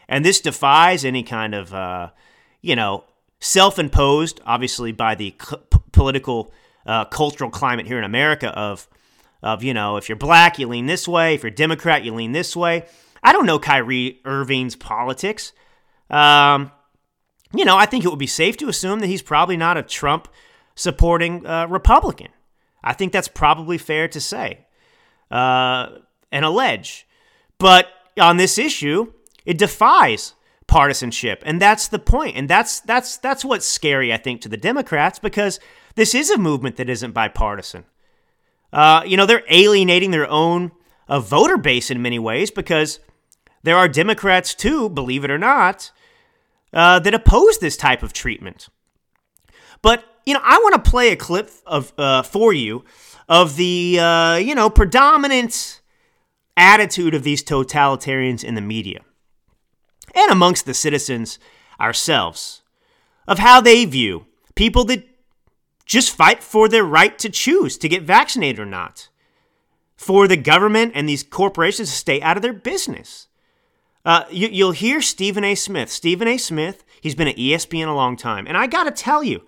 And 0.10 0.24
this 0.24 0.40
defies 0.40 1.04
any 1.04 1.22
kind 1.22 1.54
of, 1.54 1.74
uh, 1.74 2.12
you 2.62 2.78
know, 2.78 3.04
self-imposed, 3.42 4.40
obviously 4.46 4.94
by 4.94 5.16
the 5.16 5.36
c- 5.42 5.58
political, 5.92 6.54
uh, 6.86 7.04
cultural 7.04 7.50
climate 7.50 7.88
here 7.88 7.98
in 7.98 8.06
America 8.06 8.48
of 8.58 8.88
of, 9.48 9.64
you 9.64 9.74
know, 9.74 9.96
if 9.96 10.10
you're 10.10 10.18
black, 10.18 10.60
you 10.60 10.68
lean 10.68 10.88
this 10.88 11.08
way. 11.08 11.36
If 11.36 11.44
you're 11.44 11.50
Democrat, 11.50 12.04
you 12.04 12.14
lean 12.14 12.34
this 12.34 12.56
way. 12.56 12.86
I 13.24 13.32
don't 13.32 13.46
know 13.46 13.60
Kyrie 13.60 14.20
Irving's 14.26 14.76
politics. 14.76 15.54
Um, 16.10 16.72
you 17.54 17.64
know, 17.64 17.78
I 17.78 17.86
think 17.86 18.04
it 18.04 18.10
would 18.10 18.20
be 18.20 18.28
safe 18.28 18.58
to 18.58 18.68
assume 18.68 19.00
that 19.00 19.08
he's 19.08 19.22
probably 19.22 19.56
not 19.56 19.78
a 19.78 19.84
Trump 19.84 20.28
supporting 20.76 21.46
uh, 21.46 21.68
Republican. 21.68 22.28
I 22.84 22.94
think 22.94 23.14
that's 23.14 23.30
probably 23.30 23.78
fair 23.78 24.08
to 24.10 24.20
say 24.20 24.66
uh, 25.32 25.90
and 26.32 26.44
allege. 26.44 27.08
But 27.58 27.88
on 28.20 28.38
this 28.38 28.58
issue, 28.58 29.14
it 29.46 29.58
defies 29.58 30.34
partisanship, 30.68 31.42
and 31.46 31.62
that's 31.62 31.88
the 31.88 32.00
point. 32.00 32.36
And 32.36 32.50
that's 32.50 32.82
that's 32.82 33.18
that's 33.18 33.46
what's 33.46 33.66
scary, 33.66 34.14
I 34.14 34.18
think, 34.18 34.42
to 34.42 34.50
the 34.50 34.58
Democrats 34.58 35.20
because 35.20 35.60
this 35.96 36.14
is 36.14 36.30
a 36.30 36.38
movement 36.38 36.76
that 36.76 36.90
isn't 36.90 37.14
bipartisan. 37.14 37.86
Uh, 38.72 39.04
you 39.06 39.18
know, 39.18 39.26
they're 39.26 39.44
alienating 39.50 40.12
their 40.12 40.30
own 40.30 40.72
uh, 41.08 41.20
voter 41.20 41.58
base 41.58 41.90
in 41.90 42.02
many 42.02 42.20
ways 42.20 42.52
because 42.52 43.00
there 43.64 43.78
are 43.78 43.88
Democrats 43.88 44.54
too, 44.54 44.90
believe 44.90 45.24
it 45.24 45.32
or 45.32 45.38
not, 45.38 45.92
uh, 46.74 47.00
that 47.00 47.14
oppose 47.14 47.60
this 47.60 47.78
type 47.78 48.04
of 48.04 48.14
treatment. 48.14 48.70
But 49.82 50.04
you 50.26 50.34
know, 50.34 50.42
I 50.44 50.58
want 50.58 50.84
to 50.84 50.92
play 50.92 51.12
a 51.12 51.16
clip 51.16 51.50
of 51.66 51.94
uh, 51.98 52.22
for 52.22 52.54
you 52.54 52.84
of 53.30 53.56
the 53.56 54.00
uh, 54.00 54.36
you 54.36 54.56
know 54.56 54.70
predominant 54.70 55.82
attitude 56.56 57.14
of 57.14 57.24
these 57.24 57.44
totalitarians 57.44 58.44
in 58.44 58.56
the 58.56 58.62
media 58.62 59.02
and 60.16 60.32
amongst 60.32 60.66
the 60.66 60.74
citizens 60.74 61.38
ourselves 61.80 62.64
of 63.28 63.40
how 63.40 63.62
they 63.62 63.86
view 63.86 64.26
people 64.56 64.84
that 64.86 65.08
just 65.88 66.16
fight 66.16 66.44
for 66.44 66.68
their 66.68 66.84
right 66.84 67.18
to 67.18 67.30
choose 67.30 67.78
to 67.78 67.90
get 67.90 68.04
vaccinated 68.04 68.60
or 68.60 68.66
not, 68.66 69.08
for 69.96 70.28
the 70.28 70.38
government 70.38 70.92
and 70.94 71.08
these 71.08 71.24
corporations 71.24 71.90
to 71.90 71.96
stay 71.96 72.22
out 72.22 72.38
of 72.38 72.44
their 72.44 72.54
business. 72.54 73.28
Uh, 74.06 74.26
you, 74.30 74.66
will 74.66 74.74
hear 74.74 75.02
Stephen 75.02 75.44
A. 75.44 75.56
Smith. 75.56 75.90
Stephen 75.90 76.28
A. 76.28 76.38
Smith, 76.38 76.84
he's 77.02 77.16
been 77.16 77.28
at 77.28 77.38
ESPN 77.38 77.88
a 77.88 77.94
long 77.94 78.16
time. 78.16 78.46
And 78.48 78.56
I 78.56 78.68
got 78.68 78.84
to 78.84 78.92
tell 78.92 79.24
you, 79.24 79.44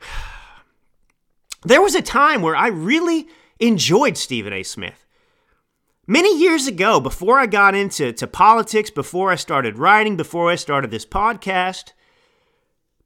there 1.64 1.80
was 1.80 1.94
a 1.94 2.02
time 2.02 2.42
where 2.42 2.56
I 2.56 2.68
really 2.68 3.28
enjoyed 3.60 4.16
Stephen 4.16 4.52
A. 4.52 4.62
Smith. 4.62 5.04
Many 6.06 6.38
years 6.38 6.66
ago, 6.66 7.00
before 7.00 7.38
I 7.38 7.46
got 7.46 7.74
into 7.74 8.12
to 8.12 8.26
politics, 8.26 8.90
before 8.90 9.30
I 9.30 9.36
started 9.36 9.78
writing, 9.78 10.16
before 10.16 10.50
I 10.50 10.56
started 10.56 10.90
this 10.90 11.06
podcast, 11.06 11.92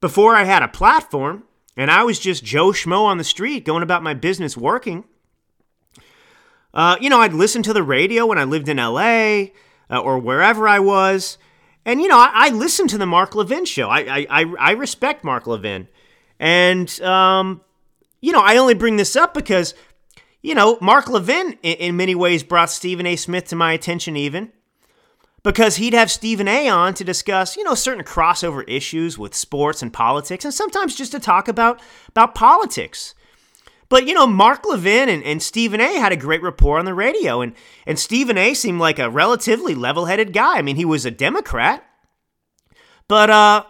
before 0.00 0.34
I 0.34 0.42
had 0.42 0.64
a 0.64 0.68
platform, 0.68 1.44
and 1.78 1.92
I 1.92 2.02
was 2.02 2.18
just 2.18 2.44
Joe 2.44 2.72
Schmo 2.72 3.04
on 3.04 3.18
the 3.18 3.24
street 3.24 3.64
going 3.64 3.84
about 3.84 4.02
my 4.02 4.12
business 4.12 4.56
working. 4.56 5.04
Uh, 6.74 6.96
you 7.00 7.08
know, 7.08 7.20
I'd 7.20 7.32
listen 7.32 7.62
to 7.62 7.72
the 7.72 7.84
radio 7.84 8.26
when 8.26 8.36
I 8.36 8.42
lived 8.42 8.68
in 8.68 8.78
LA 8.78 9.52
uh, 9.88 10.00
or 10.02 10.18
wherever 10.18 10.66
I 10.68 10.80
was. 10.80 11.38
And, 11.86 12.02
you 12.02 12.08
know, 12.08 12.18
I, 12.18 12.30
I 12.34 12.48
listened 12.50 12.90
to 12.90 12.98
the 12.98 13.06
Mark 13.06 13.36
Levin 13.36 13.64
show. 13.64 13.88
I, 13.88 14.26
I, 14.28 14.44
I 14.58 14.70
respect 14.72 15.22
Mark 15.22 15.46
Levin. 15.46 15.86
And, 16.40 17.00
um, 17.00 17.60
you 18.20 18.32
know, 18.32 18.42
I 18.42 18.56
only 18.56 18.74
bring 18.74 18.96
this 18.96 19.14
up 19.14 19.32
because, 19.32 19.72
you 20.42 20.56
know, 20.56 20.78
Mark 20.80 21.08
Levin 21.08 21.58
in, 21.62 21.76
in 21.76 21.96
many 21.96 22.16
ways 22.16 22.42
brought 22.42 22.70
Stephen 22.70 23.06
A. 23.06 23.14
Smith 23.14 23.44
to 23.46 23.56
my 23.56 23.72
attention, 23.72 24.16
even 24.16 24.52
because 25.48 25.76
he'd 25.76 25.94
have 25.94 26.10
Stephen 26.10 26.46
A 26.46 26.68
on 26.68 26.92
to 26.92 27.02
discuss, 27.02 27.56
you 27.56 27.64
know, 27.64 27.74
certain 27.74 28.04
crossover 28.04 28.62
issues 28.68 29.16
with 29.16 29.34
sports 29.34 29.80
and 29.80 29.90
politics, 29.90 30.44
and 30.44 30.52
sometimes 30.52 30.94
just 30.94 31.12
to 31.12 31.18
talk 31.18 31.48
about 31.48 31.80
about 32.08 32.34
politics. 32.34 33.14
But 33.88 34.06
you 34.06 34.12
know, 34.12 34.26
Mark 34.26 34.66
Levin 34.66 35.08
and, 35.08 35.24
and 35.24 35.42
Stephen 35.42 35.80
A 35.80 35.98
had 35.98 36.12
a 36.12 36.16
great 36.16 36.42
rapport 36.42 36.78
on 36.78 36.84
the 36.84 36.92
radio, 36.92 37.40
and 37.40 37.54
and 37.86 37.98
Stephen 37.98 38.36
A 38.36 38.52
seemed 38.52 38.78
like 38.78 38.98
a 38.98 39.08
relatively 39.08 39.74
level-headed 39.74 40.34
guy. 40.34 40.58
I 40.58 40.62
mean, 40.62 40.76
he 40.76 40.84
was 40.84 41.06
a 41.06 41.10
Democrat, 41.10 41.82
but 43.08 43.30
uh, 43.30 43.64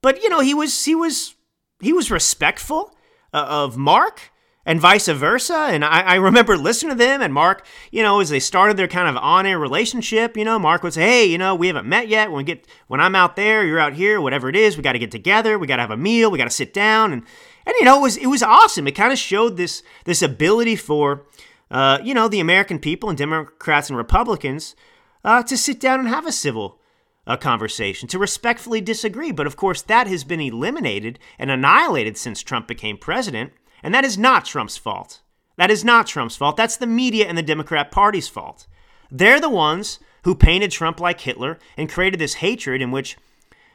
but 0.00 0.22
you 0.22 0.30
know, 0.30 0.40
he 0.40 0.54
was 0.54 0.82
he 0.82 0.94
was 0.94 1.34
he 1.80 1.92
was 1.92 2.10
respectful 2.10 2.96
uh, 3.34 3.44
of 3.46 3.76
Mark 3.76 4.32
and 4.64 4.80
vice 4.80 5.08
versa. 5.08 5.54
And 5.54 5.84
I, 5.84 6.00
I, 6.00 6.14
remember 6.16 6.56
listening 6.56 6.90
to 6.90 6.98
them 6.98 7.20
and 7.20 7.34
Mark, 7.34 7.66
you 7.90 8.02
know, 8.02 8.20
as 8.20 8.30
they 8.30 8.40
started 8.40 8.76
their 8.76 8.88
kind 8.88 9.08
of 9.08 9.16
on-air 9.16 9.58
relationship, 9.58 10.36
you 10.36 10.44
know, 10.44 10.58
Mark 10.58 10.82
would 10.82 10.94
say, 10.94 11.02
"Hey, 11.02 11.24
you 11.24 11.38
know, 11.38 11.54
we 11.54 11.66
haven't 11.66 11.86
met 11.86 12.08
yet. 12.08 12.30
When 12.30 12.38
we 12.38 12.44
get 12.44 12.66
when 12.86 13.00
I'm 13.00 13.14
out 13.14 13.36
there, 13.36 13.64
you're 13.64 13.80
out 13.80 13.94
here, 13.94 14.20
whatever 14.20 14.48
it 14.48 14.56
is, 14.56 14.76
we 14.76 14.82
got 14.82 14.92
to 14.92 14.98
get 14.98 15.10
together. 15.10 15.58
We 15.58 15.66
got 15.66 15.76
to 15.76 15.82
have 15.82 15.90
a 15.90 15.96
meal. 15.96 16.30
We 16.30 16.38
got 16.38 16.44
to 16.44 16.50
sit 16.50 16.72
down." 16.72 17.12
And 17.12 17.22
and 17.66 17.74
you 17.78 17.84
know, 17.84 17.98
it 17.98 18.02
was 18.02 18.16
it 18.16 18.26
was 18.26 18.42
awesome. 18.42 18.86
It 18.86 18.92
kind 18.92 19.12
of 19.12 19.18
showed 19.18 19.56
this 19.56 19.82
this 20.04 20.22
ability 20.22 20.76
for 20.76 21.26
uh, 21.70 21.98
you 22.02 22.14
know 22.14 22.28
the 22.28 22.40
American 22.40 22.78
people 22.78 23.08
and 23.08 23.18
Democrats 23.18 23.88
and 23.88 23.96
Republicans 23.96 24.76
uh, 25.24 25.42
to 25.44 25.56
sit 25.56 25.80
down 25.80 26.00
and 26.00 26.08
have 26.08 26.26
a 26.26 26.32
civil. 26.32 26.78
Uh, 27.24 27.36
conversation 27.36 28.08
to 28.08 28.18
respectfully 28.18 28.80
disagree. 28.80 29.30
But 29.30 29.46
of 29.46 29.54
course, 29.54 29.80
that 29.82 30.08
has 30.08 30.24
been 30.24 30.40
eliminated 30.40 31.20
and 31.38 31.52
annihilated 31.52 32.16
since 32.16 32.42
Trump 32.42 32.66
became 32.66 32.98
president. 32.98 33.52
And 33.82 33.94
that 33.94 34.04
is 34.04 34.16
not 34.16 34.44
Trump's 34.44 34.76
fault. 34.76 35.20
That 35.56 35.70
is 35.70 35.84
not 35.84 36.06
Trump's 36.06 36.36
fault. 36.36 36.56
That's 36.56 36.76
the 36.76 36.86
media 36.86 37.26
and 37.26 37.36
the 37.36 37.42
Democrat 37.42 37.90
Party's 37.90 38.28
fault. 38.28 38.66
They're 39.10 39.40
the 39.40 39.50
ones 39.50 39.98
who 40.24 40.34
painted 40.34 40.70
Trump 40.70 41.00
like 41.00 41.20
Hitler 41.20 41.58
and 41.76 41.90
created 41.90 42.20
this 42.20 42.34
hatred 42.34 42.80
in 42.80 42.90
which, 42.90 43.16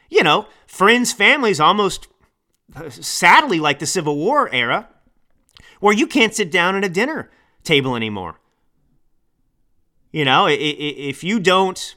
you 0.09 0.23
know, 0.23 0.47
friends, 0.65 1.11
families 1.11 1.59
almost 1.59 2.07
uh, 2.75 2.89
sadly 2.89 3.59
like 3.59 3.79
the 3.79 3.85
Civil 3.85 4.15
War 4.15 4.49
era, 4.53 4.89
where 5.79 5.93
you 5.93 6.07
can't 6.07 6.33
sit 6.33 6.51
down 6.51 6.75
at 6.75 6.85
a 6.85 6.89
dinner 6.89 7.29
table 7.63 7.95
anymore. 7.95 8.39
You 10.11 10.25
know, 10.25 10.47
if 10.49 11.23
you 11.23 11.39
don't, 11.39 11.95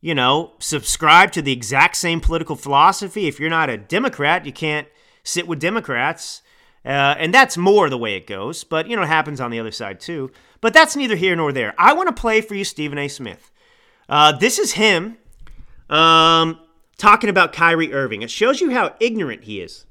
you 0.00 0.14
know, 0.14 0.52
subscribe 0.60 1.32
to 1.32 1.42
the 1.42 1.52
exact 1.52 1.96
same 1.96 2.20
political 2.20 2.56
philosophy, 2.56 3.26
if 3.26 3.38
you're 3.38 3.50
not 3.50 3.68
a 3.68 3.76
Democrat, 3.76 4.46
you 4.46 4.52
can't 4.52 4.88
sit 5.24 5.46
with 5.46 5.60
Democrats. 5.60 6.42
Uh, 6.88 7.14
and 7.18 7.34
that's 7.34 7.58
more 7.58 7.90
the 7.90 7.98
way 7.98 8.14
it 8.14 8.26
goes, 8.26 8.64
but 8.64 8.88
you 8.88 8.96
know, 8.96 9.02
it 9.02 9.08
happens 9.08 9.42
on 9.42 9.50
the 9.50 9.60
other 9.60 9.70
side 9.70 10.00
too. 10.00 10.30
But 10.62 10.72
that's 10.72 10.96
neither 10.96 11.16
here 11.16 11.36
nor 11.36 11.52
there. 11.52 11.74
I 11.76 11.92
want 11.92 12.08
to 12.08 12.18
play 12.18 12.40
for 12.40 12.54
you 12.54 12.64
Stephen 12.64 12.96
A. 12.96 13.08
Smith. 13.08 13.52
Uh, 14.08 14.32
this 14.32 14.58
is 14.58 14.72
him 14.72 15.18
um, 15.90 16.58
talking 16.96 17.28
about 17.28 17.52
Kyrie 17.52 17.92
Irving. 17.92 18.22
It 18.22 18.30
shows 18.30 18.62
you 18.62 18.70
how 18.70 18.94
ignorant 19.00 19.44
he 19.44 19.60
is. 19.60 19.84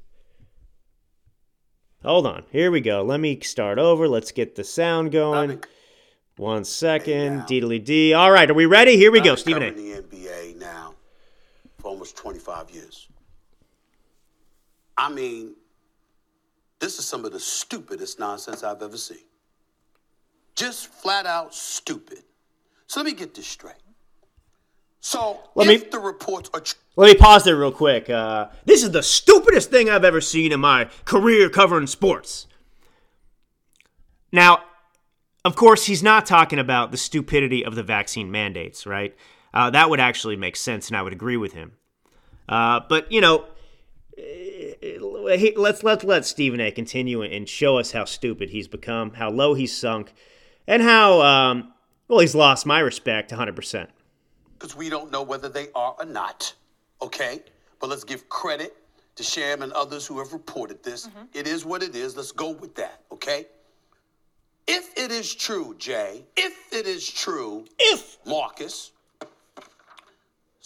Hold 2.02 2.26
on. 2.26 2.42
Here 2.50 2.72
we 2.72 2.80
go. 2.80 3.04
Let 3.04 3.20
me 3.20 3.38
start 3.42 3.78
over. 3.78 4.08
Let's 4.08 4.32
get 4.32 4.56
the 4.56 4.64
sound 4.64 5.12
going. 5.12 5.62
One 6.36 6.64
second. 6.64 7.42
Deedly 7.42 7.84
D. 7.84 8.12
All 8.12 8.32
right, 8.32 8.50
are 8.50 8.54
we 8.54 8.66
ready? 8.66 8.96
Here 8.96 9.12
we 9.12 9.20
go. 9.20 9.36
Stephen 9.36 9.62
A. 9.62 9.70
the 9.70 10.02
NBA 10.02 10.56
now 10.56 10.96
for 11.78 11.88
almost 11.90 12.16
25 12.16 12.70
years. 12.70 13.06
I 14.96 15.08
mean, 15.10 15.54
this 16.80 16.98
is 16.98 17.06
some 17.06 17.24
of 17.24 17.32
the 17.32 17.40
stupidest 17.40 18.18
nonsense 18.18 18.62
I've 18.62 18.82
ever 18.82 18.96
seen. 18.96 19.18
Just 20.54 20.88
flat 20.88 21.26
out 21.26 21.54
stupid. 21.54 22.22
So 22.86 23.00
let 23.00 23.06
me 23.06 23.12
get 23.12 23.34
this 23.34 23.46
straight. 23.46 23.74
So 25.00 25.38
let 25.54 25.68
if 25.68 25.84
me, 25.84 25.88
the 25.90 26.00
reports 26.00 26.50
are 26.52 26.60
true. 26.60 26.78
Let 26.96 27.12
me 27.12 27.14
pause 27.14 27.44
there 27.44 27.56
real 27.56 27.70
quick. 27.72 28.10
Uh, 28.10 28.48
this 28.64 28.82
is 28.82 28.90
the 28.90 29.02
stupidest 29.02 29.70
thing 29.70 29.88
I've 29.88 30.04
ever 30.04 30.20
seen 30.20 30.50
in 30.52 30.60
my 30.60 30.88
career 31.04 31.48
covering 31.48 31.86
sports. 31.86 32.46
Now, 34.32 34.64
of 35.44 35.54
course, 35.54 35.86
he's 35.86 36.02
not 36.02 36.26
talking 36.26 36.58
about 36.58 36.90
the 36.90 36.96
stupidity 36.96 37.64
of 37.64 37.74
the 37.74 37.82
vaccine 37.82 38.30
mandates, 38.30 38.86
right? 38.86 39.14
Uh, 39.54 39.70
that 39.70 39.88
would 39.88 40.00
actually 40.00 40.36
make 40.36 40.56
sense, 40.56 40.88
and 40.88 40.96
I 40.96 41.02
would 41.02 41.12
agree 41.12 41.36
with 41.36 41.52
him. 41.52 41.72
Uh, 42.48 42.80
but 42.88 43.10
you 43.12 43.20
know, 43.20 43.44
let's 45.00 45.82
let's 45.82 46.04
let 46.04 46.24
Stephen 46.24 46.60
A. 46.60 46.70
continue 46.70 47.22
and 47.22 47.48
show 47.48 47.78
us 47.78 47.92
how 47.92 48.04
stupid 48.04 48.50
he's 48.50 48.68
become, 48.68 49.14
how 49.14 49.30
low 49.30 49.54
he's 49.54 49.76
sunk, 49.76 50.12
and 50.66 50.82
how 50.82 51.20
um, 51.22 51.72
well 52.08 52.20
he's 52.20 52.34
lost 52.34 52.66
my 52.66 52.80
respect 52.80 53.30
100. 53.30 53.54
percent 53.54 53.90
Because 54.58 54.76
we 54.76 54.88
don't 54.88 55.10
know 55.10 55.22
whether 55.22 55.48
they 55.48 55.68
are 55.74 55.94
or 55.98 56.04
not. 56.04 56.54
Okay, 57.00 57.40
but 57.80 57.88
let's 57.88 58.04
give 58.04 58.28
credit 58.28 58.76
to 59.16 59.22
Shams 59.22 59.62
and 59.62 59.72
others 59.72 60.06
who 60.06 60.18
have 60.18 60.32
reported 60.32 60.82
this. 60.82 61.06
Mm-hmm. 61.06 61.24
It 61.34 61.46
is 61.46 61.64
what 61.64 61.82
it 61.82 61.94
is. 61.94 62.16
Let's 62.16 62.32
go 62.32 62.50
with 62.50 62.74
that. 62.76 63.02
Okay. 63.12 63.46
If 64.70 64.92
it 64.98 65.10
is 65.10 65.34
true, 65.34 65.74
Jay, 65.78 66.24
if 66.36 66.72
it 66.72 66.86
is 66.86 67.10
true, 67.10 67.64
if 67.78 68.18
Marcus, 68.26 68.92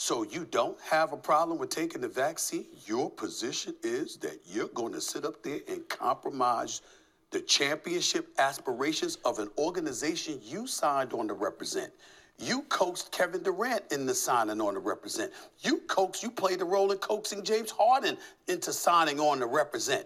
so 0.02 0.24
you 0.24 0.44
don't 0.50 0.76
have 0.80 1.12
a 1.12 1.16
problem 1.16 1.58
with 1.58 1.70
taking 1.70 2.00
the 2.00 2.08
vaccine? 2.08 2.66
Your 2.86 3.08
position 3.08 3.72
is 3.84 4.16
that 4.16 4.40
you're 4.44 4.66
going 4.66 4.92
to 4.94 5.00
sit 5.00 5.24
up 5.24 5.44
there 5.44 5.60
and 5.68 5.88
compromise 5.88 6.82
the 7.30 7.40
championship 7.40 8.26
aspirations 8.38 9.18
of 9.24 9.38
an 9.38 9.48
organization 9.58 10.40
you 10.42 10.66
signed 10.66 11.12
on 11.12 11.28
to 11.28 11.34
represent. 11.34 11.92
You 12.36 12.62
coaxed 12.62 13.12
Kevin 13.12 13.44
Durant 13.44 13.84
into 13.92 14.12
signing 14.12 14.60
on 14.60 14.74
to 14.74 14.80
represent. 14.80 15.30
You 15.60 15.78
coaxed, 15.86 16.24
you 16.24 16.32
played 16.32 16.58
the 16.58 16.64
role 16.64 16.90
in 16.90 16.98
coaxing 16.98 17.44
James 17.44 17.70
Harden 17.70 18.18
into 18.48 18.72
signing 18.72 19.20
on 19.20 19.38
to 19.38 19.46
represent. 19.46 20.04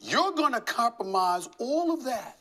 You're 0.00 0.32
going 0.32 0.54
to 0.54 0.60
compromise 0.62 1.50
all 1.58 1.92
of 1.92 2.02
that 2.04 2.38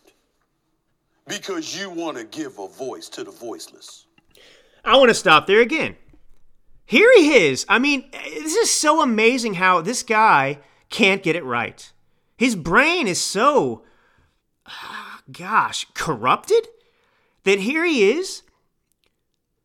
because 1.28 1.78
you 1.78 1.90
want 1.90 2.16
to 2.16 2.24
give 2.24 2.60
a 2.60 2.70
voice 2.70 3.10
to 3.10 3.26
the 3.26 3.32
voiceless. 3.32 4.06
I 4.86 4.96
want 4.96 5.10
to 5.10 5.16
stop 5.16 5.48
there 5.48 5.60
again. 5.60 5.98
Here 6.86 7.12
he 7.16 7.34
is. 7.34 7.66
I 7.70 7.80
mean, 7.80 8.10
this 8.12 8.56
is 8.56 8.70
so 8.70 9.02
amazing 9.02 9.56
how 9.56 9.82
this 9.82 10.04
guy 10.04 10.60
can't 10.90 11.24
get 11.24 11.36
it 11.36 11.44
right. 11.44 11.92
His 12.38 12.56
brain 12.56 13.08
is 13.08 13.22
so, 13.22 13.84
ah, 14.66 15.22
gosh, 15.32 15.88
corrupted 15.94 16.68
that 17.44 17.60
here 17.60 17.86
he 17.86 18.12
is. 18.12 18.44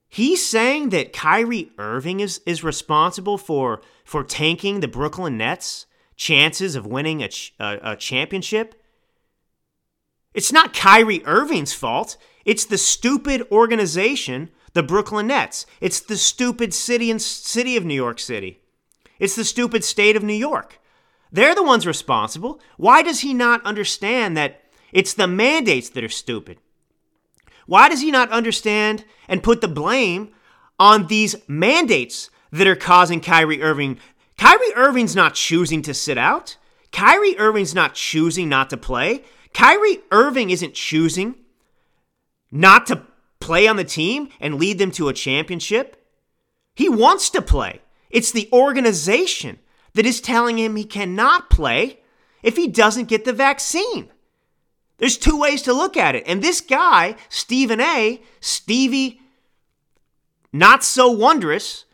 He's 0.09 0.45
saying 0.45 0.89
that 0.91 1.13
Kyrie 1.13 1.71
Irving 1.77 2.21
is, 2.21 2.41
is 2.47 2.65
responsible 2.65 3.37
for, 3.37 3.83
for 4.05 4.25
tanking 4.25 4.81
the 4.81 4.89
Brooklyn 4.89 5.37
Nets' 5.37 5.87
chances 6.17 6.75
of 6.75 6.87
winning 6.87 7.23
a, 7.23 7.29
a, 7.61 7.93
a 7.93 7.97
championship. 7.97 8.75
It's 10.33 10.53
not 10.53 10.73
Kyrie 10.73 11.25
Irving's 11.27 11.75
fault. 11.75 12.17
It's 12.45 12.65
the 12.65 12.79
stupid 12.79 13.47
organization 13.53 14.51
the 14.75 14.83
Brooklyn 14.83 15.27
Nets. 15.29 15.67
It's 15.81 16.01
the 16.01 16.17
stupid 16.17 16.75
city 16.75 17.11
and 17.11 17.21
city 17.21 17.77
of 17.77 17.85
New 17.85 17.95
York 17.95 18.19
City. 18.19 18.61
It's 19.19 19.37
the 19.37 19.45
stupid 19.45 19.85
state 19.85 20.17
of 20.17 20.23
New 20.23 20.35
York. 20.35 20.81
They're 21.31 21.55
the 21.55 21.63
ones 21.63 21.87
responsible. 21.87 22.61
Why 22.77 23.03
does 23.03 23.21
he 23.21 23.35
not 23.35 23.65
understand 23.65 24.37
that 24.37 24.63
it's 24.93 25.15
the 25.15 25.27
mandates 25.27 25.91
that 25.91 26.05
are 26.05 26.09
stupid? 26.09 26.59
Why 27.67 27.89
does 27.89 28.01
he 28.01 28.11
not 28.11 28.31
understand 28.31 29.05
and 29.29 29.43
put 29.43 29.61
the 29.61 29.69
blame 29.69 30.31
on 30.79 31.07
these 31.07 31.37
mandates 31.47 32.31
that 32.51 32.67
are 32.67 32.77
causing 32.77 33.21
Kyrie 33.21 33.63
Irving? 33.63 33.99
Kyrie 34.39 34.75
Irving's 34.75 35.15
not 35.15 35.35
choosing 35.35 35.83
to 35.83 35.93
sit 35.93 36.17
out. 36.17 36.57
Kyrie 36.93 37.39
Irving's 37.39 37.75
not 37.75 37.95
choosing 37.95 38.49
not 38.49 38.71
to 38.71 38.77
play. 38.77 39.25
Kyrie 39.53 39.99
Irving 40.11 40.49
isn't 40.49 40.75
choosing 40.75 41.35
not 42.51 42.87
to 42.87 43.03
play 43.41 43.67
on 43.67 43.77
the 43.77 43.85
team 43.85 44.29
and 44.41 44.57
lead 44.57 44.79
them 44.79 44.91
to 44.93 45.09
a 45.09 45.13
championship. 45.15 46.05
He 46.75 46.89
wants 46.89 47.31
to 47.31 47.43
play. 47.43 47.81
It's 48.11 48.33
the 48.33 48.49
organization 48.53 49.59
that 49.95 50.07
is 50.07 50.21
telling 50.21 50.59
him 50.59 50.77
he 50.77 50.85
cannot 50.85 51.51
play 51.51 52.01
if 52.43 52.57
he 52.57 52.69
doesn't 52.69 53.09
get 53.09 53.25
the 53.25 53.33
vaccine. 53.33 54.11
There's 54.99 55.17
two 55.17 55.39
ways 55.39 55.63
to 55.63 55.73
look 55.73 55.97
at 55.97 56.15
it. 56.15 56.25
And 56.27 56.43
this 56.43 56.61
guy, 56.61 57.17
Stephen 57.29 57.81
A., 57.81 58.21
Stevie, 58.41 59.21
not 60.53 60.83
so 60.83 61.11
wondrous, 61.11 61.85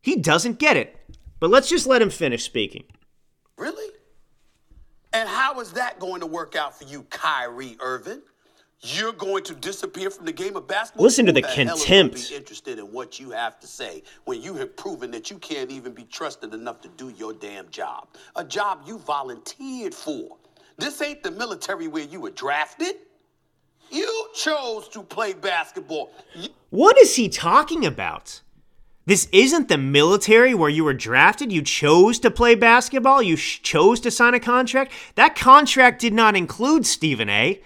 he 0.00 0.16
doesn't 0.16 0.58
get 0.58 0.76
it. 0.76 0.96
But 1.40 1.50
let's 1.50 1.68
just 1.68 1.86
let 1.86 2.02
him 2.02 2.10
finish 2.10 2.44
speaking. 2.44 2.84
Really? 3.56 3.92
And 5.12 5.28
how 5.28 5.60
is 5.60 5.72
that 5.72 5.98
going 5.98 6.20
to 6.20 6.26
work 6.26 6.56
out 6.56 6.78
for 6.78 6.84
you, 6.84 7.04
Kyrie 7.04 7.76
Irving? 7.80 8.22
You're 8.80 9.12
going 9.12 9.42
to 9.44 9.54
disappear 9.54 10.08
from 10.08 10.24
the 10.24 10.32
game 10.32 10.54
of 10.56 10.68
basketball. 10.68 11.04
Listen 11.04 11.26
to 11.26 11.32
the 11.32 11.42
gonna 11.42 11.54
contempt. 11.54 12.28
Be 12.30 12.36
interested 12.36 12.78
in 12.78 12.86
what 12.92 13.18
you 13.18 13.30
have 13.30 13.58
to 13.60 13.66
say 13.66 14.04
when 14.24 14.40
you 14.40 14.54
have 14.54 14.76
proven 14.76 15.10
that 15.10 15.30
you 15.30 15.38
can't 15.38 15.70
even 15.70 15.92
be 15.92 16.04
trusted 16.04 16.54
enough 16.54 16.80
to 16.82 16.88
do 16.96 17.08
your 17.18 17.32
damn 17.32 17.68
job, 17.70 18.06
a 18.36 18.44
job 18.44 18.82
you 18.86 18.98
volunteered 18.98 19.94
for. 19.94 20.36
This 20.78 21.02
ain't 21.02 21.24
the 21.24 21.30
military 21.32 21.88
where 21.88 22.04
you 22.04 22.20
were 22.20 22.30
drafted. 22.30 22.94
You 23.90 24.28
chose 24.34 24.88
to 24.90 25.02
play 25.02 25.32
basketball. 25.32 26.12
You- 26.36 26.50
What 26.70 26.96
is 26.98 27.16
he 27.16 27.28
talking 27.28 27.84
about? 27.84 28.42
This 29.06 29.26
isn't 29.32 29.68
the 29.68 29.78
military 29.78 30.54
where 30.54 30.68
you 30.70 30.84
were 30.84 30.92
drafted. 30.94 31.50
You 31.50 31.62
chose 31.62 32.20
to 32.20 32.30
play 32.30 32.54
basketball. 32.54 33.22
You 33.22 33.34
sh- 33.36 33.60
chose 33.62 33.98
to 34.00 34.10
sign 34.10 34.34
a 34.34 34.40
contract. 34.40 34.92
That 35.16 35.34
contract 35.34 36.00
did 36.00 36.12
not 36.12 36.36
include 36.36 36.86
Stephen 36.86 37.28
A. 37.30 37.60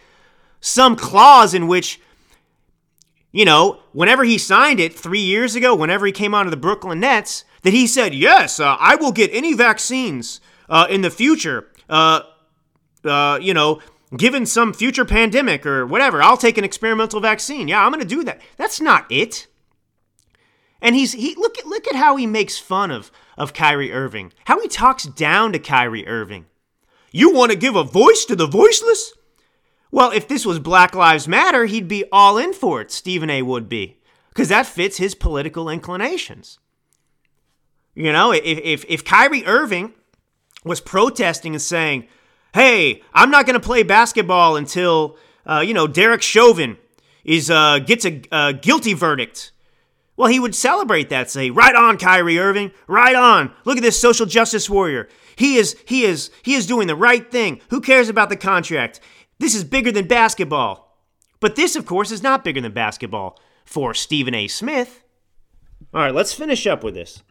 Some 0.62 0.94
clause 0.94 1.54
in 1.54 1.66
which, 1.66 2.00
you 3.32 3.44
know, 3.44 3.80
whenever 3.92 4.22
he 4.22 4.38
signed 4.38 4.78
it 4.78 4.94
three 4.98 5.20
years 5.20 5.56
ago, 5.56 5.74
whenever 5.74 6.06
he 6.06 6.12
came 6.12 6.34
onto 6.34 6.50
the 6.50 6.56
Brooklyn 6.56 7.00
Nets, 7.00 7.44
that 7.62 7.72
he 7.72 7.86
said, 7.86 8.14
yes, 8.14 8.60
uh, 8.60 8.76
I 8.78 8.94
will 8.94 9.10
get 9.10 9.30
any 9.34 9.54
vaccines 9.54 10.40
uh, 10.68 10.86
in 10.88 11.02
the 11.02 11.10
future. 11.10 11.68
Uh, 11.90 12.20
uh, 13.04 13.40
you 13.42 13.52
know, 13.52 13.80
given 14.16 14.46
some 14.46 14.72
future 14.72 15.04
pandemic 15.04 15.66
or 15.66 15.84
whatever, 15.84 16.22
I'll 16.22 16.36
take 16.36 16.58
an 16.58 16.64
experimental 16.64 17.20
vaccine. 17.20 17.66
Yeah, 17.66 17.84
I'm 17.84 17.90
going 17.90 18.00
to 18.00 18.08
do 18.08 18.22
that. 18.22 18.40
That's 18.56 18.80
not 18.80 19.10
it. 19.10 19.48
And 20.80 20.94
he's 20.94 21.12
he 21.12 21.34
look 21.36 21.58
at 21.58 21.66
look 21.66 21.86
at 21.88 21.96
how 21.96 22.16
he 22.16 22.26
makes 22.26 22.58
fun 22.58 22.90
of 22.90 23.10
of 23.36 23.52
Kyrie 23.52 23.92
Irving. 23.92 24.32
How 24.44 24.60
he 24.60 24.68
talks 24.68 25.04
down 25.04 25.52
to 25.52 25.58
Kyrie 25.58 26.06
Irving. 26.06 26.46
You 27.12 27.32
want 27.32 27.52
to 27.52 27.58
give 27.58 27.76
a 27.76 27.84
voice 27.84 28.24
to 28.26 28.36
the 28.36 28.46
voiceless? 28.46 29.12
Well, 29.92 30.10
if 30.10 30.26
this 30.26 30.46
was 30.46 30.58
Black 30.58 30.94
Lives 30.94 31.28
Matter, 31.28 31.66
he'd 31.66 31.86
be 31.86 32.04
all 32.10 32.38
in 32.38 32.54
for 32.54 32.80
it. 32.80 32.90
Stephen 32.90 33.28
A. 33.28 33.42
would 33.42 33.68
be, 33.68 33.98
because 34.30 34.48
that 34.48 34.66
fits 34.66 34.96
his 34.96 35.14
political 35.14 35.68
inclinations. 35.68 36.58
You 37.94 38.10
know, 38.10 38.32
if 38.32 38.42
if 38.42 38.84
if 38.88 39.04
Kyrie 39.04 39.44
Irving 39.44 39.92
was 40.64 40.80
protesting 40.80 41.52
and 41.52 41.60
saying, 41.60 42.08
"Hey, 42.54 43.02
I'm 43.12 43.30
not 43.30 43.44
going 43.44 43.60
to 43.60 43.64
play 43.64 43.82
basketball 43.82 44.56
until 44.56 45.18
uh, 45.46 45.60
you 45.60 45.74
know 45.74 45.86
Derek 45.86 46.22
Chauvin 46.22 46.78
is 47.22 47.50
uh, 47.50 47.78
gets 47.80 48.06
a, 48.06 48.54
guilty 48.54 48.94
verdict." 48.94 49.52
Well, 50.16 50.28
he 50.28 50.40
would 50.40 50.54
celebrate 50.54 51.10
that, 51.10 51.30
say, 51.30 51.50
"Right 51.50 51.74
on, 51.74 51.98
Kyrie 51.98 52.38
Irving, 52.38 52.70
right 52.86 53.14
on. 53.14 53.52
Look 53.66 53.76
at 53.76 53.82
this 53.82 54.00
social 54.00 54.24
justice 54.24 54.70
warrior. 54.70 55.10
He 55.36 55.56
is 55.56 55.76
he 55.84 56.04
is 56.04 56.30
he 56.42 56.54
is 56.54 56.66
doing 56.66 56.86
the 56.86 56.96
right 56.96 57.30
thing. 57.30 57.60
Who 57.68 57.82
cares 57.82 58.08
about 58.08 58.30
the 58.30 58.36
contract? 58.36 59.00
This 59.42 59.54
is 59.54 59.64
bigger 59.64 59.92
than 59.92 60.06
basketball." 60.06 60.96
But 61.40 61.56
this, 61.56 61.74
of 61.74 61.84
course, 61.86 62.12
is 62.12 62.22
not 62.22 62.44
bigger 62.44 62.60
than 62.60 62.70
basketball 62.72 63.36
for 63.64 63.94
Stephen 63.94 64.32
A. 64.32 64.46
Smith. 64.46 65.02
All 65.92 66.00
right, 66.00 66.14
let's 66.14 66.32
finish 66.32 66.68
up 66.68 66.84
with 66.84 66.94
this. 66.94 67.24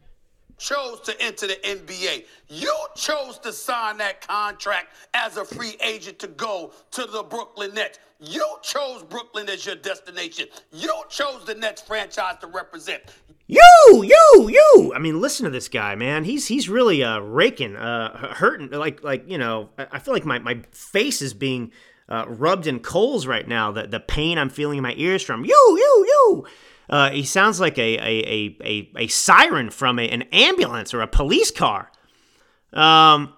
chose 0.57 0.99
to 1.01 1.19
enter 1.21 1.47
the 1.47 1.55
NBA. 1.63 2.25
You 2.49 2.75
chose 2.95 3.39
to 3.39 3.53
sign 3.53 3.97
that 3.97 4.27
contract 4.27 4.87
as 5.13 5.37
a 5.37 5.45
free 5.45 5.77
agent 5.81 6.19
to 6.19 6.27
go 6.27 6.73
to 6.91 7.05
the 7.05 7.23
Brooklyn 7.23 7.73
Nets. 7.73 7.99
You 8.19 8.45
chose 8.61 9.01
Brooklyn 9.03 9.49
as 9.49 9.65
your 9.65 9.75
destination. 9.75 10.47
You 10.71 10.93
chose 11.09 11.45
the 11.45 11.55
Nets 11.55 11.81
franchise 11.81 12.35
to 12.41 12.47
represent. 12.47 13.01
You, 13.47 14.03
you, 14.03 14.49
you. 14.49 14.93
I 14.93 14.99
mean, 14.99 15.19
listen 15.19 15.45
to 15.45 15.49
this 15.49 15.67
guy, 15.69 15.95
man. 15.95 16.25
He's 16.25 16.47
he's 16.47 16.69
really 16.69 17.03
uh, 17.03 17.19
raking, 17.19 17.75
uh, 17.77 18.35
hurting. 18.35 18.69
Like 18.71 19.03
like 19.03 19.23
you 19.27 19.37
know, 19.37 19.69
I 19.77 19.87
I 19.93 19.99
feel 19.99 20.13
like 20.13 20.25
my, 20.25 20.37
my 20.39 20.61
face 20.71 21.21
is 21.21 21.33
being 21.33 21.71
uh, 22.11 22.25
rubbed 22.27 22.67
in 22.67 22.79
coals 22.79 23.25
right 23.25 23.47
now. 23.47 23.71
The 23.71 23.87
the 23.87 23.99
pain 23.99 24.37
I'm 24.37 24.49
feeling 24.49 24.77
in 24.77 24.83
my 24.83 24.93
ears 24.97 25.23
from 25.23 25.45
you, 25.45 25.51
you, 25.55 26.05
you. 26.07 26.45
Uh, 26.89 27.09
he 27.11 27.23
sounds 27.23 27.59
like 27.61 27.77
a 27.77 27.97
a, 27.97 28.23
a, 28.27 28.57
a, 28.63 28.91
a 28.97 29.07
siren 29.07 29.69
from 29.69 29.97
a, 29.97 30.09
an 30.09 30.23
ambulance 30.33 30.93
or 30.93 31.01
a 31.01 31.07
police 31.07 31.51
car. 31.51 31.89
Um, 32.73 33.33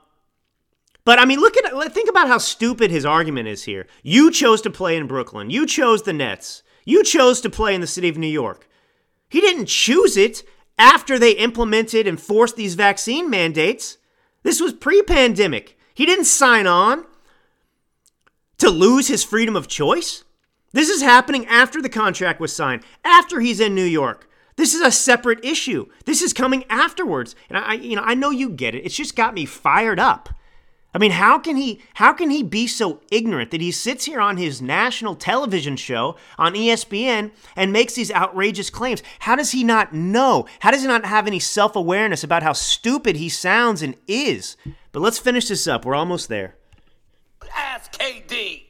but 1.06 1.20
I 1.20 1.26
mean, 1.26 1.40
look 1.40 1.56
at 1.58 1.94
think 1.94 2.10
about 2.10 2.28
how 2.28 2.40
stupid 2.40 2.90
his 2.90 3.06
argument 3.06 3.48
is 3.48 3.64
here. 3.64 3.86
You 4.02 4.32
chose 4.32 4.60
to 4.62 4.72
play 4.72 4.98
in 4.98 5.06
Brooklyn. 5.06 5.52
You 5.52 5.68
chose 5.68 6.02
the 6.02 6.14
Nets. 6.14 6.64
You 6.84 7.04
chose 7.04 7.42
to 7.42 7.50
play 7.50 7.76
in 7.76 7.82
the 7.82 7.88
city 7.88 8.10
of 8.10 8.18
New 8.18 8.28
York. 8.28 8.68
He 9.30 9.40
didn't 9.40 9.68
choose 9.68 10.18
it 10.18 10.44
after 10.80 11.20
they 11.20 11.32
implemented 11.32 12.08
and 12.08 12.20
forced 12.20 12.56
these 12.56 12.74
vaccine 12.76 13.30
mandates. 13.30 13.98
This 14.42 14.60
was 14.60 14.74
pre-pandemic. 14.74 15.78
He 15.94 16.06
didn't 16.06 16.26
sign 16.26 16.68
on 16.68 17.06
to 18.64 18.70
lose 18.70 19.10
his 19.10 19.26
freedom 19.26 19.58
of 19.58 19.68
choice. 19.68 20.24
This 20.72 20.88
is 20.88 21.02
happening 21.02 21.46
after 21.48 21.82
the 21.82 21.90
contract 21.90 22.40
was 22.40 22.56
signed, 22.56 22.84
after 23.04 23.42
he's 23.42 23.60
in 23.60 23.76
New 23.76 23.84
York. 23.84 24.30
This 24.56 24.74
is 24.74 24.80
a 24.80 24.90
separate 24.90 25.44
issue. 25.44 25.88
This 26.06 26.22
is 26.22 26.32
coming 26.32 26.64
afterwards. 26.70 27.36
And 27.50 27.58
I 27.58 27.74
you 27.74 27.98
know, 27.98 28.04
I 28.04 28.14
know 28.14 28.30
you 28.30 28.50
get 28.50 28.74
it. 28.74 28.86
It's 28.86 28.96
just 28.96 29.18
got 29.18 29.34
me 29.34 29.44
fired 29.44 30.00
up. 30.00 30.30
I 30.94 30.98
mean, 30.98 31.12
how 31.12 31.40
can 31.40 31.58
he 31.58 31.82
how 31.96 32.14
can 32.14 32.30
he 32.30 32.42
be 32.42 32.66
so 32.68 33.02
ignorant 33.12 33.52
that 33.52 33.60
he 33.60 33.70
sits 33.70 34.06
here 34.06 34.22
on 34.22 34.38
his 34.38 34.62
national 34.62 35.16
television 35.16 35.76
show 35.76 36.16
on 36.38 36.54
ESPN 36.54 37.32
and 37.58 37.74
makes 37.74 37.96
these 37.96 38.14
outrageous 38.14 38.70
claims? 38.70 39.04
How 39.20 39.36
does 39.36 39.52
he 39.52 39.66
not 39.66 39.92
know? 39.92 40.46
How 40.62 40.72
does 40.72 40.84
he 40.84 40.88
not 40.88 41.04
have 41.04 41.28
any 41.28 41.40
self-awareness 41.40 42.24
about 42.24 42.44
how 42.44 42.54
stupid 42.54 43.18
he 43.18 43.28
sounds 43.28 43.82
and 43.82 43.98
is? 44.08 44.56
But 44.94 45.02
let's 45.02 45.20
finish 45.20 45.50
this 45.50 45.68
up. 45.68 45.84
We're 45.84 45.96
almost 45.96 46.30
there. 46.30 46.56
Ask 47.56 47.94
KD 47.94 48.64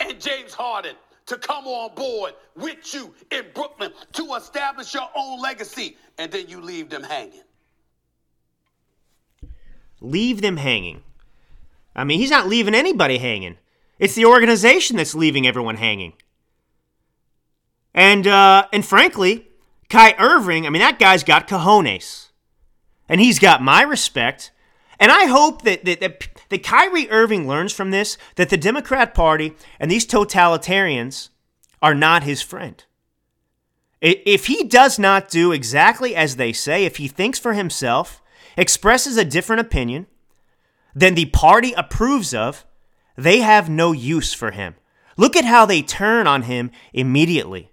and 0.00 0.20
James 0.20 0.54
Harden 0.54 0.96
to 1.26 1.36
come 1.36 1.66
on 1.66 1.94
board 1.94 2.34
with 2.56 2.92
you 2.92 3.14
in 3.30 3.44
Brooklyn 3.54 3.92
to 4.14 4.34
establish 4.34 4.94
your 4.94 5.08
own 5.14 5.40
legacy, 5.40 5.96
and 6.18 6.30
then 6.32 6.48
you 6.48 6.60
leave 6.60 6.90
them 6.90 7.02
hanging. 7.02 7.42
Leave 10.00 10.40
them 10.40 10.56
hanging. 10.56 11.02
I 11.94 12.04
mean, 12.04 12.18
he's 12.18 12.30
not 12.30 12.48
leaving 12.48 12.74
anybody 12.74 13.18
hanging. 13.18 13.58
It's 13.98 14.14
the 14.14 14.24
organization 14.24 14.96
that's 14.96 15.14
leaving 15.14 15.46
everyone 15.46 15.76
hanging. 15.76 16.14
And 17.92 18.26
uh, 18.26 18.66
and 18.72 18.84
frankly, 18.84 19.48
Kyrie 19.88 20.14
Irving, 20.18 20.66
I 20.66 20.70
mean, 20.70 20.80
that 20.80 20.98
guy's 20.98 21.22
got 21.24 21.48
cojones, 21.48 22.28
and 23.08 23.20
he's 23.20 23.38
got 23.38 23.62
my 23.62 23.82
respect. 23.82 24.52
And 25.00 25.10
I 25.10 25.24
hope 25.24 25.62
that 25.62 25.84
that, 25.86 26.00
that 26.00 26.28
that 26.50 26.62
Kyrie 26.62 27.10
Irving 27.10 27.48
learns 27.48 27.72
from 27.72 27.90
this 27.90 28.18
that 28.36 28.50
the 28.50 28.58
Democrat 28.58 29.14
Party 29.14 29.56
and 29.80 29.90
these 29.90 30.06
totalitarians 30.06 31.30
are 31.82 31.94
not 31.94 32.22
his 32.22 32.42
friend. 32.42 32.84
If 34.02 34.46
he 34.46 34.64
does 34.64 34.98
not 34.98 35.28
do 35.28 35.52
exactly 35.52 36.14
as 36.14 36.36
they 36.36 36.52
say, 36.52 36.84
if 36.84 36.96
he 36.96 37.08
thinks 37.08 37.38
for 37.38 37.52
himself, 37.52 38.22
expresses 38.56 39.16
a 39.16 39.24
different 39.24 39.60
opinion 39.60 40.06
than 40.94 41.14
the 41.14 41.26
party 41.26 41.72
approves 41.74 42.32
of, 42.32 42.64
they 43.16 43.40
have 43.40 43.68
no 43.68 43.92
use 43.92 44.32
for 44.32 44.52
him. 44.52 44.74
Look 45.18 45.36
at 45.36 45.44
how 45.44 45.66
they 45.66 45.82
turn 45.82 46.26
on 46.26 46.42
him 46.42 46.70
immediately. 46.94 47.72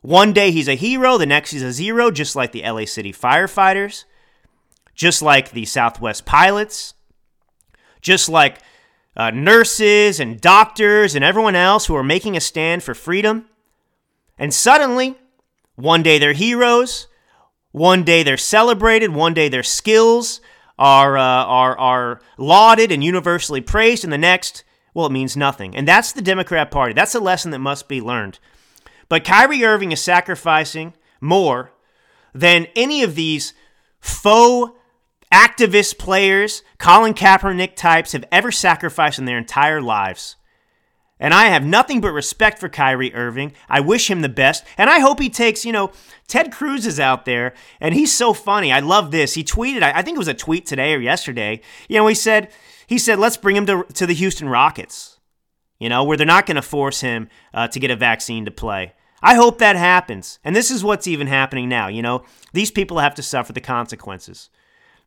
One 0.00 0.32
day 0.32 0.50
he's 0.50 0.68
a 0.68 0.74
hero, 0.74 1.18
the 1.18 1.26
next 1.26 1.52
he's 1.52 1.62
a 1.62 1.72
zero, 1.72 2.10
just 2.10 2.34
like 2.34 2.50
the 2.50 2.62
LA 2.62 2.84
City 2.84 3.12
firefighters, 3.12 4.04
just 5.00 5.22
like 5.22 5.52
the 5.52 5.64
Southwest 5.64 6.26
pilots, 6.26 6.92
just 8.02 8.28
like 8.28 8.58
uh, 9.16 9.30
nurses 9.30 10.20
and 10.20 10.38
doctors 10.38 11.14
and 11.14 11.24
everyone 11.24 11.56
else 11.56 11.86
who 11.86 11.96
are 11.96 12.04
making 12.04 12.36
a 12.36 12.40
stand 12.40 12.82
for 12.82 12.92
freedom. 12.92 13.46
And 14.36 14.52
suddenly, 14.52 15.16
one 15.74 16.02
day 16.02 16.18
they're 16.18 16.34
heroes, 16.34 17.06
one 17.72 18.04
day 18.04 18.22
they're 18.22 18.36
celebrated, 18.36 19.14
one 19.14 19.32
day 19.32 19.48
their 19.48 19.62
skills 19.62 20.42
are, 20.78 21.16
uh, 21.16 21.22
are, 21.22 21.78
are 21.78 22.20
lauded 22.36 22.92
and 22.92 23.02
universally 23.02 23.62
praised, 23.62 24.04
and 24.04 24.12
the 24.12 24.18
next, 24.18 24.64
well, 24.92 25.06
it 25.06 25.12
means 25.12 25.34
nothing. 25.34 25.74
And 25.74 25.88
that's 25.88 26.12
the 26.12 26.20
Democrat 26.20 26.70
Party. 26.70 26.92
That's 26.92 27.14
a 27.14 27.20
lesson 27.20 27.52
that 27.52 27.60
must 27.60 27.88
be 27.88 28.02
learned. 28.02 28.38
But 29.08 29.24
Kyrie 29.24 29.64
Irving 29.64 29.92
is 29.92 30.02
sacrificing 30.02 30.92
more 31.22 31.72
than 32.34 32.66
any 32.76 33.02
of 33.02 33.14
these 33.14 33.54
faux 33.98 34.76
activist 35.32 35.98
players, 35.98 36.62
Colin 36.78 37.14
Kaepernick 37.14 37.76
types 37.76 38.12
have 38.12 38.24
ever 38.32 38.50
sacrificed 38.50 39.18
in 39.18 39.24
their 39.24 39.38
entire 39.38 39.80
lives. 39.80 40.36
And 41.22 41.34
I 41.34 41.46
have 41.46 41.64
nothing 41.64 42.00
but 42.00 42.12
respect 42.12 42.58
for 42.58 42.70
Kyrie 42.70 43.14
Irving. 43.14 43.52
I 43.68 43.80
wish 43.80 44.10
him 44.10 44.22
the 44.22 44.28
best. 44.30 44.64
And 44.78 44.88
I 44.88 45.00
hope 45.00 45.20
he 45.20 45.28
takes, 45.28 45.66
you 45.66 45.72
know, 45.72 45.92
Ted 46.26 46.50
Cruz 46.50 46.86
is 46.86 46.98
out 46.98 47.26
there 47.26 47.52
and 47.78 47.94
he's 47.94 48.12
so 48.12 48.32
funny. 48.32 48.72
I 48.72 48.80
love 48.80 49.10
this. 49.10 49.34
He 49.34 49.44
tweeted, 49.44 49.82
I 49.82 50.00
think 50.00 50.16
it 50.16 50.18
was 50.18 50.28
a 50.28 50.34
tweet 50.34 50.64
today 50.64 50.94
or 50.94 50.98
yesterday. 50.98 51.60
You 51.90 51.98
know, 51.98 52.06
he 52.06 52.14
said, 52.14 52.50
he 52.86 52.96
said, 52.96 53.18
let's 53.18 53.36
bring 53.36 53.54
him 53.54 53.66
to, 53.66 53.84
to 53.94 54.06
the 54.06 54.14
Houston 54.14 54.48
Rockets, 54.48 55.20
you 55.78 55.90
know, 55.90 56.04
where 56.04 56.16
they're 56.16 56.26
not 56.26 56.46
going 56.46 56.56
to 56.56 56.62
force 56.62 57.02
him 57.02 57.28
uh, 57.52 57.68
to 57.68 57.78
get 57.78 57.90
a 57.90 57.96
vaccine 57.96 58.46
to 58.46 58.50
play. 58.50 58.94
I 59.22 59.34
hope 59.34 59.58
that 59.58 59.76
happens. 59.76 60.38
And 60.42 60.56
this 60.56 60.70
is 60.70 60.82
what's 60.82 61.06
even 61.06 61.26
happening 61.26 61.68
now. 61.68 61.88
You 61.88 62.00
know, 62.00 62.24
these 62.54 62.70
people 62.70 62.98
have 62.98 63.14
to 63.16 63.22
suffer 63.22 63.52
the 63.52 63.60
consequences. 63.60 64.48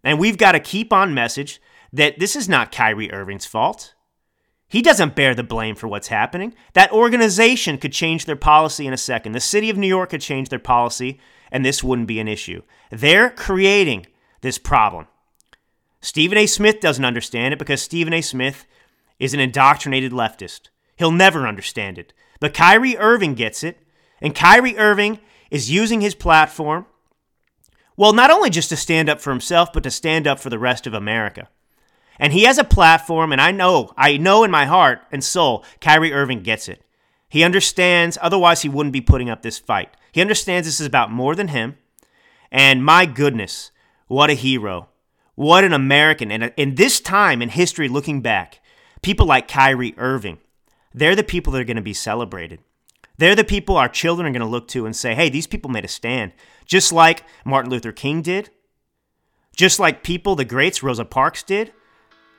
And 0.03 0.19
we've 0.19 0.37
got 0.37 0.53
to 0.53 0.59
keep 0.59 0.91
on 0.91 1.13
message 1.13 1.61
that 1.91 2.19
this 2.19 2.35
is 2.35 2.49
not 2.49 2.71
Kyrie 2.71 3.11
Irving's 3.11 3.45
fault. 3.45 3.93
He 4.67 4.81
doesn't 4.81 5.15
bear 5.15 5.35
the 5.35 5.43
blame 5.43 5.75
for 5.75 5.87
what's 5.87 6.07
happening. 6.07 6.55
That 6.73 6.91
organization 6.91 7.77
could 7.77 7.93
change 7.93 8.25
their 8.25 8.35
policy 8.35 8.87
in 8.87 8.93
a 8.93 8.97
second. 8.97 9.33
The 9.33 9.39
city 9.39 9.69
of 9.69 9.77
New 9.77 9.87
York 9.87 10.09
could 10.09 10.21
change 10.21 10.49
their 10.49 10.57
policy, 10.57 11.19
and 11.51 11.63
this 11.63 11.83
wouldn't 11.83 12.07
be 12.07 12.19
an 12.19 12.27
issue. 12.27 12.63
They're 12.89 13.29
creating 13.29 14.07
this 14.41 14.57
problem. 14.57 15.07
Stephen 16.01 16.37
A. 16.39 16.47
Smith 16.47 16.79
doesn't 16.79 17.05
understand 17.05 17.53
it 17.53 17.59
because 17.59 17.81
Stephen 17.81 18.13
A. 18.13 18.21
Smith 18.21 18.65
is 19.19 19.33
an 19.33 19.39
indoctrinated 19.39 20.11
leftist. 20.11 20.69
He'll 20.97 21.11
never 21.11 21.47
understand 21.47 21.97
it. 21.97 22.11
But 22.39 22.53
Kyrie 22.53 22.97
Irving 22.97 23.35
gets 23.35 23.63
it, 23.63 23.77
and 24.19 24.35
Kyrie 24.35 24.77
Irving 24.77 25.19
is 25.51 25.71
using 25.71 26.01
his 26.01 26.15
platform, 26.15 26.87
well, 27.95 28.13
not 28.13 28.31
only 28.31 28.49
just 28.49 28.69
to 28.69 28.75
stand 28.75 29.09
up 29.09 29.21
for 29.21 29.29
himself, 29.29 29.71
but 29.73 29.83
to 29.83 29.91
stand 29.91 30.27
up 30.27 30.39
for 30.39 30.49
the 30.49 30.59
rest 30.59 30.87
of 30.87 30.93
America. 30.93 31.49
And 32.19 32.33
he 32.33 32.43
has 32.43 32.57
a 32.57 32.63
platform, 32.63 33.31
and 33.31 33.41
I 33.41 33.51
know, 33.51 33.91
I 33.97 34.17
know 34.17 34.43
in 34.43 34.51
my 34.51 34.65
heart 34.65 35.01
and 35.11 35.23
soul, 35.23 35.63
Kyrie 35.81 36.13
Irving 36.13 36.43
gets 36.43 36.69
it. 36.69 36.83
He 37.27 37.43
understands, 37.43 38.17
otherwise, 38.21 38.61
he 38.61 38.69
wouldn't 38.69 38.93
be 38.93 39.01
putting 39.01 39.29
up 39.29 39.41
this 39.41 39.57
fight. 39.57 39.95
He 40.11 40.21
understands 40.21 40.67
this 40.67 40.79
is 40.79 40.85
about 40.85 41.11
more 41.11 41.35
than 41.35 41.47
him. 41.47 41.77
And 42.51 42.85
my 42.85 43.07
goodness, 43.07 43.71
what 44.07 44.29
a 44.29 44.35
hero. 44.35 44.89
What 45.35 45.63
an 45.63 45.73
American. 45.73 46.31
And 46.31 46.43
uh, 46.43 46.49
in 46.57 46.75
this 46.75 46.99
time 46.99 47.41
in 47.41 47.49
history, 47.49 47.89
looking 47.89 48.21
back, 48.21 48.59
people 49.01 49.25
like 49.25 49.47
Kyrie 49.47 49.95
Irving, 49.97 50.37
they're 50.93 51.15
the 51.15 51.23
people 51.23 51.51
that 51.53 51.61
are 51.61 51.65
going 51.65 51.77
to 51.77 51.81
be 51.81 51.93
celebrated. 51.93 52.59
They're 53.23 53.35
the 53.35 53.45
people 53.45 53.77
our 53.77 53.87
children 53.87 54.27
are 54.27 54.31
going 54.31 54.41
to 54.41 54.45
look 54.45 54.67
to 54.69 54.85
and 54.85 54.93
say, 54.93 55.15
hey, 55.15 55.29
these 55.29 55.47
people 55.47 55.71
made 55.71 55.85
a 55.85 55.87
stand. 55.87 56.33
Just 56.65 56.91
like 56.91 57.23
Martin 57.45 57.71
Luther 57.71 57.93
King 57.93 58.21
did, 58.21 58.49
just 59.55 59.79
like 59.79 60.03
people, 60.03 60.35
the 60.35 60.43
greats, 60.43 60.83
Rosa 60.83 61.05
Parks 61.05 61.41
did, 61.41 61.71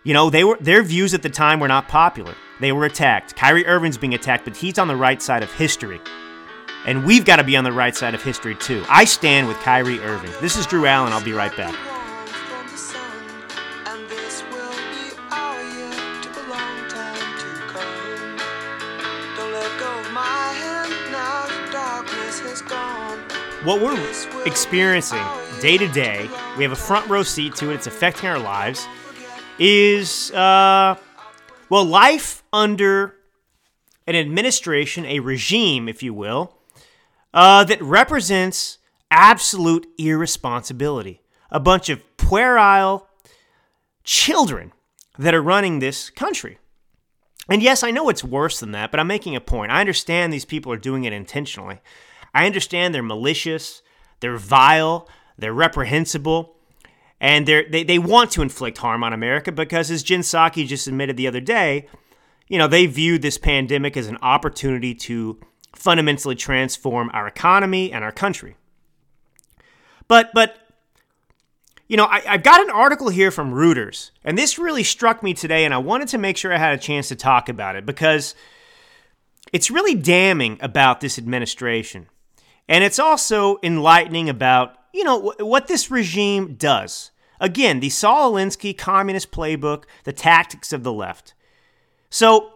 you 0.02 0.12
know, 0.12 0.28
they 0.28 0.44
were 0.44 0.58
their 0.60 0.82
views 0.82 1.14
at 1.14 1.22
the 1.22 1.30
time 1.30 1.58
were 1.58 1.68
not 1.68 1.88
popular. 1.88 2.34
They 2.60 2.70
were 2.70 2.84
attacked. 2.84 3.34
Kyrie 3.34 3.64
Irving's 3.64 3.96
being 3.96 4.12
attacked, 4.12 4.44
but 4.44 4.58
he's 4.58 4.78
on 4.78 4.88
the 4.88 4.94
right 4.94 5.22
side 5.22 5.42
of 5.42 5.50
history. 5.54 6.02
And 6.84 7.06
we've 7.06 7.24
got 7.24 7.36
to 7.36 7.44
be 7.44 7.56
on 7.56 7.64
the 7.64 7.72
right 7.72 7.96
side 7.96 8.14
of 8.14 8.22
history 8.22 8.54
too. 8.54 8.84
I 8.90 9.06
stand 9.06 9.48
with 9.48 9.56
Kyrie 9.60 10.00
Irving. 10.00 10.32
This 10.42 10.54
is 10.54 10.66
Drew 10.66 10.84
Allen. 10.84 11.14
I'll 11.14 11.24
be 11.24 11.32
right 11.32 11.56
back. 11.56 11.93
What 23.64 23.80
we're 23.80 23.98
experiencing 24.44 25.24
day 25.62 25.78
to 25.78 25.88
day, 25.88 26.28
we 26.58 26.64
have 26.64 26.72
a 26.72 26.76
front 26.76 27.08
row 27.08 27.22
seat 27.22 27.54
to 27.56 27.70
it. 27.70 27.76
It's 27.76 27.86
affecting 27.86 28.28
our 28.28 28.38
lives 28.38 28.86
is, 29.58 30.30
uh, 30.32 30.96
well, 31.70 31.84
life 31.86 32.42
under 32.52 33.14
an 34.06 34.16
administration, 34.16 35.06
a 35.06 35.20
regime, 35.20 35.88
if 35.88 36.02
you 36.02 36.12
will, 36.12 36.58
uh, 37.32 37.64
that 37.64 37.80
represents 37.80 38.76
absolute 39.10 39.86
irresponsibility. 39.96 41.22
A 41.50 41.58
bunch 41.58 41.88
of 41.88 42.02
puerile 42.18 43.08
children 44.02 44.74
that 45.18 45.34
are 45.34 45.42
running 45.42 45.78
this 45.78 46.10
country. 46.10 46.58
And 47.48 47.62
yes, 47.62 47.82
I 47.82 47.92
know 47.92 48.10
it's 48.10 48.22
worse 48.22 48.60
than 48.60 48.72
that, 48.72 48.90
but 48.90 49.00
I'm 49.00 49.06
making 49.06 49.34
a 49.36 49.40
point. 49.40 49.72
I 49.72 49.80
understand 49.80 50.34
these 50.34 50.44
people 50.44 50.70
are 50.70 50.76
doing 50.76 51.04
it 51.04 51.14
intentionally. 51.14 51.80
I 52.34 52.46
understand 52.46 52.94
they're 52.94 53.02
malicious, 53.02 53.82
they're 54.20 54.36
vile, 54.36 55.08
they're 55.38 55.54
reprehensible, 55.54 56.56
and 57.20 57.46
they 57.46 57.84
they 57.84 57.98
want 57.98 58.32
to 58.32 58.42
inflict 58.42 58.78
harm 58.78 59.04
on 59.04 59.12
America 59.12 59.52
because, 59.52 59.90
as 59.90 60.02
Jen 60.02 60.20
Psaki 60.20 60.66
just 60.66 60.86
admitted 60.86 61.16
the 61.16 61.28
other 61.28 61.40
day, 61.40 61.88
you 62.48 62.58
know 62.58 62.66
they 62.66 62.86
view 62.86 63.18
this 63.18 63.38
pandemic 63.38 63.96
as 63.96 64.08
an 64.08 64.18
opportunity 64.20 64.94
to 64.94 65.40
fundamentally 65.74 66.34
transform 66.34 67.10
our 67.12 67.26
economy 67.26 67.92
and 67.92 68.04
our 68.04 68.12
country. 68.12 68.56
But 70.08 70.30
but 70.34 70.56
you 71.88 71.96
know 71.96 72.04
I, 72.04 72.22
I've 72.26 72.42
got 72.42 72.60
an 72.60 72.70
article 72.70 73.08
here 73.08 73.30
from 73.30 73.52
Reuters, 73.52 74.10
and 74.24 74.36
this 74.36 74.58
really 74.58 74.82
struck 74.82 75.22
me 75.22 75.34
today, 75.34 75.64
and 75.64 75.72
I 75.72 75.78
wanted 75.78 76.08
to 76.08 76.18
make 76.18 76.36
sure 76.36 76.52
I 76.52 76.58
had 76.58 76.74
a 76.74 76.82
chance 76.82 77.08
to 77.08 77.16
talk 77.16 77.48
about 77.48 77.76
it 77.76 77.86
because 77.86 78.34
it's 79.52 79.70
really 79.70 79.94
damning 79.94 80.58
about 80.60 81.00
this 81.00 81.16
administration, 81.18 82.08
and 82.68 82.84
it's 82.84 82.98
also 82.98 83.58
enlightening 83.62 84.28
about 84.28 84.76
you 84.92 85.04
know 85.04 85.34
what 85.40 85.66
this 85.66 85.90
regime 85.90 86.54
does. 86.54 87.10
Again, 87.40 87.80
the 87.80 87.90
Saul 87.90 88.32
Alinsky 88.32 88.76
communist 88.76 89.30
playbook, 89.30 89.84
the 90.04 90.12
tactics 90.12 90.72
of 90.72 90.84
the 90.84 90.92
left. 90.92 91.34
So, 92.08 92.52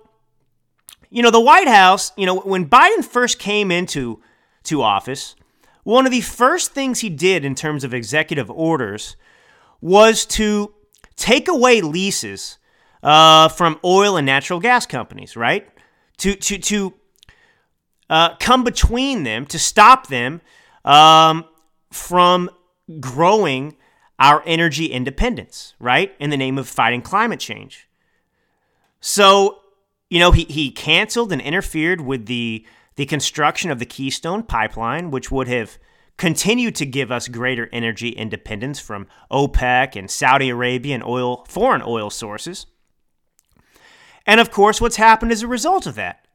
you 1.10 1.20
know, 1.20 1.32
the 1.32 1.40
White 1.40 1.66
House, 1.66 2.12
you 2.16 2.26
know, 2.26 2.38
when 2.40 2.68
Biden 2.68 3.04
first 3.04 3.40
came 3.40 3.72
into 3.72 4.22
to 4.62 4.82
office, 4.82 5.34
one 5.82 6.06
of 6.06 6.12
the 6.12 6.20
first 6.20 6.72
things 6.72 7.00
he 7.00 7.10
did 7.10 7.44
in 7.44 7.54
terms 7.54 7.82
of 7.82 7.92
executive 7.92 8.50
orders 8.50 9.16
was 9.80 10.24
to 10.26 10.74
take 11.16 11.48
away 11.48 11.80
leases 11.80 12.58
uh, 13.02 13.48
from 13.48 13.80
oil 13.84 14.16
and 14.16 14.26
natural 14.26 14.60
gas 14.60 14.86
companies, 14.86 15.36
right? 15.36 15.68
To 16.18 16.34
to 16.34 16.58
to 16.58 16.94
uh, 18.10 18.36
come 18.36 18.64
between 18.64 19.22
them 19.22 19.46
to 19.46 19.58
stop 19.58 20.08
them 20.08 20.40
um, 20.84 21.44
from 21.90 22.50
growing 23.00 23.76
our 24.18 24.42
energy 24.46 24.86
independence, 24.86 25.74
right? 25.78 26.14
In 26.18 26.30
the 26.30 26.36
name 26.36 26.58
of 26.58 26.68
fighting 26.68 27.02
climate 27.02 27.40
change. 27.40 27.88
So, 29.00 29.60
you 30.10 30.18
know, 30.18 30.32
he, 30.32 30.44
he 30.44 30.70
canceled 30.70 31.32
and 31.32 31.40
interfered 31.40 32.00
with 32.00 32.26
the, 32.26 32.66
the 32.96 33.06
construction 33.06 33.70
of 33.70 33.78
the 33.78 33.86
Keystone 33.86 34.42
pipeline, 34.42 35.10
which 35.10 35.30
would 35.30 35.46
have 35.46 35.78
continued 36.16 36.74
to 36.74 36.84
give 36.84 37.12
us 37.12 37.28
greater 37.28 37.68
energy 37.72 38.08
independence 38.08 38.80
from 38.80 39.06
OPEC 39.30 39.94
and 39.94 40.10
Saudi 40.10 40.48
Arabia 40.48 40.94
and 40.94 41.04
oil, 41.04 41.44
foreign 41.48 41.82
oil 41.82 42.10
sources. 42.10 42.66
And 44.26 44.40
of 44.40 44.50
course, 44.50 44.80
what's 44.80 44.96
happened 44.96 45.30
as 45.30 45.42
a 45.42 45.48
result 45.48 45.86
of 45.86 45.94
that? 45.94 46.26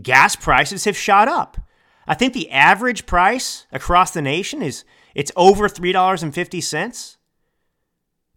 Gas 0.00 0.36
prices 0.36 0.84
have 0.84 0.96
shot 0.96 1.28
up. 1.28 1.58
I 2.06 2.14
think 2.14 2.32
the 2.32 2.50
average 2.50 3.06
price 3.06 3.66
across 3.72 4.10
the 4.10 4.22
nation 4.22 4.62
is 4.62 4.84
it's 5.14 5.32
over 5.36 5.68
$3.50. 5.68 7.16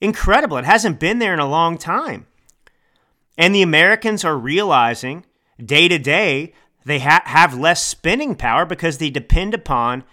Incredible. 0.02 0.58
It 0.58 0.66
hasn't 0.66 1.00
been 1.00 1.20
there 1.20 1.34
in 1.34 1.40
a 1.40 1.50
long 1.50 1.78
time. 1.78 2.28
And 3.38 3.56
the 3.56 3.62
Americans 3.62 4.24
are 4.24 4.38
realizing 4.38 5.26
day 5.64 5.88
to 5.88 5.98
day 5.98 6.54
they 6.86 7.00
ha- 7.00 7.24
have 7.26 7.58
less 7.58 7.84
spending 7.84 8.36
power 8.36 8.66
because 8.66 8.98
they 8.98 9.10
depend 9.10 9.54
upon 9.54 10.04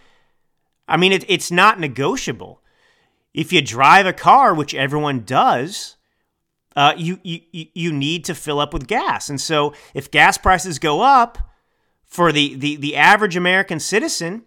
I 0.88 0.96
mean, 0.96 1.12
it, 1.12 1.24
it's 1.28 1.50
not 1.50 1.80
negotiable. 1.80 2.60
If 3.32 3.52
you 3.52 3.62
drive 3.62 4.04
a 4.04 4.12
car, 4.12 4.52
which 4.52 4.74
everyone 4.74 5.20
does, 5.20 5.96
uh, 6.76 6.94
you, 6.96 7.18
you 7.22 7.40
you 7.52 7.92
need 7.92 8.24
to 8.26 8.34
fill 8.34 8.60
up 8.60 8.72
with 8.72 8.86
gas. 8.86 9.28
And 9.28 9.40
so, 9.40 9.74
if 9.94 10.10
gas 10.10 10.38
prices 10.38 10.78
go 10.78 11.02
up 11.02 11.38
for 12.04 12.30
the, 12.30 12.54
the, 12.54 12.76
the 12.76 12.96
average 12.96 13.36
American 13.36 13.80
citizen, 13.80 14.42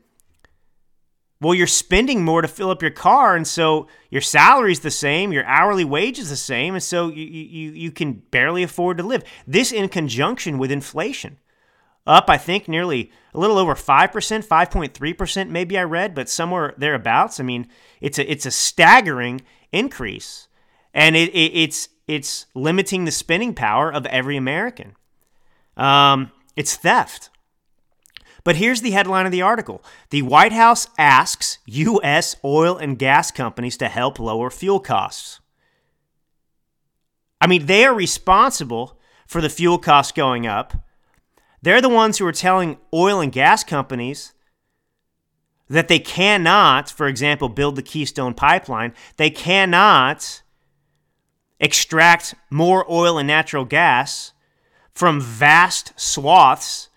well, 1.42 1.54
you're 1.54 1.68
spending 1.68 2.24
more 2.24 2.42
to 2.42 2.48
fill 2.48 2.70
up 2.70 2.82
your 2.82 2.92
car, 2.92 3.36
and 3.36 3.48
so 3.48 3.88
your 4.10 4.22
salary's 4.22 4.80
the 4.80 4.92
same, 4.92 5.34
your 5.34 5.46
hourly 5.46 5.84
wage 5.84 6.18
is 6.18 6.30
the 6.30 6.36
same, 6.36 6.76
and 6.76 6.84
so 6.84 7.10
you, 7.10 7.26
you, 7.26 7.72
you 7.72 7.92
can 7.92 8.14
barely 8.14 8.64
afford 8.64 8.98
to 8.98 9.04
live. 9.04 9.24
This 9.46 9.72
in 9.72 9.90
conjunction 9.90 10.58
with 10.58 10.72
inflation. 10.72 11.38
Up, 12.08 12.30
I 12.30 12.38
think, 12.38 12.68
nearly 12.68 13.12
a 13.34 13.40
little 13.40 13.58
over 13.58 13.74
5%, 13.74 14.12
5.3%, 14.12 15.50
maybe 15.50 15.78
I 15.78 15.84
read, 15.84 16.14
but 16.14 16.30
somewhere 16.30 16.76
thereabouts. 16.78 17.40
I 17.40 17.44
mean, 17.44 17.68
it's 18.00 18.20
a, 18.20 18.32
it's 18.32 18.46
a 18.46 18.52
staggering 18.52 19.42
increase, 19.72 20.48
and 20.94 21.16
it, 21.16 21.30
it, 21.30 21.52
it's, 21.54 21.90
it's 22.08 22.46
limiting 22.54 23.06
the 23.06 23.12
spending 23.12 23.54
power 23.54 23.92
of 23.92 24.06
every 24.08 24.38
American. 24.38 24.96
Um, 25.76 26.32
it's 26.56 26.76
theft. 26.76 27.30
But 28.44 28.58
here's 28.58 28.82
the 28.82 28.92
headline 28.92 29.26
of 29.26 29.32
the 29.32 29.42
article 29.42 29.84
The 30.12 30.22
White 30.22 30.54
House 30.54 30.88
asks 30.98 31.58
U.S. 31.66 32.36
oil 32.44 32.78
and 32.78 32.98
gas 32.98 33.32
companies 33.32 33.76
to 33.78 33.88
help 33.88 34.20
lower 34.20 34.50
fuel 34.50 34.80
costs. 34.80 35.42
I 37.42 37.48
mean, 37.48 37.66
they 37.66 37.86
are 37.86 37.94
responsible 37.94 39.00
for 39.28 39.42
the 39.42 39.50
fuel 39.50 39.78
costs 39.78 40.12
going 40.12 40.48
up. 40.48 40.74
They're 41.62 41.82
the 41.82 41.90
ones 41.90 42.20
who 42.20 42.28
are 42.28 42.32
telling 42.32 42.78
oil 42.94 43.20
and 43.20 43.32
gas 43.32 43.64
companies 43.64 44.34
that 45.68 45.88
they 45.88 46.00
cannot, 46.00 46.92
for 46.92 47.08
example, 47.08 47.50
build 47.50 47.76
the 47.76 47.82
Keystone 47.82 48.36
pipeline. 48.36 48.94
They 49.18 49.32
cannot 49.32 50.44
extract 51.60 52.36
more 52.50 52.86
oil 52.90 53.18
and 53.18 53.28
natural 53.28 53.66
gas 53.66 54.34
from 54.94 55.22
vast 55.22 55.94
swaths 55.96 56.90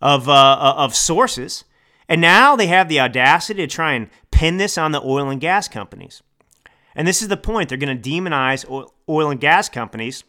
of, 0.00 0.28
uh, 0.28 0.32
uh, 0.32 0.74
of 0.76 0.94
sources. 0.94 1.64
And 2.08 2.20
now 2.20 2.56
they 2.56 2.66
have 2.68 2.88
the 2.88 3.00
audacity 3.00 3.66
to 3.66 3.66
try 3.66 3.92
and 3.92 4.08
pin 4.30 4.58
this 4.58 4.78
on 4.78 4.92
the 4.92 5.02
oil 5.02 5.28
and 5.28 5.40
gas 5.40 5.68
companies. 5.68 6.22
And 6.94 7.06
this 7.06 7.20
is 7.20 7.28
the 7.28 7.36
point. 7.36 7.68
They're 7.68 7.78
going 7.78 8.00
to 8.00 8.10
demonize 8.10 8.64
oil 9.08 9.30
and 9.30 9.40
gas 9.40 9.68
companies 9.68 10.24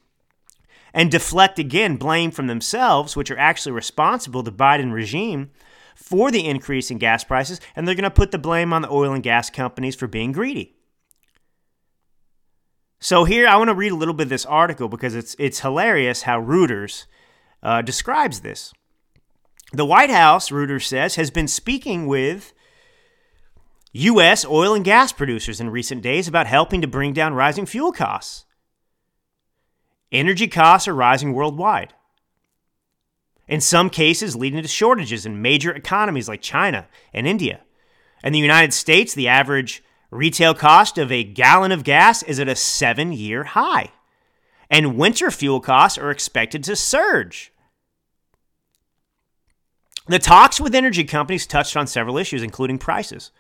and 0.94 1.12
deflect 1.12 1.60
again 1.60 1.98
blame 1.98 2.32
from 2.32 2.48
themselves, 2.48 3.16
which 3.16 3.32
are 3.32 3.38
actually 3.38 3.72
responsible, 3.74 4.44
the 4.44 4.52
Biden 4.52 4.92
regime, 4.92 5.52
for 5.96 6.32
the 6.32 6.46
increase 6.46 6.90
in 6.92 6.98
gas 6.98 7.24
prices. 7.24 7.62
And 7.76 7.88
they're 7.88 7.96
going 7.96 8.04
to 8.04 8.12
put 8.12 8.32
the 8.32 8.38
blame 8.38 8.74
on 8.74 8.82
the 8.82 8.92
oil 8.92 9.14
and 9.14 9.24
gas 9.24 9.50
companies 9.50 9.96
for 9.96 10.08
being 10.08 10.32
greedy. 10.32 10.77
So 13.00 13.26
here, 13.26 13.48
I 13.48 13.58
want 13.58 13.70
to 13.70 13.76
read 13.76 13.92
a 13.92 13.96
little 13.96 14.14
bit 14.14 14.24
of 14.24 14.30
this 14.30 14.46
article 14.46 14.88
because 14.88 15.14
it's, 15.14 15.36
it's 15.38 15.60
hilarious 15.60 16.24
how 16.24 16.42
Reuters 16.42 17.06
uh, 17.62 17.82
describes 17.82 18.40
this. 18.40 18.74
The 19.72 19.86
White 19.86 20.10
House, 20.10 20.50
Reuters 20.50 20.88
says, 20.88 21.16
has 21.16 21.30
been 21.30 21.48
speaking 21.48 22.08
with 22.08 22.54
U.S. 23.92 24.46
oil 24.46 24.74
and 24.74 24.86
gas 24.86 25.12
producers 25.12 25.60
in 25.60 25.70
recent 25.70 26.02
days 26.02 26.28
about 26.28 26.48
helping 26.48 26.82
to 26.82 26.88
bring 26.88 27.14
down 27.14 27.34
rising 27.34 27.66
fuel 27.66 27.92
costs. 27.92 28.46
Energy 30.12 30.48
costs 30.48 30.88
are 30.88 30.96
rising 30.96 31.34
worldwide. 31.34 31.94
In 33.48 33.62
some 33.62 33.90
cases, 33.90 34.36
leading 34.36 34.62
to 34.62 34.68
shortages 34.68 35.26
in 35.26 35.42
major 35.42 35.72
economies 35.72 36.28
like 36.28 36.42
China 36.42 36.88
and 37.14 37.28
India. 37.28 37.62
In 38.24 38.34
the 38.34 38.40
United 38.40 38.74
States, 38.74 39.14
the 39.14 39.28
average 39.28 39.84
retail 40.12 40.54
cost 40.54 40.98
of 40.98 41.12
a 41.12 41.24
gallon 41.24 41.72
of 41.72 41.84
gas 41.84 42.24
is 42.24 42.40
at 42.40 42.48
a 42.48 42.56
seven 42.56 43.12
year 43.12 43.44
high. 43.44 43.92
And 44.70 44.98
winter 44.98 45.32
fuel 45.32 45.60
costs 45.60 45.98
are 45.98 46.12
expected 46.12 46.64
to 46.66 46.76
surge. 46.76 47.54
The 50.08 50.20
talks 50.20 50.60
with 50.60 50.76
energy 50.76 51.04
companies 51.04 51.46
touched 51.46 51.76
on 51.76 51.88
several 51.88 52.18
issues, 52.18 52.42
including 52.42 52.78
prices. 52.78 53.32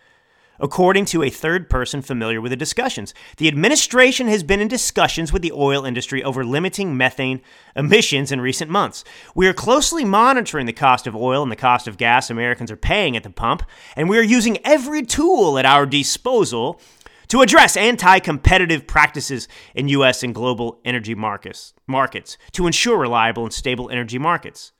According 0.59 1.05
to 1.05 1.23
a 1.23 1.29
third 1.29 1.69
person 1.69 2.01
familiar 2.01 2.41
with 2.41 2.51
the 2.51 2.55
discussions, 2.55 3.13
the 3.37 3.47
administration 3.47 4.27
has 4.27 4.43
been 4.43 4.59
in 4.59 4.67
discussions 4.67 5.31
with 5.31 5.41
the 5.41 5.51
oil 5.51 5.85
industry 5.85 6.23
over 6.23 6.43
limiting 6.43 6.97
methane 6.97 7.41
emissions 7.75 8.31
in 8.31 8.41
recent 8.41 8.71
months. 8.71 9.03
We 9.35 9.47
are 9.47 9.53
closely 9.53 10.03
monitoring 10.03 10.65
the 10.65 10.73
cost 10.73 11.05
of 11.07 11.15
oil 11.15 11.43
and 11.43 11.51
the 11.51 11.55
cost 11.55 11.87
of 11.87 11.97
gas 11.97 12.29
Americans 12.29 12.71
are 12.71 12.77
paying 12.77 13.15
at 13.15 13.23
the 13.23 13.29
pump, 13.29 13.63
and 13.95 14.09
we 14.09 14.17
are 14.17 14.23
using 14.23 14.57
every 14.65 15.03
tool 15.03 15.57
at 15.57 15.65
our 15.65 15.85
disposal 15.85 16.81
to 17.27 17.41
address 17.41 17.75
anti-competitive 17.75 18.87
practices 18.87 19.47
in 19.75 19.89
US 19.89 20.23
and 20.23 20.33
global 20.33 20.79
energy 20.85 21.13
markets, 21.13 21.73
markets 21.85 22.37
to 22.53 22.65
ensure 22.67 22.97
reliable 22.97 23.43
and 23.43 23.53
stable 23.53 23.89
energy 23.89 24.17
markets. 24.17 24.71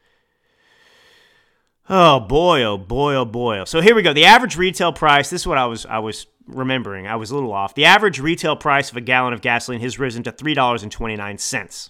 Oh 1.89 2.19
boy, 2.19 2.63
oh 2.63 2.77
boy, 2.77 3.15
oh 3.15 3.25
boy. 3.25 3.63
So 3.63 3.79
here 3.79 3.95
we 3.95 4.01
go. 4.01 4.13
The 4.13 4.25
average 4.25 4.57
retail 4.57 4.91
price, 4.91 5.29
this 5.29 5.41
is 5.41 5.47
what 5.47 5.57
I 5.57 5.65
was 5.65 5.85
I 5.85 5.99
was 5.99 6.27
remembering. 6.45 7.07
I 7.07 7.15
was 7.15 7.31
a 7.31 7.35
little 7.35 7.53
off. 7.53 7.75
The 7.75 7.85
average 7.85 8.19
retail 8.19 8.55
price 8.55 8.91
of 8.91 8.97
a 8.97 9.01
gallon 9.01 9.33
of 9.33 9.41
gasoline 9.41 9.81
has 9.81 9.99
risen 9.99 10.23
to 10.23 10.31
$3.29. 10.31 11.89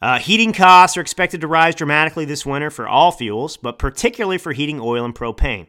Uh, 0.00 0.18
heating 0.18 0.52
costs 0.52 0.96
are 0.96 1.00
expected 1.00 1.40
to 1.40 1.46
rise 1.46 1.74
dramatically 1.74 2.24
this 2.24 2.44
winter 2.44 2.70
for 2.70 2.88
all 2.88 3.12
fuels, 3.12 3.56
but 3.56 3.78
particularly 3.78 4.38
for 4.38 4.52
heating 4.52 4.80
oil 4.80 5.04
and 5.04 5.14
propane. 5.14 5.68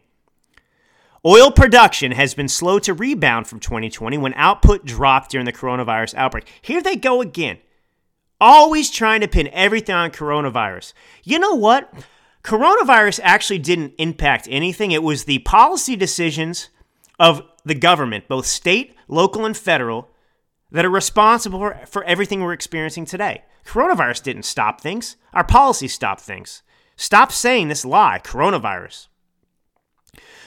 Oil 1.26 1.51
production 1.51 2.11
has 2.13 2.34
been 2.34 2.49
slow 2.49 2.80
to 2.80 2.93
rebound 2.93 3.47
from 3.47 3.59
2020 3.59 4.17
when 4.17 4.34
output 4.34 4.86
dropped 4.86 5.32
during 5.32 5.45
the 5.45 5.53
coronavirus 5.53 6.15
outbreak. 6.15 6.51
Here 6.61 6.82
they 6.82 6.95
go 6.95 7.21
again. 7.21 7.59
Always 8.41 8.89
trying 8.89 9.21
to 9.21 9.28
pin 9.28 9.47
everything 9.53 9.95
on 9.95 10.11
coronavirus. 10.11 10.93
You 11.24 11.39
know 11.39 11.53
what? 11.53 11.93
Coronavirus 12.43 13.19
actually 13.23 13.59
didn't 13.59 13.93
impact 13.97 14.47
anything. 14.49 14.91
It 14.91 15.03
was 15.03 15.23
the 15.23 15.39
policy 15.39 15.95
decisions 15.95 16.69
of 17.19 17.41
the 17.65 17.75
government, 17.75 18.27
both 18.27 18.45
state, 18.45 18.95
local, 19.07 19.45
and 19.45 19.55
federal, 19.55 20.09
that 20.71 20.85
are 20.85 20.89
responsible 20.89 21.59
for, 21.59 21.79
for 21.85 22.03
everything 22.03 22.41
we're 22.41 22.53
experiencing 22.53 23.05
today. 23.05 23.43
Coronavirus 23.65 24.23
didn't 24.23 24.43
stop 24.43 24.81
things, 24.81 25.15
our 25.33 25.43
policies 25.43 25.93
stopped 25.93 26.21
things. 26.21 26.63
Stop 26.95 27.31
saying 27.31 27.69
this 27.69 27.85
lie, 27.85 28.19
coronavirus. 28.23 29.07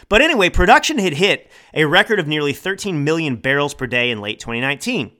But 0.09 0.21
anyway, 0.21 0.51
production 0.51 0.99
had 0.99 1.15
hit 1.15 1.51
a 1.75 1.87
record 1.87 2.21
of 2.21 2.29
nearly 2.29 2.53
13 2.53 3.03
million 3.03 3.37
barrels 3.37 3.75
per 3.75 3.87
day 3.87 4.11
in 4.11 4.21
late 4.21 4.39
2019. 4.39 5.13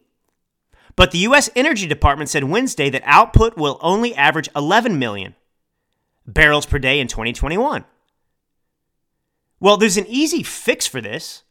But 0.95 1.11
the 1.11 1.19
U.S. 1.19 1.51
Energy 1.57 1.87
Department 1.87 2.31
said 2.31 2.45
Wednesday 2.45 2.89
that 2.91 3.03
output 3.05 3.57
will 3.57 3.79
only 3.83 4.15
average 4.15 4.49
11 4.55 4.99
million 4.99 5.35
barrels 6.27 6.67
per 6.67 6.79
day 6.79 7.01
in 7.01 7.07
2021. 7.07 7.85
Well, 9.61 9.77
there's 9.77 9.97
an 9.97 10.07
easy 10.07 10.43
fix 10.43 10.87
for 10.87 11.01
this. 11.01 11.43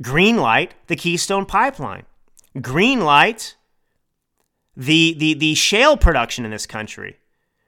Green 0.00 0.38
light 0.38 0.74
the 0.86 0.96
Keystone 0.96 1.46
Pipeline. 1.46 2.04
Green 2.60 3.00
light 3.00 3.56
the, 4.76 5.14
the, 5.18 5.34
the 5.34 5.54
shale 5.54 5.96
production 5.96 6.44
in 6.44 6.50
this 6.50 6.66
country. 6.66 7.18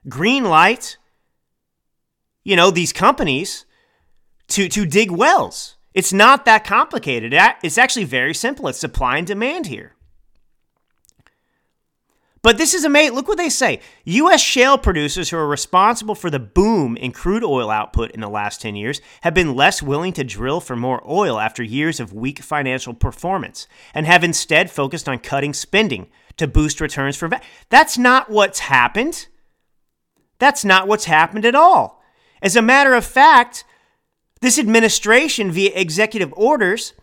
Green 0.09 0.45
light, 0.45 0.97
you 2.43 2.57
know, 2.57 2.71
these 2.71 2.93
companies 2.93 3.67
to, 4.49 4.69
to 4.69 4.87
dig 4.87 5.11
wells. 5.11 5.77
It's 5.95 6.13
not 6.13 6.47
that 6.47 6.65
complicated. 6.65 7.35
It's 7.63 7.77
actually 7.77 8.05
very 8.05 8.35
simple. 8.35 8.67
It's 8.69 8.79
supply 8.79 9.19
and 9.19 9.27
demand 9.27 9.67
here. 9.67 9.95
But 12.43 12.59
this 12.59 12.75
is 12.75 12.85
amazing. 12.85 13.15
Look 13.15 13.29
what 13.29 13.39
they 13.39 13.49
say. 13.49 13.79
U.S. 14.05 14.41
shale 14.41 14.77
producers 14.77 15.31
who 15.31 15.37
are 15.37 15.47
responsible 15.47 16.17
for 16.17 16.29
the 16.29 16.41
boom 16.41 16.97
in 16.97 17.13
crude 17.13 17.45
oil 17.45 17.71
output 17.71 18.11
in 18.11 18.21
the 18.21 18.29
last 18.29 18.61
10 18.61 18.75
years 18.75 19.01
have 19.21 19.33
been 19.33 19.55
less 19.55 19.81
willing 19.81 20.13
to 20.15 20.25
drill 20.25 20.61
for 20.61 20.75
more 20.75 21.01
oil 21.09 21.39
after 21.39 21.63
years 21.63 22.01
of 22.01 22.13
weak 22.13 22.41
financial 22.41 22.95
performance 22.95 23.69
and 23.95 24.07
have 24.07 24.25
instead 24.25 24.71
focused 24.73 25.09
on 25.09 25.21
cutting 25.21 25.55
spending 25.55 26.09
to 26.37 26.49
boost 26.49 26.81
returns 26.81 27.17
for. 27.17 27.29
Va- 27.29 27.41
That's 27.69 27.97
not 27.97 28.29
what's 28.29 28.59
happened. 28.59 29.29
That's 30.41 30.65
not 30.65 30.89
what's 30.89 31.05
happened 31.05 31.45
at 31.45 31.55
all. 31.55 32.03
As 32.43 32.57
a 32.57 32.63
matter 32.63 32.95
of 32.95 33.05
fact, 33.05 33.63
this 34.41 34.59
administration, 34.59 35.53
via 35.53 35.71
executive 35.77 36.35
orders, 36.37 36.95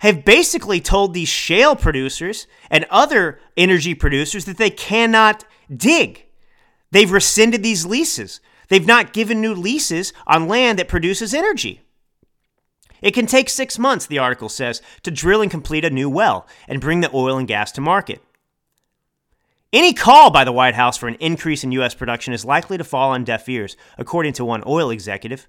have 0.00 0.24
basically 0.24 0.80
told 0.80 1.14
these 1.14 1.28
shale 1.28 1.76
producers 1.76 2.46
and 2.70 2.84
other 2.90 3.38
energy 3.56 3.94
producers 3.94 4.44
that 4.46 4.58
they 4.58 4.70
cannot 4.70 5.44
dig. 5.74 6.26
They've 6.90 7.10
rescinded 7.10 7.62
these 7.62 7.86
leases. 7.86 8.40
They've 8.68 8.86
not 8.86 9.12
given 9.12 9.40
new 9.40 9.54
leases 9.54 10.12
on 10.26 10.48
land 10.48 10.78
that 10.78 10.88
produces 10.88 11.34
energy. 11.34 11.82
It 13.02 13.12
can 13.12 13.26
take 13.26 13.48
six 13.48 13.78
months, 13.78 14.06
the 14.06 14.18
article 14.18 14.48
says, 14.48 14.82
to 15.02 15.10
drill 15.10 15.42
and 15.42 15.50
complete 15.50 15.84
a 15.84 15.90
new 15.90 16.10
well 16.10 16.46
and 16.68 16.80
bring 16.80 17.00
the 17.00 17.14
oil 17.14 17.38
and 17.38 17.48
gas 17.48 17.72
to 17.72 17.80
market. 17.80 18.22
Any 19.72 19.92
call 19.92 20.30
by 20.30 20.44
the 20.44 20.52
White 20.52 20.74
House 20.74 20.96
for 20.96 21.08
an 21.08 21.14
increase 21.20 21.62
in 21.62 21.72
U.S. 21.72 21.94
production 21.94 22.34
is 22.34 22.44
likely 22.44 22.76
to 22.76 22.84
fall 22.84 23.10
on 23.10 23.24
deaf 23.24 23.48
ears, 23.48 23.76
according 23.96 24.32
to 24.34 24.44
one 24.44 24.64
oil 24.66 24.90
executive. 24.90 25.46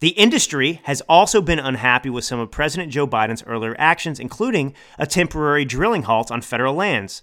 The 0.00 0.10
industry 0.10 0.80
has 0.84 1.02
also 1.02 1.42
been 1.42 1.58
unhappy 1.58 2.08
with 2.08 2.24
some 2.24 2.40
of 2.40 2.50
President 2.50 2.90
Joe 2.90 3.06
Biden's 3.06 3.44
earlier 3.46 3.76
actions, 3.78 4.18
including 4.18 4.74
a 4.98 5.06
temporary 5.06 5.66
drilling 5.66 6.04
halt 6.04 6.30
on 6.30 6.40
federal 6.40 6.74
lands 6.74 7.20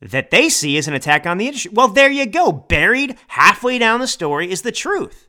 that 0.00 0.30
they 0.30 0.48
see 0.48 0.78
as 0.78 0.88
an 0.88 0.94
attack 0.94 1.26
on 1.26 1.38
the 1.38 1.46
industry. 1.46 1.70
Well, 1.74 1.88
there 1.88 2.10
you 2.10 2.26
go. 2.26 2.52
Buried 2.52 3.16
halfway 3.28 3.78
down 3.78 4.00
the 4.00 4.06
story 4.06 4.50
is 4.50 4.62
the 4.62 4.72
truth. 4.72 5.28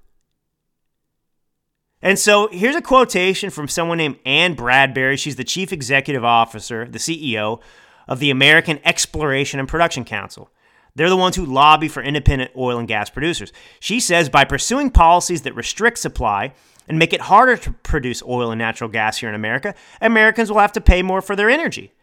And 2.02 2.20
so 2.20 2.50
here's 2.52 2.76
a 2.76 2.82
quotation 2.82 3.50
from 3.50 3.68
someone 3.68 3.98
named 3.98 4.20
Anne 4.26 4.56
Bradbury. 4.56 5.16
She's 5.18 5.38
the 5.38 5.44
chief 5.44 5.72
executive 5.72 6.24
officer, 6.24 6.86
the 6.86 7.00
CEO 7.00 7.62
of 8.08 8.20
the 8.20 8.30
American 8.30 8.80
Exploration 8.84 9.60
and 9.60 9.70
Production 9.70 10.04
Council. 10.04 10.52
They're 10.96 11.10
the 11.10 11.18
ones 11.18 11.36
who 11.36 11.46
lobby 11.46 11.88
for 11.88 12.04
independent 12.04 12.52
oil 12.56 12.78
and 12.78 12.88
gas 12.88 13.10
producers. 13.10 13.52
She 13.80 14.00
says 14.00 14.30
by 14.30 14.44
pursuing 14.44 14.92
policies 14.92 15.42
that 15.44 15.56
restrict 15.56 15.98
supply 15.98 16.54
and 16.88 17.00
make 17.00 17.14
it 17.14 17.22
harder 17.22 17.58
to 17.58 17.72
produce 17.72 18.22
oil 18.24 18.52
and 18.52 18.60
natural 18.60 18.90
gas 18.90 19.18
here 19.18 19.30
in 19.30 19.36
America, 19.36 19.74
Americans 20.02 20.52
will 20.52 20.60
have 20.60 20.74
to 20.74 20.82
pay 20.82 21.02
more 21.02 21.22
for 21.22 21.36
their 21.36 21.50
energy. 21.50 21.94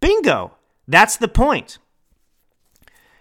Bingo. 0.00 0.52
That's 0.88 1.16
the 1.16 1.28
point. 1.28 1.78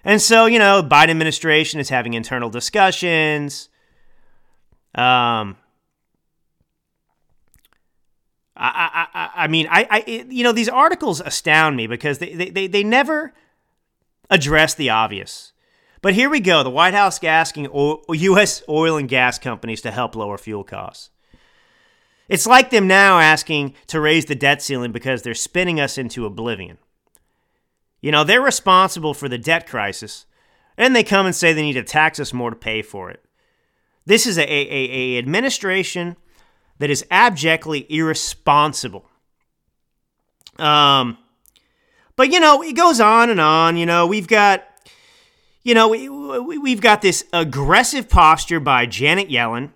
And 0.03 0.21
so, 0.21 0.45
you 0.45 0.59
know, 0.59 0.83
Biden 0.83 1.09
administration 1.09 1.79
is 1.79 1.89
having 1.89 2.13
internal 2.13 2.49
discussions. 2.49 3.69
Um, 4.93 5.57
I, 8.55 9.07
I, 9.13 9.29
I 9.35 9.47
mean, 9.47 9.67
I, 9.69 9.87
I, 9.89 10.25
you 10.29 10.43
know, 10.43 10.51
these 10.51 10.69
articles 10.69 11.21
astound 11.21 11.75
me 11.75 11.87
because 11.87 12.19
they, 12.19 12.49
they, 12.49 12.67
they 12.67 12.83
never 12.83 13.33
address 14.29 14.75
the 14.75 14.91
obvious. 14.91 15.51
But 16.05 16.13
here 16.13 16.29
we 16.29 16.39
go. 16.39 16.61
The 16.61 16.69
White 16.69 16.93
House 16.93 17.23
asking 17.23 17.67
U.S. 17.73 18.61
oil 18.69 18.97
and 18.97 19.09
gas 19.09 19.39
companies 19.39 19.81
to 19.81 19.89
help 19.89 20.15
lower 20.15 20.37
fuel 20.37 20.63
costs. 20.63 21.09
It's 22.29 22.45
like 22.45 22.69
them 22.69 22.85
now 22.85 23.17
asking 23.17 23.73
to 23.87 23.99
raise 23.99 24.25
the 24.25 24.35
debt 24.35 24.61
ceiling 24.61 24.91
because 24.91 25.23
they're 25.23 25.33
spinning 25.33 25.79
us 25.79 25.97
into 25.97 26.27
oblivion. 26.27 26.77
You 28.01 28.11
know, 28.11 28.23
they're 28.23 28.39
responsible 28.39 29.15
for 29.15 29.27
the 29.27 29.39
debt 29.39 29.65
crisis, 29.65 30.27
and 30.77 30.95
they 30.95 31.03
come 31.03 31.25
and 31.25 31.33
say 31.33 31.53
they 31.53 31.63
need 31.63 31.73
to 31.73 31.83
tax 31.83 32.19
us 32.19 32.33
more 32.33 32.51
to 32.51 32.55
pay 32.55 32.83
for 32.83 33.09
it. 33.09 33.25
This 34.05 34.27
is 34.27 34.37
a, 34.37 34.43
a, 34.43 35.15
a 35.15 35.17
administration 35.17 36.17
that 36.77 36.91
is 36.91 37.03
abjectly 37.09 37.87
irresponsible. 37.89 39.09
Um, 40.59 41.17
but 42.15 42.31
you 42.31 42.39
know, 42.39 42.61
it 42.61 42.73
goes 42.75 42.99
on 42.99 43.31
and 43.31 43.41
on. 43.41 43.75
You 43.75 43.87
know, 43.87 44.05
we've 44.05 44.27
got, 44.27 44.65
you 45.65 45.73
know, 45.73 45.89
we, 45.89 46.57
we've 46.57 46.79
got 46.79 47.01
this 47.01 47.25
aggressive 47.33 48.07
posture 48.07 48.61
by 48.61 48.85
Janet 48.85 49.29
Yellen, 49.29 49.71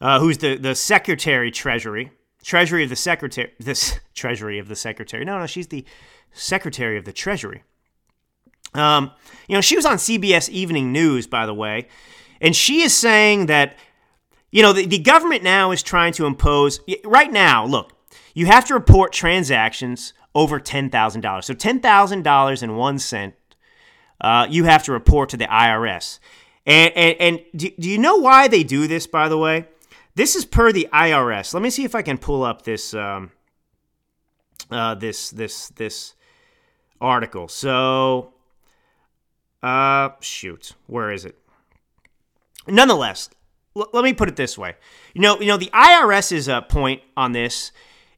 uh, 0.00 0.18
who's 0.20 0.38
the 0.38 0.56
the 0.56 0.74
Secretary 0.74 1.50
Treasury, 1.50 2.10
Treasury 2.42 2.84
of 2.84 2.88
the 2.88 2.96
Secretary, 2.96 3.52
this 3.60 4.00
Treasury 4.14 4.58
of 4.58 4.68
the 4.68 4.76
Secretary. 4.76 5.24
No, 5.26 5.38
no, 5.38 5.46
she's 5.46 5.66
the 5.66 5.84
Secretary 6.32 6.96
of 6.96 7.04
the 7.04 7.12
Treasury. 7.12 7.64
Um, 8.72 9.10
you 9.48 9.54
know, 9.54 9.60
she 9.60 9.76
was 9.76 9.84
on 9.84 9.98
CBS 9.98 10.48
Evening 10.48 10.92
News, 10.92 11.26
by 11.26 11.44
the 11.44 11.52
way, 11.52 11.88
and 12.40 12.56
she 12.56 12.80
is 12.80 12.96
saying 12.96 13.46
that 13.46 13.76
you 14.52 14.62
know, 14.62 14.72
the, 14.72 14.86
the 14.86 14.98
government 14.98 15.42
now 15.42 15.72
is 15.72 15.82
trying 15.82 16.12
to 16.12 16.26
impose, 16.26 16.78
right 17.04 17.32
now, 17.32 17.64
look, 17.64 17.92
you 18.34 18.46
have 18.46 18.66
to 18.66 18.74
report 18.74 19.12
transactions 19.12 20.12
over 20.34 20.60
$10,000. 20.60 21.44
So 21.44 21.54
$10,000 21.54 22.62
and 22.62 22.76
one 22.76 22.98
cent, 22.98 23.34
uh, 24.22 24.46
you 24.48 24.64
have 24.64 24.82
to 24.84 24.92
report 24.92 25.28
to 25.30 25.36
the 25.36 25.44
IRS. 25.44 26.18
And, 26.64 26.92
and, 26.96 27.16
and 27.20 27.40
do, 27.54 27.70
do 27.78 27.90
you 27.90 27.98
know 27.98 28.16
why 28.16 28.48
they 28.48 28.62
do 28.62 28.86
this, 28.86 29.06
by 29.06 29.28
the 29.28 29.36
way? 29.36 29.66
This 30.14 30.34
is 30.36 30.46
per 30.46 30.72
the 30.72 30.88
IRS. 30.92 31.52
Let 31.52 31.62
me 31.62 31.68
see 31.68 31.84
if 31.84 31.94
I 31.94 32.00
can 32.00 32.16
pull 32.16 32.42
up 32.42 32.62
this 32.62 32.94
um, 32.94 33.32
uh, 34.70 34.94
this 34.94 35.30
this 35.30 35.68
this 35.70 36.14
article. 37.00 37.48
So, 37.48 38.32
uh, 39.62 40.10
shoot, 40.20 40.72
where 40.86 41.10
is 41.10 41.24
it? 41.24 41.36
Nonetheless, 42.68 43.30
l- 43.76 43.88
let 43.92 44.04
me 44.04 44.12
put 44.12 44.28
it 44.28 44.36
this 44.36 44.56
way. 44.56 44.76
You 45.14 45.22
know, 45.22 45.40
you 45.40 45.46
know, 45.46 45.56
the 45.56 45.70
IRS's 45.72 46.48
uh, 46.48 46.60
point 46.62 47.02
on 47.16 47.32
this 47.32 47.72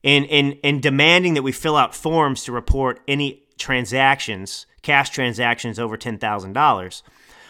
in, 0.05 0.25
in, 0.25 0.53
in 0.63 0.81
demanding 0.81 1.35
that 1.35 1.43
we 1.43 1.51
fill 1.51 1.77
out 1.77 1.95
forms 1.95 2.45
to 2.45 2.53
report 2.53 3.01
any 3.09 3.43
transactions, 3.59 4.67
cash 4.85 5.11
transactions 5.11 5.81
over 5.81 5.97
$10,000. 5.97 7.03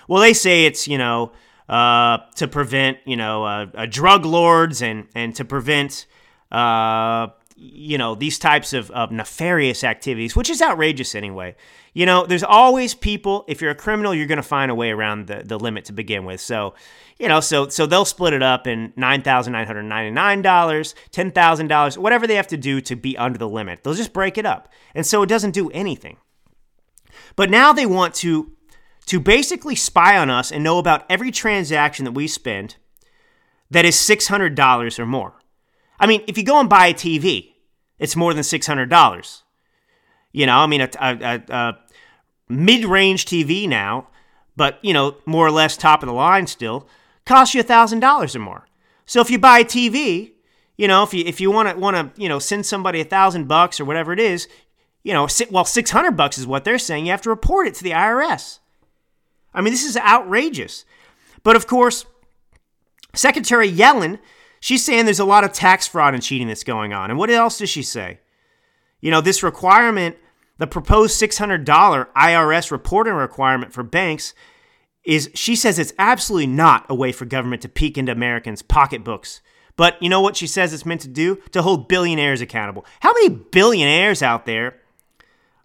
Well, 0.09 0.23
they 0.23 0.33
say 0.33 0.65
it's, 0.65 0.89
you 0.89 0.97
know, 0.97 1.33
uh, 1.69 2.19
to 2.37 2.49
prevent, 2.49 2.99
you 3.05 3.17
know, 3.17 3.45
uh, 3.45 3.67
uh, 3.75 3.87
drug 3.87 4.25
lords 4.25 4.81
and, 4.83 5.07
and 5.15 5.35
to 5.37 5.45
prevent, 5.45 6.07
uh, 6.53 7.29
you 7.57 7.99
know, 7.99 8.15
these 8.15 8.39
types 8.39 8.73
of, 8.73 8.91
of 8.91 9.11
nefarious 9.11 9.85
activities, 9.85 10.37
which 10.37 10.51
is 10.51 10.61
outrageous 10.61 11.15
anyway. 11.15 11.55
You 11.93 12.07
know, 12.07 12.27
there's 12.27 12.43
always 12.43 12.95
people, 12.95 13.45
if 13.49 13.61
you're 13.61 13.71
a 13.71 13.77
criminal, 13.77 14.15
you're 14.15 14.27
going 14.27 14.37
to 14.37 14.43
find 14.43 14.71
a 14.71 14.75
way 14.75 14.91
around 14.91 15.27
the, 15.29 15.43
the 15.45 15.59
limit 15.59 15.85
to 15.87 15.93
begin 15.93 16.25
with. 16.25 16.41
So, 16.41 16.75
you 17.19 17.29
know, 17.29 17.41
so 17.41 17.69
so 17.69 17.87
they'll 17.87 18.05
split 18.05 18.33
it 18.33 18.43
up 18.43 18.67
in 18.67 18.93
nine 18.97 19.23
thousand 19.23 19.53
nine 19.53 19.67
hundred 19.67 19.85
ninety 19.85 20.11
nine 20.11 20.43
dollars, 20.43 20.97
ten 21.13 21.31
thousand 21.31 21.69
dollars, 21.69 21.97
whatever 21.97 22.27
they 22.27 22.35
have 22.35 22.49
to 22.49 22.57
do 22.57 22.81
to 22.81 22.97
be 22.97 23.17
under 23.17 23.39
the 23.39 23.49
limit. 23.49 23.85
They'll 23.85 23.95
just 23.95 24.13
break 24.13 24.37
it 24.37 24.45
up, 24.45 24.69
and 24.95 25.07
so 25.07 25.23
it 25.23 25.29
doesn't 25.29 25.53
do 25.53 25.71
anything. 25.71 26.17
But 27.37 27.51
now 27.51 27.73
they 27.73 27.87
want 27.87 28.15
to 28.17 28.51
to 29.07 29.21
basically 29.21 29.75
spy 29.75 30.17
on 30.17 30.31
us 30.31 30.51
and 30.51 30.65
know 30.65 30.79
about 30.79 31.05
every 31.11 31.31
transaction 31.31 32.07
that 32.07 32.13
we 32.13 32.27
spend 32.27 32.77
that 33.71 33.85
is 33.85 33.99
six 33.99 34.29
hundred 34.29 34.55
dollars 34.55 34.99
or 34.99 35.07
more. 35.07 35.35
I 35.99 36.07
mean, 36.07 36.23
if 36.27 36.39
you 36.39 36.45
go 36.45 36.61
and 36.61 36.69
buy 36.69 36.87
a 36.87 36.95
TV, 36.95 37.53
it's 37.99 38.17
more 38.17 38.35
than 38.35 38.45
six 38.45 38.67
hundred 38.67 38.89
dollars. 38.89 39.43
You 40.33 40.47
know, 40.47 40.57
I 40.57 40.67
mean, 40.67 40.81
a, 40.81 40.91
a, 41.01 41.43
a 41.49 41.79
mid 42.49 42.85
range 42.85 43.27
TV 43.27 43.69
now, 43.69 44.09
but 44.57 44.79
you 44.83 44.93
know, 44.93 45.17
more 45.27 45.47
or 45.47 45.51
less 45.51 45.77
top 45.77 46.03
of 46.03 46.09
the 46.09 46.13
line 46.13 46.47
still 46.47 46.89
costs 47.25 47.55
you 47.55 47.63
$1,000 47.63 48.35
or 48.35 48.39
more. 48.39 48.67
So 49.07 49.21
if 49.21 49.31
you 49.31 49.39
buy 49.39 49.61
a 49.61 49.65
TV, 49.65 50.33
you 50.77 50.89
know, 50.89 51.03
if 51.03 51.15
you 51.15 51.25
if 51.25 51.41
you 51.41 51.51
want 51.51 51.69
to 51.69 51.77
want 51.77 52.15
to, 52.15 52.21
you 52.21 52.29
know, 52.29 52.39
send 52.39 52.67
somebody 52.67 53.01
a 53.01 53.05
1000 53.05 53.47
bucks 53.47 53.79
or 53.79 53.85
whatever 53.85 54.13
it 54.13 54.19
is, 54.19 54.49
you 55.05 55.13
know, 55.13 55.29
well 55.51 55.65
600 55.65 56.13
bucks 56.13 56.39
is 56.39 56.47
what 56.47 56.65
they're 56.65 56.79
saying, 56.79 57.07
you 57.07 57.13
have 57.13 57.23
to 57.23 57.31
report 57.31 57.69
it 57.69 57.75
to 57.75 57.85
the 57.85 57.91
IRS. 57.91 58.59
I 59.53 59.61
mean, 59.61 59.73
this 59.73 59.85
is 59.85 59.97
outrageous. 59.97 60.85
But 61.45 61.55
of 61.55 61.67
course, 61.67 62.07
Secretary 63.15 63.71
Yellen, 63.71 64.19
she's 64.59 64.85
saying 64.85 65.05
there's 65.05 65.21
a 65.21 65.25
lot 65.25 65.45
of 65.45 65.53
tax 65.53 65.87
fraud 65.87 66.15
and 66.15 66.23
cheating 66.23 66.49
that's 66.49 66.65
going 66.65 66.93
on. 66.93 67.11
And 67.11 67.19
what 67.19 67.31
else 67.31 67.59
does 67.59 67.71
she 67.71 67.83
say? 67.83 68.19
You 69.01 69.11
know, 69.11 69.21
this 69.21 69.43
requirement, 69.43 70.17
the 70.59 70.67
proposed 70.67 71.21
$600 71.21 71.65
IRS 71.67 72.71
reporting 72.71 73.13
requirement 73.13 73.73
for 73.73 73.83
banks 73.83 74.35
is 75.05 75.31
she 75.35 75.55
says 75.55 75.79
it's 75.79 75.93
absolutely 75.99 76.47
not 76.47 76.87
a 76.89 76.95
way 76.95 77.13
for 77.13 77.27
government 77.27 77.61
to 77.63 77.69
peek 77.69 77.99
into 77.99 78.11
Americans' 78.11 78.63
pocketbooks. 78.63 79.43
But 79.77 80.03
you 80.03 80.09
know 80.09 80.23
what 80.23 80.37
she 80.37 80.47
says 80.47 80.73
it's 80.73 80.87
meant 80.87 81.03
to 81.03 81.09
do? 81.09 81.37
To 81.53 81.61
hold 81.61 81.89
billionaires 81.89 82.41
accountable. 82.41 82.87
How 83.01 83.13
many 83.13 83.29
billionaires 83.29 84.23
out 84.23 84.47
there 84.47 84.81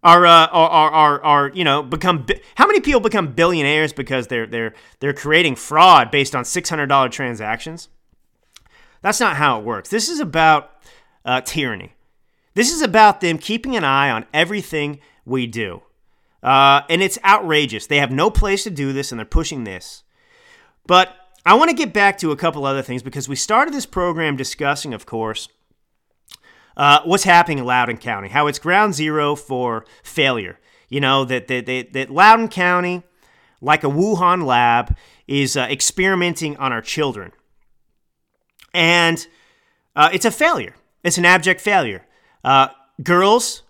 are 0.04 0.26
uh, 0.26 0.47
are, 0.47 0.70
are, 0.70 0.91
are 0.91 1.24
are 1.24 1.52
you 1.54 1.64
know 1.64 1.84
become 1.84 2.26
how 2.56 2.66
many 2.68 2.80
people 2.80 3.02
become 3.02 3.34
billionaires 3.34 3.91
because 3.93 4.28
they're 4.28 4.47
they're 4.47 4.74
they're 5.00 5.14
creating 5.14 5.56
fraud 5.56 6.12
based 6.12 6.36
on 6.36 6.45
six 6.45 6.70
hundred 6.70 6.88
dollar 6.88 7.10
transactions? 7.10 7.89
That's 9.02 9.20
not 9.20 9.36
how 9.36 9.60
it 9.60 9.66
works. 9.66 9.89
This 9.89 10.10
is 10.10 10.20
about 10.20 10.72
uh, 11.26 11.41
tyranny. 11.41 11.93
This 12.54 12.72
is 12.72 12.82
about 12.82 13.22
them 13.22 13.38
keeping 13.38 13.76
an 13.76 13.84
eye 13.84 14.10
on 14.10 14.26
everything 14.34 15.00
we 15.26 15.47
do. 15.47 15.82
Uh, 16.41 16.82
and 16.89 17.02
it's 17.02 17.20
outrageous. 17.24 17.88
They 17.88 17.97
have 17.97 18.12
no 18.12 18.30
place 18.30 18.64
to 18.64 18.70
do 18.70 18.93
this, 18.93 19.12
and 19.12 19.20
they're 19.20 19.26
pushing 19.26 19.64
this. 19.64 20.04
But 20.88 21.16
I 21.45 21.54
want 21.54 21.70
to 21.70 21.76
get 21.76 21.93
back 21.93 22.18
to 22.20 22.32
a 22.32 22.36
couple 22.36 22.66
other 22.66 22.82
things 22.82 23.04
because 23.04 23.30
we 23.30 23.36
started 23.36 23.74
this 23.74 23.86
program 23.86 24.36
discussing, 24.36 24.93
of 24.93 25.06
course, 25.06 25.50
uh, 26.80 27.02
what's 27.04 27.26
happening 27.26 27.58
in 27.58 27.66
Loudoun 27.66 27.98
County, 27.98 28.30
how 28.30 28.48
it's 28.48 28.58
ground 28.58 28.96
zero 28.96 29.36
for 29.36 29.86
failure. 30.02 30.58
You 30.88 31.02
know, 31.02 31.26
that, 31.26 31.50
that, 31.50 31.66
that, 31.66 31.92
that 31.92 32.10
Loudoun 32.10 32.48
County, 32.48 33.04
like 33.60 33.84
a 33.84 33.88
Wuhan 33.88 34.46
lab, 34.46 34.96
is 35.28 35.58
uh, 35.58 35.68
experimenting 35.70 36.56
on 36.56 36.72
our 36.72 36.82
children. 36.82 37.34
And 38.74 39.28
uh, 39.94 40.10
it's 40.14 40.24
a 40.24 40.32
failure, 40.32 40.74
it's 41.04 41.18
an 41.18 41.26
abject 41.26 41.60
failure. 41.60 42.06
Uh, 42.46 42.70
girls 43.04 43.64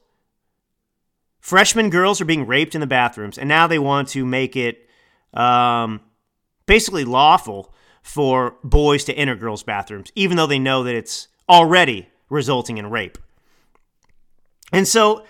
freshman 1.40 1.90
girls 1.90 2.22
are 2.22 2.26
being 2.26 2.46
raped 2.46 2.76
in 2.76 2.82
the 2.82 2.86
bathrooms, 2.88 3.40
and 3.40 3.50
now 3.50 3.66
they 3.66 3.80
want 3.80 4.08
to 4.10 4.24
make 4.24 4.56
it 4.56 4.88
um, 5.34 6.00
basically 6.68 7.06
lawful 7.06 7.74
for 8.04 8.58
boys 8.64 9.04
to 9.06 9.14
enter 9.14 9.36
girls' 9.36 9.64
bathrooms, 9.64 10.12
even 10.14 10.38
though 10.38 10.46
they 10.46 10.60
know 10.60 10.84
that 10.84 10.94
it's 10.94 11.28
already 11.50 12.08
resulting 12.30 12.78
in 12.78 12.90
rape. 12.90 13.18
And 14.72 14.88
so 14.88 15.26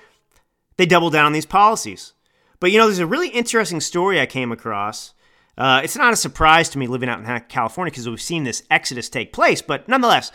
they 0.78 0.86
double 0.86 1.10
down 1.10 1.26
on 1.26 1.34
these 1.34 1.46
policies. 1.46 2.14
But 2.60 2.72
you 2.72 2.78
know, 2.78 2.86
there's 2.86 3.00
a 3.00 3.08
really 3.08 3.30
interesting 3.30 3.82
story 3.82 4.20
I 4.20 4.26
came 4.26 4.52
across 4.52 5.14
Uh, 5.58 5.82
it's 5.84 5.98
not 5.98 6.14
a 6.14 6.16
surprise 6.16 6.70
to 6.70 6.78
me 6.78 6.88
living 6.88 7.10
out 7.10 7.20
in 7.20 7.42
California 7.50 7.92
because 7.92 8.08
we've 8.08 8.22
seen 8.22 8.46
this 8.46 8.64
exodus 8.72 9.10
take 9.10 9.34
place, 9.34 9.62
but 9.62 9.90
nonetheless, 9.90 10.32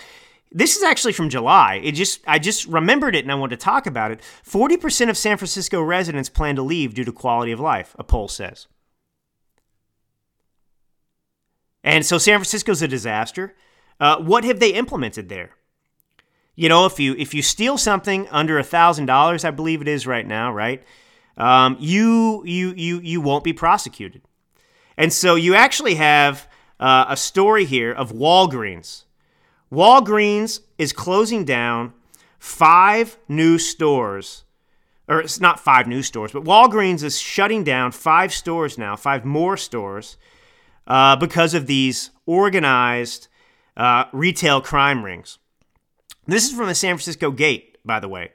this 0.52 0.76
is 0.76 0.82
actually 0.82 1.14
from 1.14 1.30
July. 1.30 1.80
It 1.82 1.92
just 1.92 2.20
I 2.26 2.38
just 2.38 2.66
remembered 2.66 3.16
it 3.16 3.24
and 3.24 3.32
I 3.32 3.34
wanted 3.34 3.58
to 3.58 3.64
talk 3.64 3.86
about 3.86 4.10
it. 4.10 4.20
40% 4.46 5.08
of 5.08 5.16
San 5.16 5.38
Francisco 5.38 5.80
residents 5.82 6.28
plan 6.28 6.56
to 6.56 6.62
leave 6.62 6.92
due 6.94 7.04
to 7.04 7.12
quality 7.12 7.52
of 7.52 7.58
life, 7.58 7.96
a 7.98 8.04
poll 8.04 8.28
says. 8.28 8.68
And 11.82 12.04
so 12.04 12.18
San 12.18 12.38
Francisco's 12.38 12.82
a 12.82 12.88
disaster. 12.88 13.54
Uh, 13.98 14.18
what 14.18 14.44
have 14.44 14.60
they 14.60 14.74
implemented 14.74 15.28
there? 15.28 15.56
You 16.56 16.68
know, 16.68 16.86
if 16.86 17.00
you 17.00 17.14
if 17.18 17.34
you 17.34 17.42
steal 17.42 17.76
something 17.78 18.28
under 18.30 18.58
a 18.58 18.64
thousand 18.64 19.06
dollars, 19.06 19.44
I 19.44 19.50
believe 19.50 19.80
it 19.80 19.88
is 19.88 20.06
right 20.06 20.26
now, 20.26 20.52
right? 20.52 20.82
Um, 21.36 21.76
you 21.80 22.42
you 22.46 22.74
you 22.76 23.00
you 23.00 23.20
won't 23.20 23.44
be 23.44 23.52
prosecuted. 23.52 24.22
And 24.96 25.12
so 25.12 25.34
you 25.34 25.54
actually 25.54 25.96
have 25.96 26.48
uh, 26.78 27.06
a 27.08 27.16
story 27.16 27.64
here 27.64 27.92
of 27.92 28.12
Walgreens. 28.12 29.04
Walgreens 29.72 30.60
is 30.78 30.92
closing 30.92 31.44
down 31.44 31.92
five 32.38 33.18
new 33.26 33.58
stores, 33.58 34.44
or 35.08 35.20
it's 35.20 35.40
not 35.40 35.58
five 35.58 35.88
new 35.88 36.02
stores, 36.02 36.30
but 36.30 36.44
Walgreens 36.44 37.02
is 37.02 37.18
shutting 37.18 37.64
down 37.64 37.90
five 37.90 38.32
stores 38.32 38.78
now, 38.78 38.94
five 38.94 39.24
more 39.24 39.56
stores, 39.56 40.16
uh, 40.86 41.16
because 41.16 41.54
of 41.54 41.66
these 41.66 42.10
organized 42.26 43.26
uh, 43.76 44.04
retail 44.12 44.60
crime 44.60 45.04
rings. 45.04 45.38
This 46.26 46.44
is 46.44 46.56
from 46.56 46.68
the 46.68 46.74
San 46.74 46.96
Francisco 46.96 47.30
Gate, 47.30 47.78
by 47.84 48.00
the 48.00 48.08
way. 48.08 48.32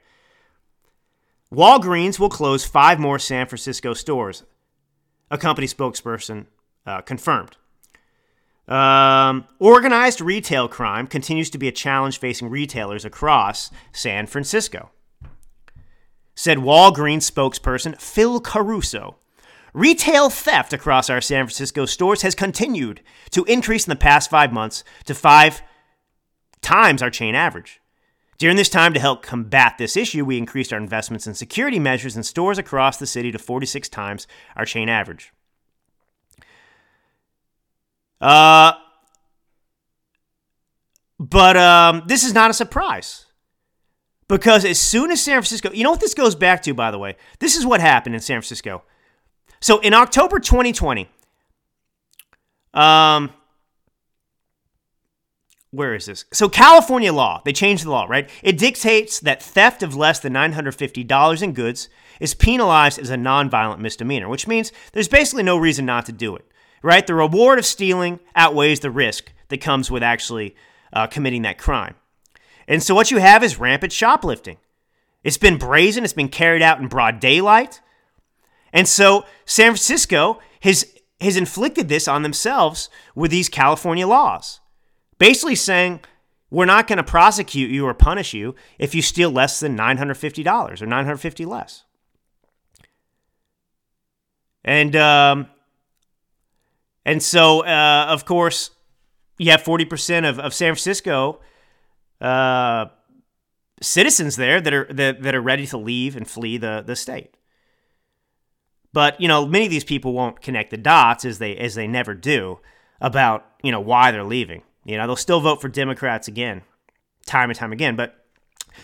Walgreens 1.52 2.18
will 2.18 2.28
close 2.28 2.64
five 2.64 3.00
more 3.00 3.18
San 3.18 3.46
Francisco 3.46 3.94
stores 3.94 4.44
a 5.30 5.38
company 5.38 5.66
spokesperson 5.66 6.46
uh, 6.86 7.00
confirmed. 7.02 7.56
Um, 8.66 9.46
organized 9.58 10.20
retail 10.20 10.68
crime 10.68 11.06
continues 11.06 11.50
to 11.50 11.58
be 11.58 11.68
a 11.68 11.72
challenge 11.72 12.18
facing 12.18 12.50
retailers 12.50 13.04
across 13.04 13.70
San 13.92 14.26
Francisco, 14.26 14.90
said 16.34 16.58
Walgreens 16.58 17.30
spokesperson 17.30 18.00
Phil 18.00 18.40
Caruso. 18.40 19.16
Retail 19.72 20.30
theft 20.30 20.72
across 20.72 21.08
our 21.08 21.20
San 21.20 21.46
Francisco 21.46 21.86
stores 21.86 22.22
has 22.22 22.34
continued 22.34 23.00
to 23.30 23.44
increase 23.44 23.86
in 23.86 23.90
the 23.90 23.96
past 23.96 24.30
five 24.30 24.52
months 24.52 24.82
to 25.04 25.14
five 25.14 25.62
times 26.60 27.02
our 27.02 27.10
chain 27.10 27.34
average. 27.34 27.79
During 28.40 28.56
this 28.56 28.70
time, 28.70 28.94
to 28.94 29.00
help 29.00 29.22
combat 29.22 29.76
this 29.76 29.98
issue, 29.98 30.24
we 30.24 30.38
increased 30.38 30.72
our 30.72 30.78
investments 30.78 31.26
in 31.26 31.34
security 31.34 31.78
measures 31.78 32.16
in 32.16 32.22
stores 32.22 32.56
across 32.56 32.96
the 32.96 33.06
city 33.06 33.30
to 33.32 33.38
46 33.38 33.86
times 33.90 34.26
our 34.56 34.64
chain 34.64 34.88
average. 34.88 35.30
Uh, 38.18 38.72
but 41.18 41.58
um, 41.58 42.02
this 42.06 42.24
is 42.24 42.32
not 42.32 42.50
a 42.50 42.54
surprise. 42.54 43.26
Because 44.26 44.64
as 44.64 44.78
soon 44.78 45.10
as 45.10 45.20
San 45.20 45.34
Francisco, 45.34 45.70
you 45.74 45.84
know 45.84 45.90
what 45.90 46.00
this 46.00 46.14
goes 46.14 46.34
back 46.34 46.62
to, 46.62 46.72
by 46.72 46.90
the 46.90 46.98
way? 46.98 47.18
This 47.40 47.56
is 47.56 47.66
what 47.66 47.82
happened 47.82 48.14
in 48.14 48.22
San 48.22 48.36
Francisco. 48.36 48.84
So 49.60 49.80
in 49.80 49.92
October 49.92 50.38
2020, 50.38 51.10
um, 52.72 53.34
where 55.72 55.94
is 55.94 56.06
this? 56.06 56.24
So 56.32 56.48
California 56.48 57.12
law, 57.12 57.42
they 57.44 57.52
changed 57.52 57.84
the 57.84 57.90
law, 57.90 58.06
right? 58.08 58.28
It 58.42 58.58
dictates 58.58 59.20
that 59.20 59.42
theft 59.42 59.82
of 59.82 59.94
less 59.94 60.18
than 60.18 60.32
$950 60.32 61.42
in 61.42 61.52
goods 61.52 61.88
is 62.18 62.34
penalized 62.34 62.98
as 62.98 63.10
a 63.10 63.16
nonviolent 63.16 63.78
misdemeanor, 63.78 64.28
which 64.28 64.48
means 64.48 64.72
there's 64.92 65.08
basically 65.08 65.44
no 65.44 65.56
reason 65.56 65.86
not 65.86 66.06
to 66.06 66.12
do 66.12 66.34
it, 66.34 66.44
right? 66.82 67.06
The 67.06 67.14
reward 67.14 67.58
of 67.58 67.66
stealing 67.66 68.18
outweighs 68.34 68.80
the 68.80 68.90
risk 68.90 69.32
that 69.48 69.60
comes 69.60 69.90
with 69.90 70.02
actually 70.02 70.56
uh, 70.92 71.06
committing 71.06 71.42
that 71.42 71.58
crime. 71.58 71.94
And 72.66 72.82
so 72.82 72.94
what 72.94 73.10
you 73.10 73.18
have 73.18 73.44
is 73.44 73.58
rampant 73.58 73.92
shoplifting. 73.92 74.58
It's 75.22 75.38
been 75.38 75.56
brazen, 75.56 76.02
it's 76.02 76.12
been 76.12 76.28
carried 76.28 76.62
out 76.62 76.80
in 76.80 76.88
broad 76.88 77.20
daylight. 77.20 77.80
And 78.72 78.88
so 78.88 79.24
San 79.44 79.72
Francisco 79.72 80.40
has, 80.62 80.92
has 81.20 81.36
inflicted 81.36 81.88
this 81.88 82.08
on 82.08 82.22
themselves 82.22 82.88
with 83.14 83.30
these 83.30 83.48
California 83.48 84.06
laws 84.06 84.59
basically 85.20 85.54
saying 85.54 86.00
we're 86.50 86.64
not 86.64 86.88
going 86.88 86.96
to 86.96 87.04
prosecute 87.04 87.70
you 87.70 87.86
or 87.86 87.94
punish 87.94 88.34
you 88.34 88.56
if 88.80 88.92
you 88.92 89.02
steal 89.02 89.30
less 89.30 89.60
than 89.60 89.76
$950 89.76 90.82
or 90.82 90.86
950 90.86 91.44
less. 91.44 91.84
And 94.64 94.96
um, 94.96 95.46
and 97.06 97.22
so 97.22 97.64
uh, 97.64 98.06
of 98.08 98.24
course 98.24 98.70
you 99.38 99.50
have 99.52 99.62
40% 99.62 100.28
of, 100.28 100.38
of 100.40 100.52
San 100.52 100.72
Francisco 100.72 101.40
uh, 102.20 102.86
citizens 103.80 104.36
there 104.36 104.60
that 104.60 104.74
are 104.74 104.92
that, 104.92 105.22
that 105.22 105.34
are 105.34 105.40
ready 105.40 105.66
to 105.68 105.78
leave 105.78 106.16
and 106.16 106.28
flee 106.28 106.58
the, 106.58 106.82
the 106.84 106.96
state. 106.96 107.36
But 108.92 109.20
you 109.20 109.28
know, 109.28 109.46
many 109.46 109.66
of 109.66 109.70
these 109.70 109.84
people 109.84 110.12
won't 110.12 110.42
connect 110.42 110.70
the 110.70 110.76
dots 110.76 111.24
as 111.24 111.38
they 111.38 111.56
as 111.56 111.74
they 111.74 111.86
never 111.86 112.14
do 112.14 112.58
about 113.00 113.46
you 113.62 113.70
know 113.70 113.80
why 113.80 114.10
they're 114.10 114.24
leaving. 114.24 114.62
You 114.84 114.96
know, 114.96 115.06
they'll 115.06 115.16
still 115.16 115.40
vote 115.40 115.60
for 115.60 115.68
Democrats 115.68 116.28
again, 116.28 116.62
time 117.26 117.50
and 117.50 117.58
time 117.58 117.72
again. 117.72 117.96
But 117.96 118.24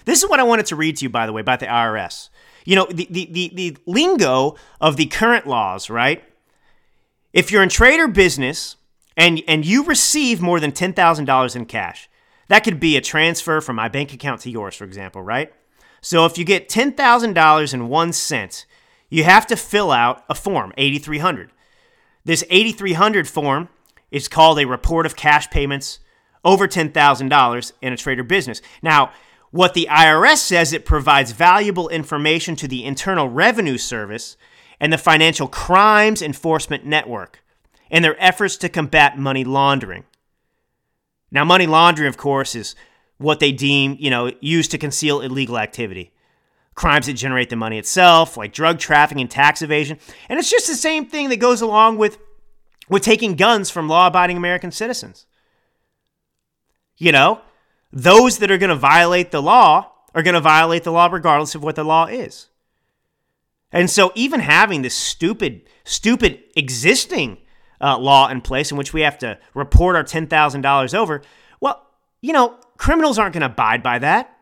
this 0.05 0.23
is 0.23 0.29
what 0.29 0.41
I 0.41 0.45
wanted 0.45 0.67
to 0.67 0.77
read 0.77 0.99
to 0.99 1.05
you, 1.05 1.09
by 1.09 1.27
the 1.27 1.33
way, 1.33 1.41
about 1.41 1.61
the 1.61 1.67
IRS. 1.67 2.29
You 2.65 2.77
know, 2.77 2.87
the, 2.91 3.07
the, 3.11 3.29
the, 3.31 3.53
the 3.55 3.77
lingo 3.87 4.57
of 4.81 4.97
the 4.97 5.07
current 5.07 5.47
laws, 5.47 5.89
right? 5.89 6.23
If 7.33 7.51
you're 7.51 7.63
in 7.63 7.69
trade 7.69 8.01
or 8.01 8.09
business 8.09 8.77
and, 9.17 9.43
and 9.47 9.65
you 9.65 9.85
receive 9.85 10.41
more 10.41 10.61
than 10.61 10.73
$10,000 10.73 11.57
in 11.57 11.67
cash, 11.67 12.09
that 12.49 12.65
could 12.65 12.81
be 12.81 12.97
a 12.97 13.01
transfer 13.01 13.61
from 13.61 13.77
my 13.77 13.89
bank 13.89 14.13
account 14.13 14.41
to 14.43 14.51
yours, 14.51 14.75
for 14.75 14.85
example, 14.85 15.23
right? 15.23 15.53
So 16.01 16.25
if 16.25 16.39
you 16.39 16.45
get 16.45 16.69
$10,000 16.69 17.75
in 17.75 17.89
one 17.89 18.13
cent, 18.13 18.67
you 19.09 19.25
have 19.25 19.47
to 19.49 19.57
fill 19.57 19.91
out 19.91 20.25
a 20.29 20.35
form, 20.35 20.73
8300. 20.77 21.51
This 22.25 22.45
8300 22.51 23.29
form 23.29 23.69
it's 24.11 24.29
called 24.29 24.59
a 24.59 24.67
report 24.67 25.07
of 25.07 25.17
cash 25.17 25.51
payments 25.51 26.01
over 26.45 26.69
$10,000 26.69 27.73
in 27.83 27.93
a 27.93 27.97
trader 27.97 28.23
business. 28.23 28.63
Now, 28.83 29.13
what 29.51 29.75
the 29.75 29.89
IRS 29.91 30.39
says 30.39 30.73
it 30.73 30.85
provides 30.85 31.33
valuable 31.33 31.89
information 31.89 32.57
to 32.57 32.69
the 32.69 32.85
Internal 32.85 33.29
Revenue 33.29 33.79
Service 33.79 34.37
and 34.81 34.93
the 34.93 34.99
Financial 34.99 35.49
Crimes 35.49 36.23
Enforcement 36.23 36.85
Network 36.85 37.43
in 37.91 38.03
their 38.03 38.21
efforts 38.23 38.57
to 38.59 38.69
combat 38.69 39.19
money 39.19 39.45
laundering. 39.45 40.05
Now, 41.31 41.45
money 41.45 41.67
laundering, 41.67 42.09
of 42.09 42.17
course, 42.17 42.55
is 42.55 42.75
what 43.19 43.41
they 43.41 43.53
deem, 43.53 43.97
you 43.99 44.11
know, 44.11 44.33
used 44.41 44.71
to 44.73 44.79
conceal 44.79 45.21
illegal 45.21 45.59
activity. 45.59 46.13
Crimes 46.75 47.07
that 47.07 47.15
generate 47.15 47.49
the 47.49 47.57
money 47.57 47.79
itself, 47.79 48.37
like 48.37 48.53
drug 48.53 48.79
trafficking 48.79 49.23
and 49.23 49.31
tax 49.31 49.63
evasion. 49.63 49.99
And 50.29 50.39
it's 50.39 50.51
just 50.51 50.67
the 50.67 50.75
same 50.75 51.07
thing 51.07 51.31
that 51.31 51.39
goes 51.39 51.63
along 51.63 51.97
with 51.97 52.19
with 52.89 53.03
taking 53.03 53.35
guns 53.35 53.71
from 53.71 53.89
law 53.89 54.07
abiding 54.07 54.37
American 54.37 54.71
citizens. 54.71 55.27
You 56.97 57.13
know, 57.13 57.41
those 57.93 58.39
that 58.39 58.51
are 58.51 58.59
going 58.59 58.71
to 58.71 58.77
violate 58.77 59.31
the 59.31 59.43
law 59.43 59.93
are 60.15 60.23
going 60.23 60.35
to 60.35 60.41
violate 60.41 60.85
the 60.85 60.93
law 60.93 61.09
regardless 61.11 61.55
of 61.55 61.63
what 61.63 61.77
the 61.77 61.85
law 61.85 62.07
is. 62.07 62.49
And 63.73 63.91
so, 63.91 64.13
even 64.15 64.41
having 64.41 64.83
this 64.83 64.95
stupid, 64.95 65.63
stupid 65.85 66.43
existing 66.55 67.39
uh, 67.81 67.99
law 67.99 68.29
in 68.29 68.41
place 68.41 68.71
in 68.71 68.79
which 68.79 68.93
we 68.93 69.03
have 69.03 69.19
to 69.19 69.39
report 69.55 69.97
our 69.97 70.05
$10,000 70.05 70.95
over, 70.95 71.23
well, 71.61 71.87
you 72.23 72.33
know, 72.33 72.59
criminals 72.79 73.19
aren't 73.19 73.35
going 73.35 73.43
to 73.43 73.53
abide 73.53 73.83
by 73.83 73.99
that. 73.99 74.33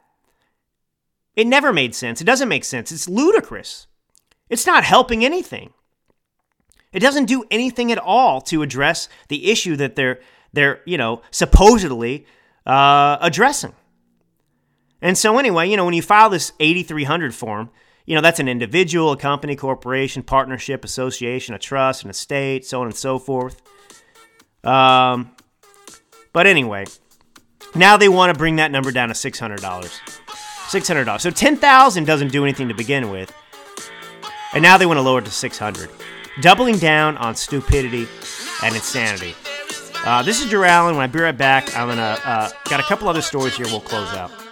It 1.34 1.46
never 1.46 1.72
made 1.72 1.94
sense. 1.94 2.20
It 2.20 2.24
doesn't 2.24 2.48
make 2.48 2.64
sense. 2.64 2.92
It's 2.92 3.08
ludicrous. 3.08 3.86
It's 4.48 4.66
not 4.66 4.84
helping 4.84 5.24
anything. 5.24 5.72
It 6.94 7.00
doesn't 7.00 7.26
do 7.26 7.44
anything 7.50 7.92
at 7.92 7.98
all 7.98 8.40
to 8.42 8.62
address 8.62 9.08
the 9.28 9.50
issue 9.50 9.76
that 9.76 9.96
they're 9.96 10.20
they're 10.52 10.80
you 10.86 10.96
know 10.96 11.20
supposedly 11.30 12.24
uh, 12.64 13.18
addressing. 13.20 13.74
And 15.02 15.18
so 15.18 15.36
anyway, 15.38 15.68
you 15.68 15.76
know 15.76 15.84
when 15.84 15.92
you 15.92 16.02
file 16.02 16.30
this 16.30 16.52
8300 16.60 17.34
form, 17.34 17.70
you 18.06 18.14
know 18.14 18.20
that's 18.20 18.38
an 18.38 18.48
individual, 18.48 19.10
a 19.10 19.16
company, 19.16 19.56
corporation, 19.56 20.22
partnership, 20.22 20.84
association, 20.84 21.54
a 21.54 21.58
trust, 21.58 22.04
an 22.04 22.10
estate, 22.10 22.64
so 22.64 22.80
on 22.80 22.86
and 22.86 22.96
so 22.96 23.18
forth. 23.18 23.60
Um, 24.62 25.34
but 26.32 26.46
anyway, 26.46 26.84
now 27.74 27.96
they 27.96 28.08
want 28.08 28.32
to 28.32 28.38
bring 28.38 28.56
that 28.56 28.70
number 28.70 28.92
down 28.92 29.08
to 29.08 29.14
six 29.14 29.38
hundred 29.40 29.60
dollars. 29.60 30.00
Six 30.68 30.86
hundred 30.86 31.04
dollars. 31.04 31.22
So 31.22 31.30
ten 31.30 31.56
thousand 31.56 32.06
doesn't 32.06 32.30
do 32.30 32.44
anything 32.44 32.68
to 32.68 32.74
begin 32.74 33.10
with, 33.10 33.34
and 34.52 34.62
now 34.62 34.78
they 34.78 34.86
want 34.86 34.98
to 34.98 35.02
lower 35.02 35.18
it 35.18 35.24
to 35.24 35.32
six 35.32 35.58
hundred 35.58 35.90
doubling 36.40 36.78
down 36.78 37.16
on 37.18 37.34
stupidity 37.34 38.08
and 38.62 38.74
insanity. 38.74 39.34
Uh, 40.04 40.22
this 40.22 40.42
is 40.42 40.50
Drew 40.50 40.64
Allen. 40.64 40.96
When 40.96 41.04
I 41.04 41.06
be 41.06 41.20
right 41.20 41.36
back, 41.36 41.76
I'm 41.76 41.88
gonna 41.88 42.18
uh, 42.24 42.50
got 42.68 42.80
a 42.80 42.82
couple 42.84 43.08
other 43.08 43.22
stories 43.22 43.56
here. 43.56 43.66
We'll 43.66 43.80
close 43.80 44.12
out. 44.12 44.43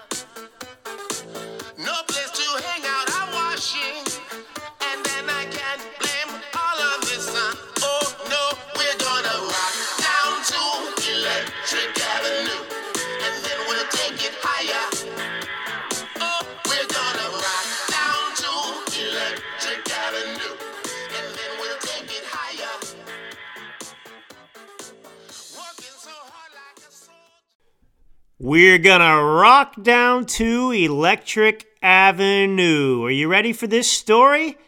We're 28.53 28.77
gonna 28.77 29.25
rock 29.25 29.83
down 29.83 30.27
to 30.27 30.73
Electric 30.73 31.65
Avenue. 31.81 33.03
Are 33.03 33.11
you 33.11 33.27
ready 33.27 33.55
for 33.55 33.67
this 33.67 33.91
story? 33.91 34.59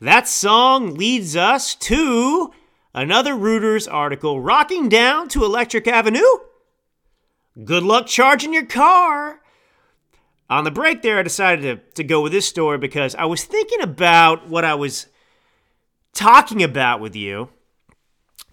That 0.00 0.28
song 0.28 0.94
leads 0.94 1.34
us 1.34 1.74
to 1.74 2.52
another 2.94 3.34
Reuters 3.34 3.92
article 3.92 4.40
rocking 4.40 4.88
down 4.88 5.28
to 5.30 5.44
Electric 5.44 5.88
Avenue. 5.88 6.20
Good 7.64 7.82
luck 7.82 8.06
charging 8.06 8.54
your 8.54 8.64
car. 8.66 9.40
On 10.48 10.62
the 10.62 10.70
break 10.70 11.02
there, 11.02 11.18
I 11.18 11.24
decided 11.24 11.62
to, 11.62 11.94
to 11.94 12.04
go 12.04 12.20
with 12.20 12.30
this 12.30 12.46
story 12.46 12.78
because 12.78 13.16
I 13.16 13.24
was 13.24 13.42
thinking 13.42 13.82
about 13.82 14.48
what 14.48 14.64
I 14.64 14.76
was 14.76 15.08
talking 16.12 16.62
about 16.62 17.00
with 17.00 17.16
you, 17.16 17.48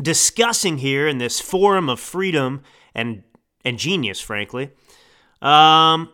discussing 0.01 0.79
here 0.79 1.07
in 1.07 1.19
this 1.19 1.39
forum 1.39 1.87
of 1.89 1.99
freedom 1.99 2.63
and, 2.95 3.21
and 3.63 3.77
genius, 3.77 4.19
frankly, 4.19 4.71
um, 5.41 6.11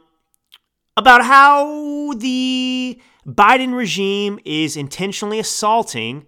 about 0.95 1.23
how 1.23 2.13
the 2.13 3.01
Biden 3.27 3.75
regime 3.75 4.39
is 4.45 4.77
intentionally 4.77 5.39
assaulting 5.39 6.25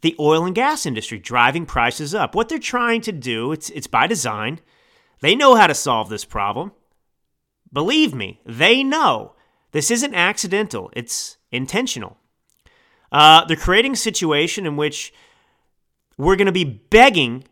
the 0.00 0.16
oil 0.18 0.44
and 0.46 0.54
gas 0.54 0.86
industry, 0.86 1.18
driving 1.18 1.66
prices 1.66 2.14
up. 2.14 2.34
What 2.34 2.48
they're 2.48 2.58
trying 2.58 3.02
to 3.02 3.12
do, 3.12 3.52
it's, 3.52 3.70
it's 3.70 3.86
by 3.86 4.06
design. 4.06 4.60
They 5.20 5.34
know 5.34 5.54
how 5.54 5.66
to 5.66 5.74
solve 5.74 6.08
this 6.08 6.24
problem. 6.24 6.72
Believe 7.72 8.14
me, 8.14 8.40
they 8.44 8.82
know. 8.82 9.34
This 9.72 9.90
isn't 9.90 10.14
accidental, 10.14 10.90
it's 10.94 11.36
intentional. 11.52 12.16
Uh, 13.12 13.44
they're 13.44 13.56
creating 13.56 13.92
a 13.92 13.96
situation 13.96 14.66
in 14.66 14.76
which 14.76 15.12
we're 16.16 16.36
going 16.36 16.46
to 16.46 16.52
be 16.52 16.64
begging 16.64 17.44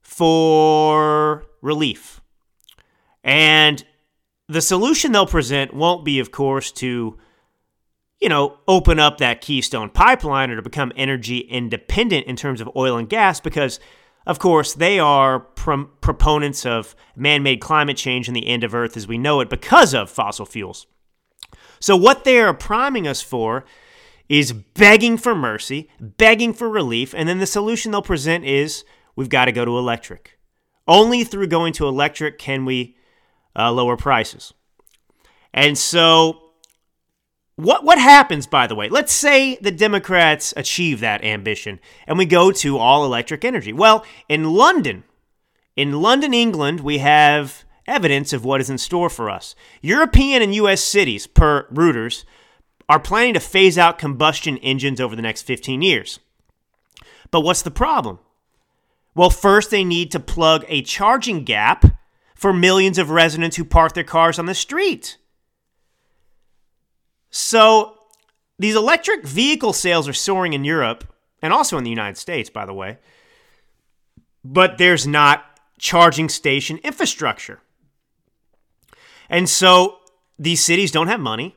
for 0.00 1.44
relief. 1.60 2.15
And 3.26 3.84
the 4.48 4.60
solution 4.60 5.10
they'll 5.10 5.26
present 5.26 5.74
won't 5.74 6.04
be, 6.04 6.20
of 6.20 6.30
course, 6.30 6.70
to, 6.72 7.18
you 8.20 8.28
know, 8.28 8.58
open 8.68 9.00
up 9.00 9.18
that 9.18 9.40
Keystone 9.40 9.90
pipeline 9.90 10.48
or 10.48 10.56
to 10.56 10.62
become 10.62 10.92
energy 10.96 11.38
independent 11.40 12.26
in 12.26 12.36
terms 12.36 12.60
of 12.60 12.70
oil 12.76 12.96
and 12.96 13.08
gas, 13.08 13.40
because, 13.40 13.80
of 14.26 14.38
course, 14.38 14.74
they 14.74 15.00
are 15.00 15.40
prom- 15.40 15.90
proponents 16.00 16.64
of 16.64 16.94
man 17.16 17.42
made 17.42 17.60
climate 17.60 17.96
change 17.96 18.28
and 18.28 18.36
the 18.36 18.46
end 18.46 18.62
of 18.62 18.76
Earth 18.76 18.96
as 18.96 19.08
we 19.08 19.18
know 19.18 19.40
it 19.40 19.50
because 19.50 19.92
of 19.92 20.08
fossil 20.08 20.46
fuels. 20.46 20.86
So, 21.80 21.96
what 21.96 22.22
they 22.22 22.38
are 22.38 22.54
priming 22.54 23.08
us 23.08 23.22
for 23.22 23.64
is 24.28 24.52
begging 24.52 25.16
for 25.16 25.34
mercy, 25.34 25.90
begging 26.00 26.52
for 26.52 26.68
relief, 26.68 27.12
and 27.12 27.28
then 27.28 27.38
the 27.38 27.46
solution 27.46 27.90
they'll 27.90 28.02
present 28.02 28.44
is 28.44 28.84
we've 29.16 29.28
got 29.28 29.46
to 29.46 29.52
go 29.52 29.64
to 29.64 29.78
electric. 29.78 30.38
Only 30.86 31.24
through 31.24 31.48
going 31.48 31.72
to 31.74 31.88
electric 31.88 32.38
can 32.38 32.64
we 32.64 32.95
uh, 33.56 33.72
lower 33.72 33.96
prices. 33.96 34.52
And 35.52 35.76
so, 35.78 36.42
what 37.56 37.84
what 37.84 37.98
happens? 37.98 38.46
By 38.46 38.66
the 38.66 38.74
way, 38.74 38.88
let's 38.88 39.12
say 39.12 39.56
the 39.56 39.70
Democrats 39.70 40.52
achieve 40.56 41.00
that 41.00 41.24
ambition, 41.24 41.80
and 42.06 42.18
we 42.18 42.26
go 42.26 42.52
to 42.52 42.78
all 42.78 43.04
electric 43.04 43.44
energy. 43.44 43.72
Well, 43.72 44.04
in 44.28 44.52
London, 44.52 45.04
in 45.74 46.02
London, 46.02 46.34
England, 46.34 46.80
we 46.80 46.98
have 46.98 47.64
evidence 47.86 48.32
of 48.32 48.44
what 48.44 48.60
is 48.60 48.68
in 48.68 48.78
store 48.78 49.08
for 49.08 49.30
us. 49.30 49.54
European 49.80 50.42
and 50.42 50.54
U.S. 50.56 50.82
cities, 50.82 51.26
per 51.26 51.66
Reuters, 51.68 52.24
are 52.88 53.00
planning 53.00 53.34
to 53.34 53.40
phase 53.40 53.78
out 53.78 53.98
combustion 53.98 54.58
engines 54.58 55.00
over 55.00 55.16
the 55.16 55.22
next 55.22 55.42
15 55.42 55.82
years. 55.82 56.20
But 57.30 57.40
what's 57.40 57.62
the 57.62 57.70
problem? 57.70 58.18
Well, 59.14 59.30
first, 59.30 59.70
they 59.70 59.82
need 59.82 60.10
to 60.12 60.20
plug 60.20 60.64
a 60.68 60.82
charging 60.82 61.44
gap 61.44 61.95
for 62.36 62.52
millions 62.52 62.98
of 62.98 63.10
residents 63.10 63.56
who 63.56 63.64
park 63.64 63.94
their 63.94 64.04
cars 64.04 64.38
on 64.38 64.46
the 64.46 64.54
street. 64.54 65.16
So, 67.30 67.98
these 68.58 68.76
electric 68.76 69.24
vehicle 69.24 69.72
sales 69.72 70.06
are 70.06 70.12
soaring 70.12 70.52
in 70.52 70.64
Europe 70.64 71.12
and 71.42 71.52
also 71.52 71.76
in 71.76 71.84
the 71.84 71.90
United 71.90 72.16
States, 72.16 72.48
by 72.48 72.64
the 72.64 72.72
way. 72.72 72.98
But 74.44 74.78
there's 74.78 75.06
not 75.06 75.44
charging 75.78 76.28
station 76.28 76.78
infrastructure. 76.78 77.60
And 79.28 79.48
so 79.48 79.98
these 80.38 80.64
cities 80.64 80.90
don't 80.90 81.08
have 81.08 81.20
money. 81.20 81.56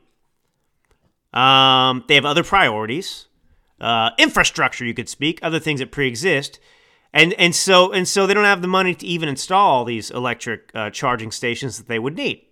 Um, 1.32 2.04
they 2.08 2.16
have 2.16 2.24
other 2.24 2.42
priorities, 2.42 3.26
uh, 3.80 4.10
infrastructure, 4.18 4.84
you 4.84 4.94
could 4.94 5.08
speak, 5.08 5.38
other 5.42 5.60
things 5.60 5.78
that 5.78 5.92
pre-exist, 5.92 6.58
and 7.12 7.32
and 7.34 7.54
so 7.54 7.92
and 7.92 8.06
so 8.06 8.26
they 8.26 8.34
don't 8.34 8.44
have 8.44 8.62
the 8.62 8.68
money 8.68 8.94
to 8.94 9.06
even 9.06 9.28
install 9.28 9.84
these 9.84 10.10
electric 10.10 10.70
uh, 10.74 10.90
charging 10.90 11.30
stations 11.30 11.78
that 11.78 11.88
they 11.88 11.98
would 11.98 12.16
need. 12.16 12.42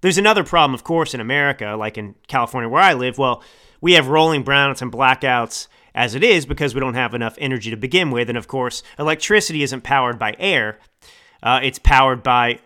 There's 0.00 0.18
another 0.18 0.42
problem, 0.42 0.74
of 0.74 0.82
course, 0.82 1.14
in 1.14 1.20
America, 1.20 1.76
like 1.78 1.96
in 1.96 2.16
California 2.26 2.68
where 2.68 2.82
I 2.82 2.92
live. 2.94 3.18
Well, 3.18 3.42
we 3.80 3.92
have 3.92 4.08
rolling 4.08 4.44
brownouts 4.44 4.82
and 4.82 4.90
blackouts 4.90 5.68
as 5.94 6.14
it 6.14 6.24
is 6.24 6.46
because 6.46 6.74
we 6.74 6.80
don't 6.80 6.94
have 6.94 7.14
enough 7.14 7.36
energy 7.38 7.70
to 7.70 7.76
begin 7.76 8.10
with, 8.10 8.28
and 8.28 8.38
of 8.38 8.48
course, 8.48 8.82
electricity 8.98 9.62
isn't 9.62 9.82
powered 9.82 10.18
by 10.18 10.34
air; 10.38 10.78
uh, 11.42 11.60
it's 11.62 11.78
powered 11.78 12.22
by 12.22 12.58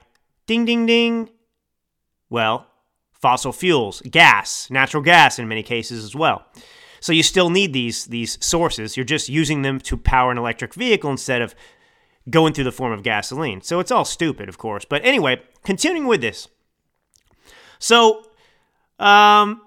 ding 0.47 0.65
ding 0.65 0.87
ding. 0.87 1.29
Well, 2.31 2.67
fossil 3.13 3.53
fuels, 3.53 4.01
gas, 4.03 4.71
natural 4.71 5.03
gas 5.03 5.39
in 5.39 5.49
many 5.49 5.63
cases 5.63 6.05
as 6.05 6.15
well. 6.15 6.45
So 7.01 7.13
you 7.13 7.23
still 7.23 7.51
need 7.51 7.73
these 7.73 8.07
these 8.07 8.45
sources. 8.45 8.97
You're 8.97 9.05
just 9.05 9.29
using 9.29 9.63
them 9.63 9.81
to 9.81 9.97
power 9.97 10.31
an 10.31 10.39
electric 10.39 10.75
vehicle 10.75 11.11
instead 11.11 11.43
of 11.43 11.55
going 12.29 12.53
through 12.53 12.65
the 12.65 12.73
form 12.73 12.93
of 12.93 13.03
gasoline. 13.03 13.61
So 13.61 13.81
it's 13.81 13.91
all 13.91 14.05
stupid, 14.05 14.49
of 14.49 14.59
course. 14.59 14.85
But 14.85 15.05
anyway, 15.05 15.43
continuing 15.65 16.07
with 16.07 16.21
this. 16.21 16.49
So 17.79 18.25
um, 18.99 19.61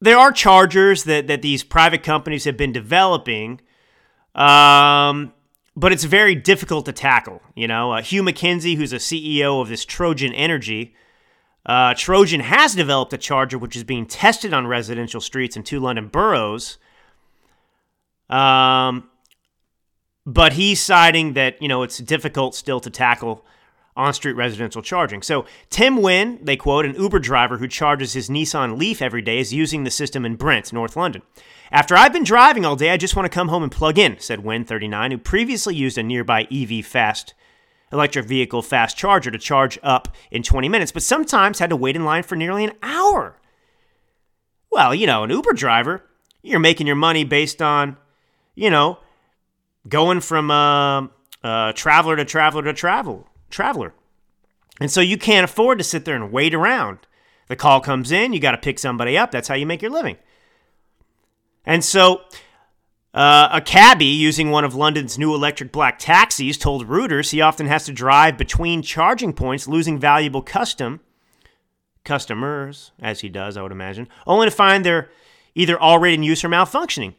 there 0.00 0.18
are 0.18 0.32
chargers 0.32 1.04
that, 1.04 1.26
that 1.28 1.42
these 1.42 1.62
private 1.62 2.02
companies 2.02 2.44
have 2.44 2.56
been 2.56 2.72
developing, 2.72 3.60
um, 4.34 5.32
but 5.74 5.92
it's 5.92 6.04
very 6.04 6.34
difficult 6.34 6.84
to 6.86 6.92
tackle. 6.92 7.40
You 7.54 7.68
know, 7.68 7.92
uh, 7.92 8.02
Hugh 8.02 8.22
McKenzie, 8.22 8.76
who's 8.76 8.92
a 8.92 8.96
CEO 8.96 9.60
of 9.60 9.68
this 9.68 9.84
Trojan 9.84 10.34
Energy, 10.34 10.94
uh, 11.66 11.94
Trojan 11.94 12.40
has 12.40 12.74
developed 12.74 13.12
a 13.12 13.18
charger 13.18 13.58
which 13.58 13.76
is 13.76 13.84
being 13.84 14.06
tested 14.06 14.54
on 14.54 14.66
residential 14.66 15.20
streets 15.20 15.56
in 15.56 15.64
two 15.64 15.80
London 15.80 16.06
boroughs. 16.08 16.78
Um, 18.30 19.10
but 20.24 20.54
he's 20.54 20.80
citing 20.80 21.34
that 21.34 21.60
you 21.60 21.68
know 21.68 21.82
it's 21.82 21.98
difficult 21.98 22.54
still 22.54 22.80
to 22.80 22.90
tackle 22.90 23.44
on-street 23.96 24.34
residential 24.34 24.82
charging. 24.82 25.22
So 25.22 25.46
Tim 25.70 26.02
Wynn, 26.02 26.38
they 26.42 26.56
quote, 26.56 26.84
an 26.84 26.94
Uber 26.96 27.18
driver 27.18 27.56
who 27.56 27.66
charges 27.66 28.12
his 28.12 28.28
Nissan 28.28 28.76
Leaf 28.76 29.00
every 29.00 29.22
day, 29.22 29.38
is 29.38 29.54
using 29.54 29.84
the 29.84 29.90
system 29.90 30.26
in 30.26 30.36
Brent, 30.36 30.70
North 30.70 30.96
London. 30.96 31.22
After 31.72 31.96
I've 31.96 32.12
been 32.12 32.22
driving 32.22 32.66
all 32.66 32.76
day, 32.76 32.90
I 32.90 32.98
just 32.98 33.16
want 33.16 33.24
to 33.24 33.34
come 33.34 33.48
home 33.48 33.62
and 33.62 33.72
plug 33.72 33.98
in, 33.98 34.18
said 34.20 34.44
Wynn, 34.44 34.64
39, 34.64 35.12
who 35.12 35.18
previously 35.18 35.74
used 35.74 35.96
a 35.96 36.02
nearby 36.02 36.46
EV 36.52 36.84
fast 36.84 37.32
electric 37.92 38.26
vehicle 38.26 38.62
fast 38.62 38.96
charger 38.96 39.30
to 39.30 39.38
charge 39.38 39.78
up 39.82 40.08
in 40.30 40.42
20 40.42 40.68
minutes, 40.68 40.92
but 40.92 41.02
sometimes 41.02 41.58
had 41.58 41.70
to 41.70 41.76
wait 41.76 41.96
in 41.96 42.04
line 42.04 42.22
for 42.22 42.36
nearly 42.36 42.64
an 42.64 42.72
hour. 42.82 43.38
Well, 44.70 44.94
you 44.94 45.06
know, 45.06 45.24
an 45.24 45.30
Uber 45.30 45.52
driver, 45.52 46.02
you're 46.42 46.60
making 46.60 46.86
your 46.86 46.96
money 46.96 47.24
based 47.24 47.62
on, 47.62 47.96
you 48.54 48.70
know, 48.70 48.98
going 49.88 50.20
from 50.20 50.50
uh, 50.50 51.06
uh, 51.42 51.72
traveler 51.72 52.16
to 52.16 52.24
traveler 52.24 52.62
to 52.62 52.72
travel 52.72 53.28
traveler. 53.50 53.94
And 54.80 54.90
so 54.90 55.00
you 55.00 55.16
can't 55.16 55.44
afford 55.44 55.78
to 55.78 55.84
sit 55.84 56.04
there 56.04 56.16
and 56.16 56.32
wait 56.32 56.54
around. 56.54 56.98
The 57.48 57.56
call 57.56 57.80
comes 57.80 58.10
in, 58.10 58.32
you 58.32 58.40
got 58.40 58.50
to 58.50 58.58
pick 58.58 58.78
somebody 58.78 59.16
up. 59.16 59.30
That's 59.30 59.48
how 59.48 59.54
you 59.54 59.66
make 59.66 59.80
your 59.80 59.92
living. 59.92 60.16
And 61.64 61.84
so 61.84 62.22
uh, 63.16 63.48
a 63.50 63.62
cabbie 63.62 64.04
using 64.04 64.50
one 64.50 64.64
of 64.64 64.74
London's 64.74 65.18
new 65.18 65.34
electric 65.34 65.72
black 65.72 65.98
taxis 65.98 66.58
told 66.58 66.86
Reuters 66.86 67.30
he 67.30 67.40
often 67.40 67.66
has 67.66 67.86
to 67.86 67.92
drive 67.92 68.36
between 68.36 68.82
charging 68.82 69.32
points, 69.32 69.66
losing 69.66 69.98
valuable 69.98 70.42
custom 70.42 71.00
customers, 72.04 72.92
as 73.00 73.20
he 73.20 73.30
does, 73.30 73.56
I 73.56 73.62
would 73.62 73.72
imagine, 73.72 74.06
only 74.26 74.46
to 74.46 74.50
find 74.50 74.84
they're 74.84 75.08
either 75.54 75.80
already 75.80 76.14
in 76.14 76.22
use 76.22 76.44
or 76.44 76.50
malfunctioning. 76.50 77.14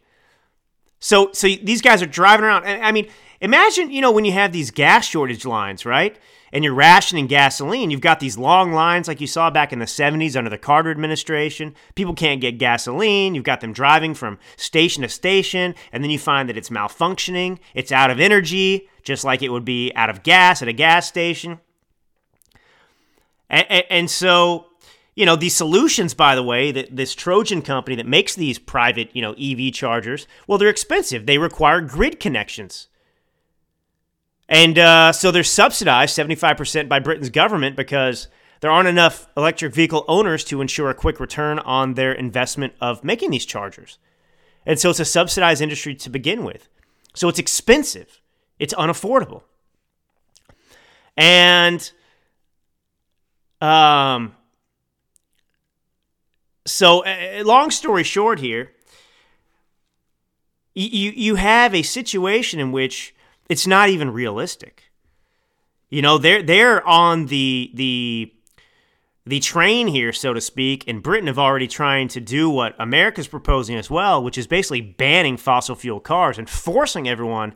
So, 1.00 1.32
so 1.34 1.48
these 1.48 1.82
guys 1.82 2.04
are 2.04 2.08
driving 2.08 2.46
around. 2.46 2.66
I 2.66 2.92
mean, 2.92 3.10
imagine 3.42 3.90
you 3.90 4.02
know 4.02 4.12
when 4.12 4.24
you 4.24 4.34
have 4.34 4.52
these 4.52 4.70
gas 4.70 5.06
shortage 5.06 5.46
lines, 5.46 5.84
right? 5.84 6.18
And 6.52 6.64
you're 6.64 6.74
rationing 6.74 7.28
gasoline, 7.28 7.92
you've 7.92 8.02
got 8.02 8.20
these 8.20 8.38
long 8.38 8.72
lines 8.72 9.08
like 9.08 9.22
you 9.22 9.28
saw 9.28 9.50
back 9.50 9.74
in 9.74 9.80
the 9.80 9.86
70s 9.86 10.36
under 10.36 10.50
the 10.50 10.58
Carter 10.58 10.92
administration. 10.92 11.76
People 11.96 12.14
can't 12.14 12.42
get 12.42 12.58
gasoline. 12.58 13.36
You've 13.36 13.44
got 13.44 13.62
them 13.62 13.74
driving 13.74 14.14
from 14.14 14.40
station 14.56 15.04
to 15.04 15.10
station, 15.10 15.76
and 15.92 16.04
then 16.04 16.12
you 16.12 16.20
find 16.20 16.50
that 16.50 16.58
it's 16.58 16.70
malfunctioning, 16.70 17.60
it's 17.74 17.92
out 17.92 18.12
of 18.12 18.20
energy, 18.20 18.90
just 19.04 19.24
like 19.24 19.42
it 19.42 19.50
would 19.50 19.66
be 19.66 19.92
out 19.96 20.10
of 20.10 20.24
gas 20.24 20.62
at 20.62 20.68
a 20.68 20.74
gas 20.74 21.08
station. 21.08 21.60
And, 23.50 23.86
and 23.90 24.10
so, 24.10 24.68
you 25.16 25.26
know, 25.26 25.36
these 25.36 25.56
solutions, 25.56 26.14
by 26.14 26.36
the 26.36 26.44
way, 26.44 26.72
that 26.72 26.96
this 26.96 27.16
Trojan 27.16 27.62
company 27.62 27.96
that 27.96 28.06
makes 28.06 28.36
these 28.36 28.60
private, 28.60 29.16
you 29.16 29.22
know, 29.22 29.34
EV 29.34 29.74
chargers, 29.74 30.28
well, 30.46 30.58
they're 30.58 30.70
expensive. 30.70 31.26
They 31.26 31.38
require 31.38 31.82
grid 31.82 32.20
connections. 32.20 32.88
And 34.50 34.80
uh, 34.80 35.12
so 35.12 35.32
they're 35.32 35.44
subsidized 35.44 36.18
75% 36.18 36.88
by 36.88 37.00
Britain's 37.00 37.30
government 37.30 37.76
because 37.76 38.28
there 38.62 38.72
aren't 38.72 38.88
enough 38.88 39.28
electric 39.36 39.74
vehicle 39.74 40.06
owners 40.08 40.44
to 40.46 40.62
ensure 40.62 40.90
a 40.90 40.94
quick 40.94 41.20
return 41.20 41.60
on 41.60 41.94
their 41.94 42.12
investment 42.12 42.74
of 42.80 43.04
making 43.04 43.32
these 43.32 43.46
chargers. 43.46 44.00
And 44.66 44.80
so 44.80 44.90
it's 44.90 45.00
a 45.00 45.06
subsidized 45.06 45.62
industry 45.62 45.96
to 45.96 46.10
begin 46.10 46.44
with. 46.44 46.70
So 47.14 47.28
it's 47.30 47.40
expensive, 47.40 48.22
it's 48.60 48.74
unaffordable. 48.74 49.44
And 51.16 51.92
um, 53.60 54.36
so, 56.66 57.04
uh, 57.06 57.44
long 57.44 57.72
story 57.72 58.04
short, 58.04 58.40
here, 58.40 58.72
you, 60.76 61.12
you 61.12 61.36
have 61.36 61.74
a 61.74 61.82
situation 61.82 62.60
in 62.60 62.72
which 62.72 63.16
it's 63.50 63.68
not 63.68 63.90
even 63.90 64.12
realistic. 64.12 64.84
You 65.90 66.02
know, 66.02 66.18
they're 66.18 66.44
they're 66.44 66.86
on 66.86 67.28
the 67.28 67.72
the 67.74 68.34
the 69.26 69.40
train 69.40 69.88
here, 69.88 70.14
so 70.14 70.34
to 70.34 70.42
speak, 70.42 70.86
and 70.88 71.04
Britain 71.04 71.28
have 71.28 71.40
already 71.40 71.68
trying 71.68 72.08
to 72.10 72.22
do 72.22 72.50
what 72.50 72.76
America's 72.80 73.28
proposing 73.28 73.76
as 73.76 73.90
well, 73.90 74.24
which 74.24 74.38
is 74.38 74.48
basically 74.48 74.82
banning 74.82 75.38
fossil 75.38 75.76
fuel 75.76 76.00
cars 76.00 76.38
and 76.38 76.50
forcing 76.50 77.08
everyone 77.08 77.54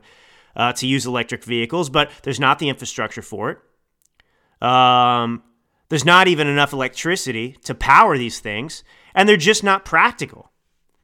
uh, 0.54 0.72
to 0.74 0.86
use 0.86 1.06
electric 1.06 1.44
vehicles. 1.44 1.90
But 1.90 2.10
there's 2.22 2.40
not 2.40 2.58
the 2.58 2.68
infrastructure 2.68 3.22
for 3.22 3.50
it. 3.50 4.66
Um, 4.66 5.42
there's 5.88 6.04
not 6.04 6.28
even 6.28 6.46
enough 6.46 6.72
electricity 6.72 7.58
to 7.64 7.74
power 7.74 8.16
these 8.16 8.40
things, 8.40 8.84
and 9.14 9.28
they're 9.28 9.36
just 9.36 9.64
not 9.64 9.84
practical. 9.84 10.51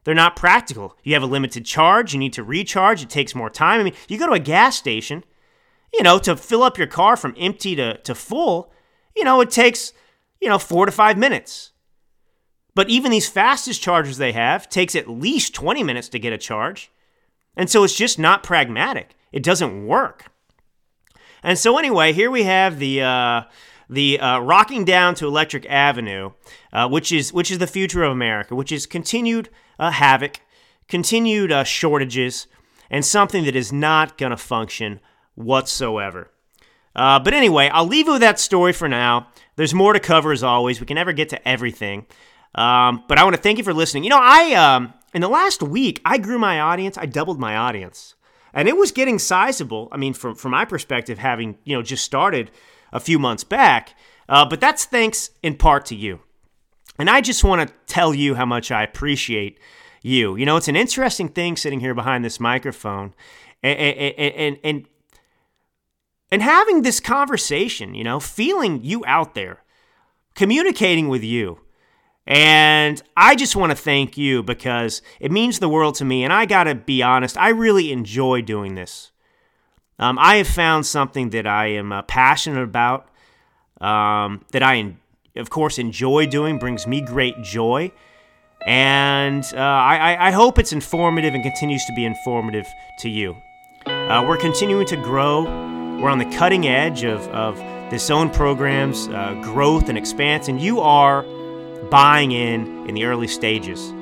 They're 0.09 0.15
not 0.15 0.37
practical. 0.37 0.97
You 1.03 1.13
have 1.13 1.23
a 1.23 1.27
limited 1.27 1.67
charge, 1.67 2.15
you 2.15 2.19
need 2.19 2.33
to 2.33 2.43
recharge, 2.43 3.03
it 3.03 3.11
takes 3.11 3.35
more 3.35 3.51
time. 3.51 3.79
I 3.79 3.85
mean, 3.85 3.93
you 4.09 4.17
go 4.17 4.27
to 4.27 4.33
a 4.33 4.39
gas 4.39 4.75
station, 4.75 5.23
you 5.93 6.03
know, 6.03 6.19
to 6.21 6.35
fill 6.35 6.63
up 6.63 6.79
your 6.79 6.87
car 6.87 7.15
from 7.15 7.35
empty 7.39 7.77
to, 7.77 7.99
to 7.99 8.15
full, 8.15 8.73
you 9.15 9.23
know, 9.23 9.43
it 9.43 9.51
takes 9.51 9.93
you 10.41 10.49
know, 10.49 10.59
four 10.59 10.87
to 10.87 10.93
five 10.93 11.19
minutes. 11.19 11.73
But 12.75 12.89
even 12.89 13.11
these 13.11 13.29
fastest 13.29 13.83
chargers 13.83 14.17
they 14.17 14.33
have 14.33 14.71
takes 14.71 14.97
at 14.97 15.11
least 15.11 15.55
20 15.55 15.83
minutes 15.83 16.09
to 16.09 16.19
get 16.19 16.33
a 16.33 16.39
charge. 16.39 16.91
And 17.55 17.69
so 17.69 17.85
it's 17.85 17.95
just 17.95 18.19
not 18.19 18.43
pragmatic. 18.43 19.15
It 19.31 19.43
doesn't 19.43 19.87
work. 19.87 20.33
And 21.43 21.59
so 21.59 21.77
anyway, 21.77 22.15
here 22.15 22.31
we 22.31 22.45
have 22.45 22.79
the 22.79 23.03
uh, 23.03 23.43
the 23.89 24.21
uh, 24.21 24.41
rocking 24.41 24.85
down 24.85 25.15
to 25.17 25.27
Electric 25.27 25.67
Avenue, 25.67 26.33
uh, 26.73 26.89
which 26.89 27.13
is 27.13 27.33
which 27.33 27.51
is 27.51 27.59
the 27.59 27.67
future 27.67 28.03
of 28.03 28.13
America, 28.13 28.55
which 28.55 28.73
is 28.73 28.87
continued 28.87 29.49
uh, 29.79 29.91
havoc, 29.91 30.41
continued 30.89 31.51
uh, 31.51 31.65
shortages, 31.65 32.47
and 32.91 33.05
something 33.05 33.45
that 33.45 33.57
is 33.57 33.73
not 33.73 34.19
going 34.19 34.31
to 34.31 34.37
function 34.37 35.01
whatsoever. 35.35 36.31
Uh, 36.95 37.19
but 37.19 37.33
anyway, 37.33 37.71
I'll 37.73 37.87
leave 37.87 38.07
you 38.07 38.13
with 38.13 38.23
that 38.23 38.41
story 38.41 38.73
for 38.73 38.89
now. 38.89 39.29
There's 39.57 39.75
more 39.75 39.93
to 39.93 40.01
cover 40.01 40.33
as 40.33 40.43
always. 40.43 40.81
We 40.81 40.87
can 40.87 40.97
never 40.97 41.13
get 41.13 41.29
to 41.31 41.49
everything. 41.49 42.07
Um, 42.55 43.05
but 43.09 43.19
I 43.19 43.25
want 43.25 43.37
to 43.37 43.43
thank 43.43 43.59
you 43.59 43.65
for 43.65 43.75
listening. 43.75 44.05
You 44.05 44.11
know, 44.11 44.21
I 44.21 44.55
um, 44.55 44.95
in 45.15 45.21
the 45.21 45.29
last 45.29 45.63
week 45.63 46.01
I 46.05 46.19
grew 46.19 46.39
my 46.39 46.61
audience. 46.61 46.99
I 46.99 47.07
doubled 47.07 47.39
my 47.39 47.57
audience, 47.57 48.15
and 48.53 48.69
it 48.69 48.77
was 48.77 48.93
getting 48.93 49.19
sizable. 49.19 49.89
I 49.93 49.97
mean, 49.97 50.13
from 50.13 50.35
from 50.35 50.51
my 50.51 50.65
perspective, 50.65 51.19
having 51.19 51.57
you 51.65 51.77
know 51.77 51.83
just 51.83 52.05
started 52.05 52.51
a 52.93 53.01
few 53.01 53.19
months 53.19 53.45
back. 53.45 53.95
Uh, 54.29 54.45
but 54.45 54.61
that's 54.61 54.85
thanks 54.85 55.31
in 55.43 55.57
part 55.57 55.87
to 55.87 55.95
you. 55.95 56.21
And 56.99 57.09
I 57.09 57.21
just 57.21 57.45
want 57.45 57.67
to 57.67 57.75
tell 57.87 58.15
you 58.15 58.35
how 58.35 58.45
much 58.45 58.71
I 58.71 58.83
appreciate 58.83 59.59
you. 60.03 60.37
You 60.37 60.47
know, 60.47 60.57
it's 60.57 60.69
an 60.69 60.77
interesting 60.77 61.29
thing 61.29 61.57
sitting 61.57 61.81
here 61.81 61.95
behind 61.95 62.25
this 62.25 62.41
microphone 62.41 63.15
and, 63.63 63.79
and, 63.79 64.15
and, 64.19 64.59
and 64.65 64.87
and 66.31 66.43
having 66.43 66.83
this 66.83 67.01
conversation, 67.01 67.95
you 67.95 68.05
know, 68.05 68.21
feeling 68.21 68.83
you 68.83 69.03
out 69.07 69.35
there, 69.35 69.63
communicating 70.35 71.09
with 71.09 71.25
you. 71.25 71.61
And 72.27 73.03
I 73.17 73.35
just 73.35 73.57
want 73.57 73.71
to 73.71 73.77
thank 73.77 74.19
you 74.19 74.43
because 74.43 75.01
it 75.21 75.33
means 75.33 75.59
the 75.59 75.69
world 75.69 75.95
to 75.97 76.05
me. 76.05 76.25
And 76.25 76.33
I 76.33 76.45
got 76.45 76.65
to 76.65 76.75
be 76.75 77.03
honest, 77.03 77.39
I 77.39 77.49
really 77.49 77.91
enjoy 77.91 78.43
doing 78.43 78.75
this. 78.75 79.11
Um, 79.99 80.19
I 80.19 80.37
have 80.37 80.49
found 80.49 80.87
something 80.87 81.31
that 81.31 81.47
I 81.47 81.67
am 81.69 81.93
uh, 81.93 82.03
passionate 82.03 82.63
about, 82.63 83.09
um, 83.81 84.45
that 84.53 84.63
I, 84.63 84.95
of 85.37 85.51
course, 85.51 85.79
enjoy 85.79 86.27
doing, 86.27 86.59
brings 86.59 86.87
me 86.87 87.01
great 87.01 87.43
joy. 87.43 87.93
And 88.67 89.45
uh, 89.55 89.59
I, 89.59 90.29
I, 90.29 90.31
hope 90.33 90.59
it's 90.59 90.73
informative 90.73 91.33
and 91.33 91.45
continues 91.45 91.85
to 91.87 91.93
be 91.95 92.05
informative 92.05 92.67
to 92.99 93.09
you. 93.09 93.37
Uh, 93.87 94.25
we're 94.29 94.37
continuing 94.37 94.85
to 94.87 94.97
grow 94.97 95.45
we're 96.01 96.11
on 96.11 96.19
the 96.19 96.37
cutting 96.37 96.69
edge 96.69 97.03
of, 97.03 97.27
of 97.31 97.57
this 97.91 98.09
own 98.09 98.31
program's 98.31 99.09
uh, 99.09 99.35
growth 99.43 99.89
and 99.89 99.99
expanse, 99.99 100.47
and 100.47 100.61
you 100.61 100.79
are 100.79 101.25
buying 101.91 102.31
in 102.31 102.89
in 102.89 102.95
the 102.95 103.05
early 103.05 103.27
stages. 103.27 103.93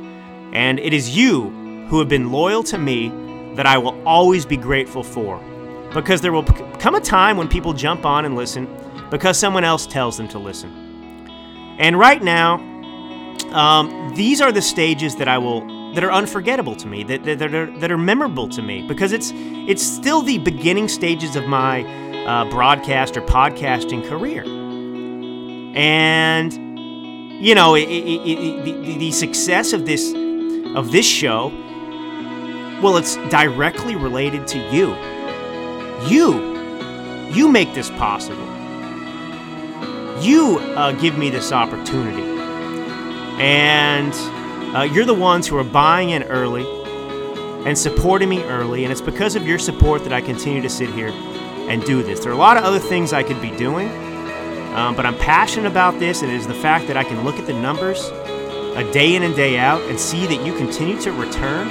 And 0.52 0.78
it 0.78 0.92
is 0.92 1.16
you 1.16 1.48
who 1.88 1.98
have 1.98 2.08
been 2.10 2.30
loyal 2.30 2.62
to 2.64 2.76
me 2.76 3.08
that 3.54 3.64
I 3.64 3.78
will 3.78 3.98
always 4.06 4.44
be 4.44 4.58
grateful 4.58 5.02
for. 5.02 5.40
Because 5.96 6.20
there 6.20 6.30
will 6.32 6.44
come 6.44 6.94
a 6.94 7.00
time 7.00 7.36
when 7.38 7.48
people 7.48 7.72
jump 7.72 8.04
on 8.04 8.26
and 8.26 8.36
listen 8.36 8.68
because 9.10 9.38
someone 9.38 9.64
else 9.64 9.86
tells 9.86 10.16
them 10.18 10.28
to 10.28 10.38
listen. 10.38 10.70
And 11.78 11.98
right 11.98 12.22
now, 12.22 12.56
um, 13.50 14.12
these 14.14 14.42
are 14.42 14.52
the 14.52 14.60
stages 14.60 15.16
that 15.16 15.26
I 15.26 15.38
will 15.38 15.74
that 15.94 16.04
are 16.04 16.12
unforgettable 16.12 16.76
to 16.76 16.86
me, 16.86 17.02
that, 17.04 17.24
that, 17.24 17.38
that, 17.38 17.54
are, 17.54 17.78
that 17.78 17.90
are 17.90 17.96
memorable 17.96 18.46
to 18.50 18.60
me, 18.60 18.86
because 18.86 19.12
it's, 19.12 19.32
it's 19.34 19.82
still 19.82 20.20
the 20.20 20.36
beginning 20.36 20.88
stages 20.88 21.36
of 21.36 21.46
my 21.46 21.84
uh, 22.26 22.44
broadcast 22.50 23.16
or 23.16 23.22
podcasting 23.22 24.06
career. 24.06 24.44
And, 25.74 26.52
you 27.42 27.54
know, 27.54 27.74
it, 27.74 27.88
it, 27.88 28.28
it, 28.28 28.64
the, 28.64 28.98
the 28.98 29.10
success 29.10 29.72
of 29.72 29.86
this, 29.86 30.12
of 30.76 30.92
this 30.92 31.06
show, 31.06 31.48
well, 32.82 32.98
it's 32.98 33.16
directly 33.30 33.96
related 33.96 34.46
to 34.48 34.58
you. 34.70 34.94
You, 36.04 36.56
you 37.30 37.48
make 37.48 37.74
this 37.74 37.90
possible. 37.90 38.46
You 40.20 40.58
uh, 40.76 40.92
give 40.92 41.16
me 41.18 41.30
this 41.30 41.52
opportunity. 41.52 42.22
And 43.38 44.14
uh, 44.74 44.82
you're 44.82 45.04
the 45.04 45.14
ones 45.14 45.46
who 45.46 45.56
are 45.58 45.64
buying 45.64 46.10
in 46.10 46.22
early 46.24 46.66
and 47.66 47.76
supporting 47.76 48.28
me 48.28 48.42
early, 48.44 48.84
and 48.84 48.92
it's 48.92 49.00
because 49.00 49.34
of 49.36 49.46
your 49.46 49.58
support 49.58 50.04
that 50.04 50.12
I 50.12 50.20
continue 50.20 50.62
to 50.62 50.70
sit 50.70 50.88
here 50.90 51.08
and 51.68 51.82
do 51.84 52.02
this. 52.02 52.20
There 52.20 52.30
are 52.30 52.34
a 52.34 52.38
lot 52.38 52.56
of 52.56 52.64
other 52.64 52.78
things 52.78 53.12
I 53.12 53.24
could 53.24 53.42
be 53.42 53.50
doing, 53.56 53.88
um, 54.74 54.94
but 54.94 55.04
I'm 55.04 55.16
passionate 55.18 55.68
about 55.68 55.98
this, 55.98 56.22
and 56.22 56.30
it 56.30 56.36
is 56.36 56.46
the 56.46 56.54
fact 56.54 56.86
that 56.86 56.96
I 56.96 57.02
can 57.02 57.24
look 57.24 57.36
at 57.36 57.46
the 57.46 57.54
numbers 57.54 58.04
a 58.76 58.88
day 58.92 59.16
in 59.16 59.24
and 59.24 59.34
day 59.34 59.58
out 59.58 59.82
and 59.82 59.98
see 59.98 60.26
that 60.26 60.46
you 60.46 60.54
continue 60.56 61.00
to 61.00 61.10
return, 61.10 61.68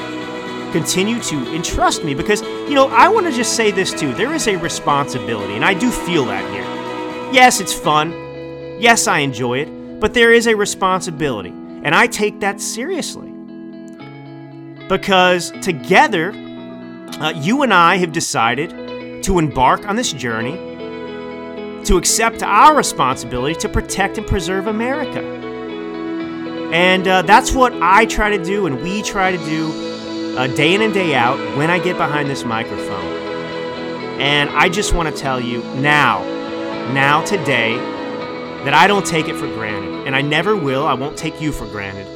continue 0.72 1.22
to 1.22 1.56
entrust 1.56 2.04
me, 2.04 2.14
because, 2.14 2.42
you 2.68 2.74
know, 2.74 2.88
I 2.88 3.08
want 3.08 3.28
to 3.28 3.32
just 3.32 3.56
say 3.56 3.72
this 3.72 3.94
too. 3.94 4.14
There 4.14 4.34
is 4.34 4.48
a 4.48 4.56
responsibility, 4.56 5.54
and 5.54 5.64
I 5.64 5.74
do 5.74 5.92
feel 5.92 6.26
that 6.26 6.44
here. 6.52 6.64
Yes, 7.32 7.60
it's 7.60 7.74
fun. 7.74 8.12
Yes, 8.80 9.08
I 9.08 9.20
enjoy 9.20 9.60
it, 9.60 10.00
but 10.00 10.14
there 10.14 10.32
is 10.34 10.48
a 10.48 10.56
responsibility. 10.56 11.50
And 11.50 11.94
I 11.94 12.08
take 12.08 12.40
that 12.40 12.60
seriously. 12.60 13.32
Because 14.88 15.52
together, 15.62 16.32
uh, 17.20 17.34
you 17.36 17.62
and 17.62 17.74
I 17.74 17.98
have 17.98 18.12
decided 18.12 19.24
to 19.24 19.38
embark 19.38 19.88
on 19.88 19.96
this 19.96 20.12
journey 20.12 20.56
to 21.86 21.98
accept 21.98 22.42
our 22.42 22.76
responsibility 22.76 23.54
to 23.60 23.70
protect 23.70 24.18
and 24.18 24.26
preserve 24.26 24.66
America. 24.66 25.22
And 26.74 27.08
uh, 27.08 27.22
that's 27.22 27.54
what 27.54 27.74
I 27.82 28.06
try 28.06 28.36
to 28.36 28.44
do, 28.44 28.66
and 28.66 28.82
we 28.82 29.04
try 29.04 29.32
to 29.32 29.38
do 29.46 29.95
uh, 30.38 30.48
day 30.48 30.74
in 30.74 30.82
and 30.82 30.94
day 30.94 31.16
out 31.16 31.38
when 31.58 31.70
I 31.70 31.80
get 31.80 31.98
behind 31.98 32.30
this 32.30 32.44
microphone. 32.44 33.26
And 34.20 34.50
I 34.52 34.70
just 34.70 34.94
want 34.94 35.14
to 35.14 35.22
tell 35.22 35.40
you 35.40 35.64
now, 35.76 36.24
now, 36.94 37.24
today, 37.26 37.76
that 38.66 38.74
I 38.74 38.88
don't 38.88 39.06
take 39.06 39.28
it 39.28 39.36
for 39.36 39.48
granted, 39.48 40.08
and 40.08 40.16
I 40.16 40.22
never 40.22 40.56
will. 40.56 40.88
I 40.88 40.94
won't 40.94 41.18
take 41.18 41.42
you 41.42 41.52
for 41.52 41.66
granted. 41.68 42.08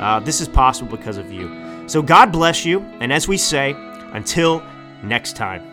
Uh, 0.00 0.20
this 0.20 0.40
is 0.40 0.48
possible 0.48 0.96
because 0.96 1.16
of 1.16 1.30
you. 1.30 1.88
So 1.88 2.02
God 2.02 2.32
bless 2.32 2.64
you, 2.64 2.80
and 3.00 3.12
as 3.12 3.28
we 3.28 3.36
say, 3.36 3.74
until 4.12 4.62
next 5.02 5.36
time. 5.36 5.67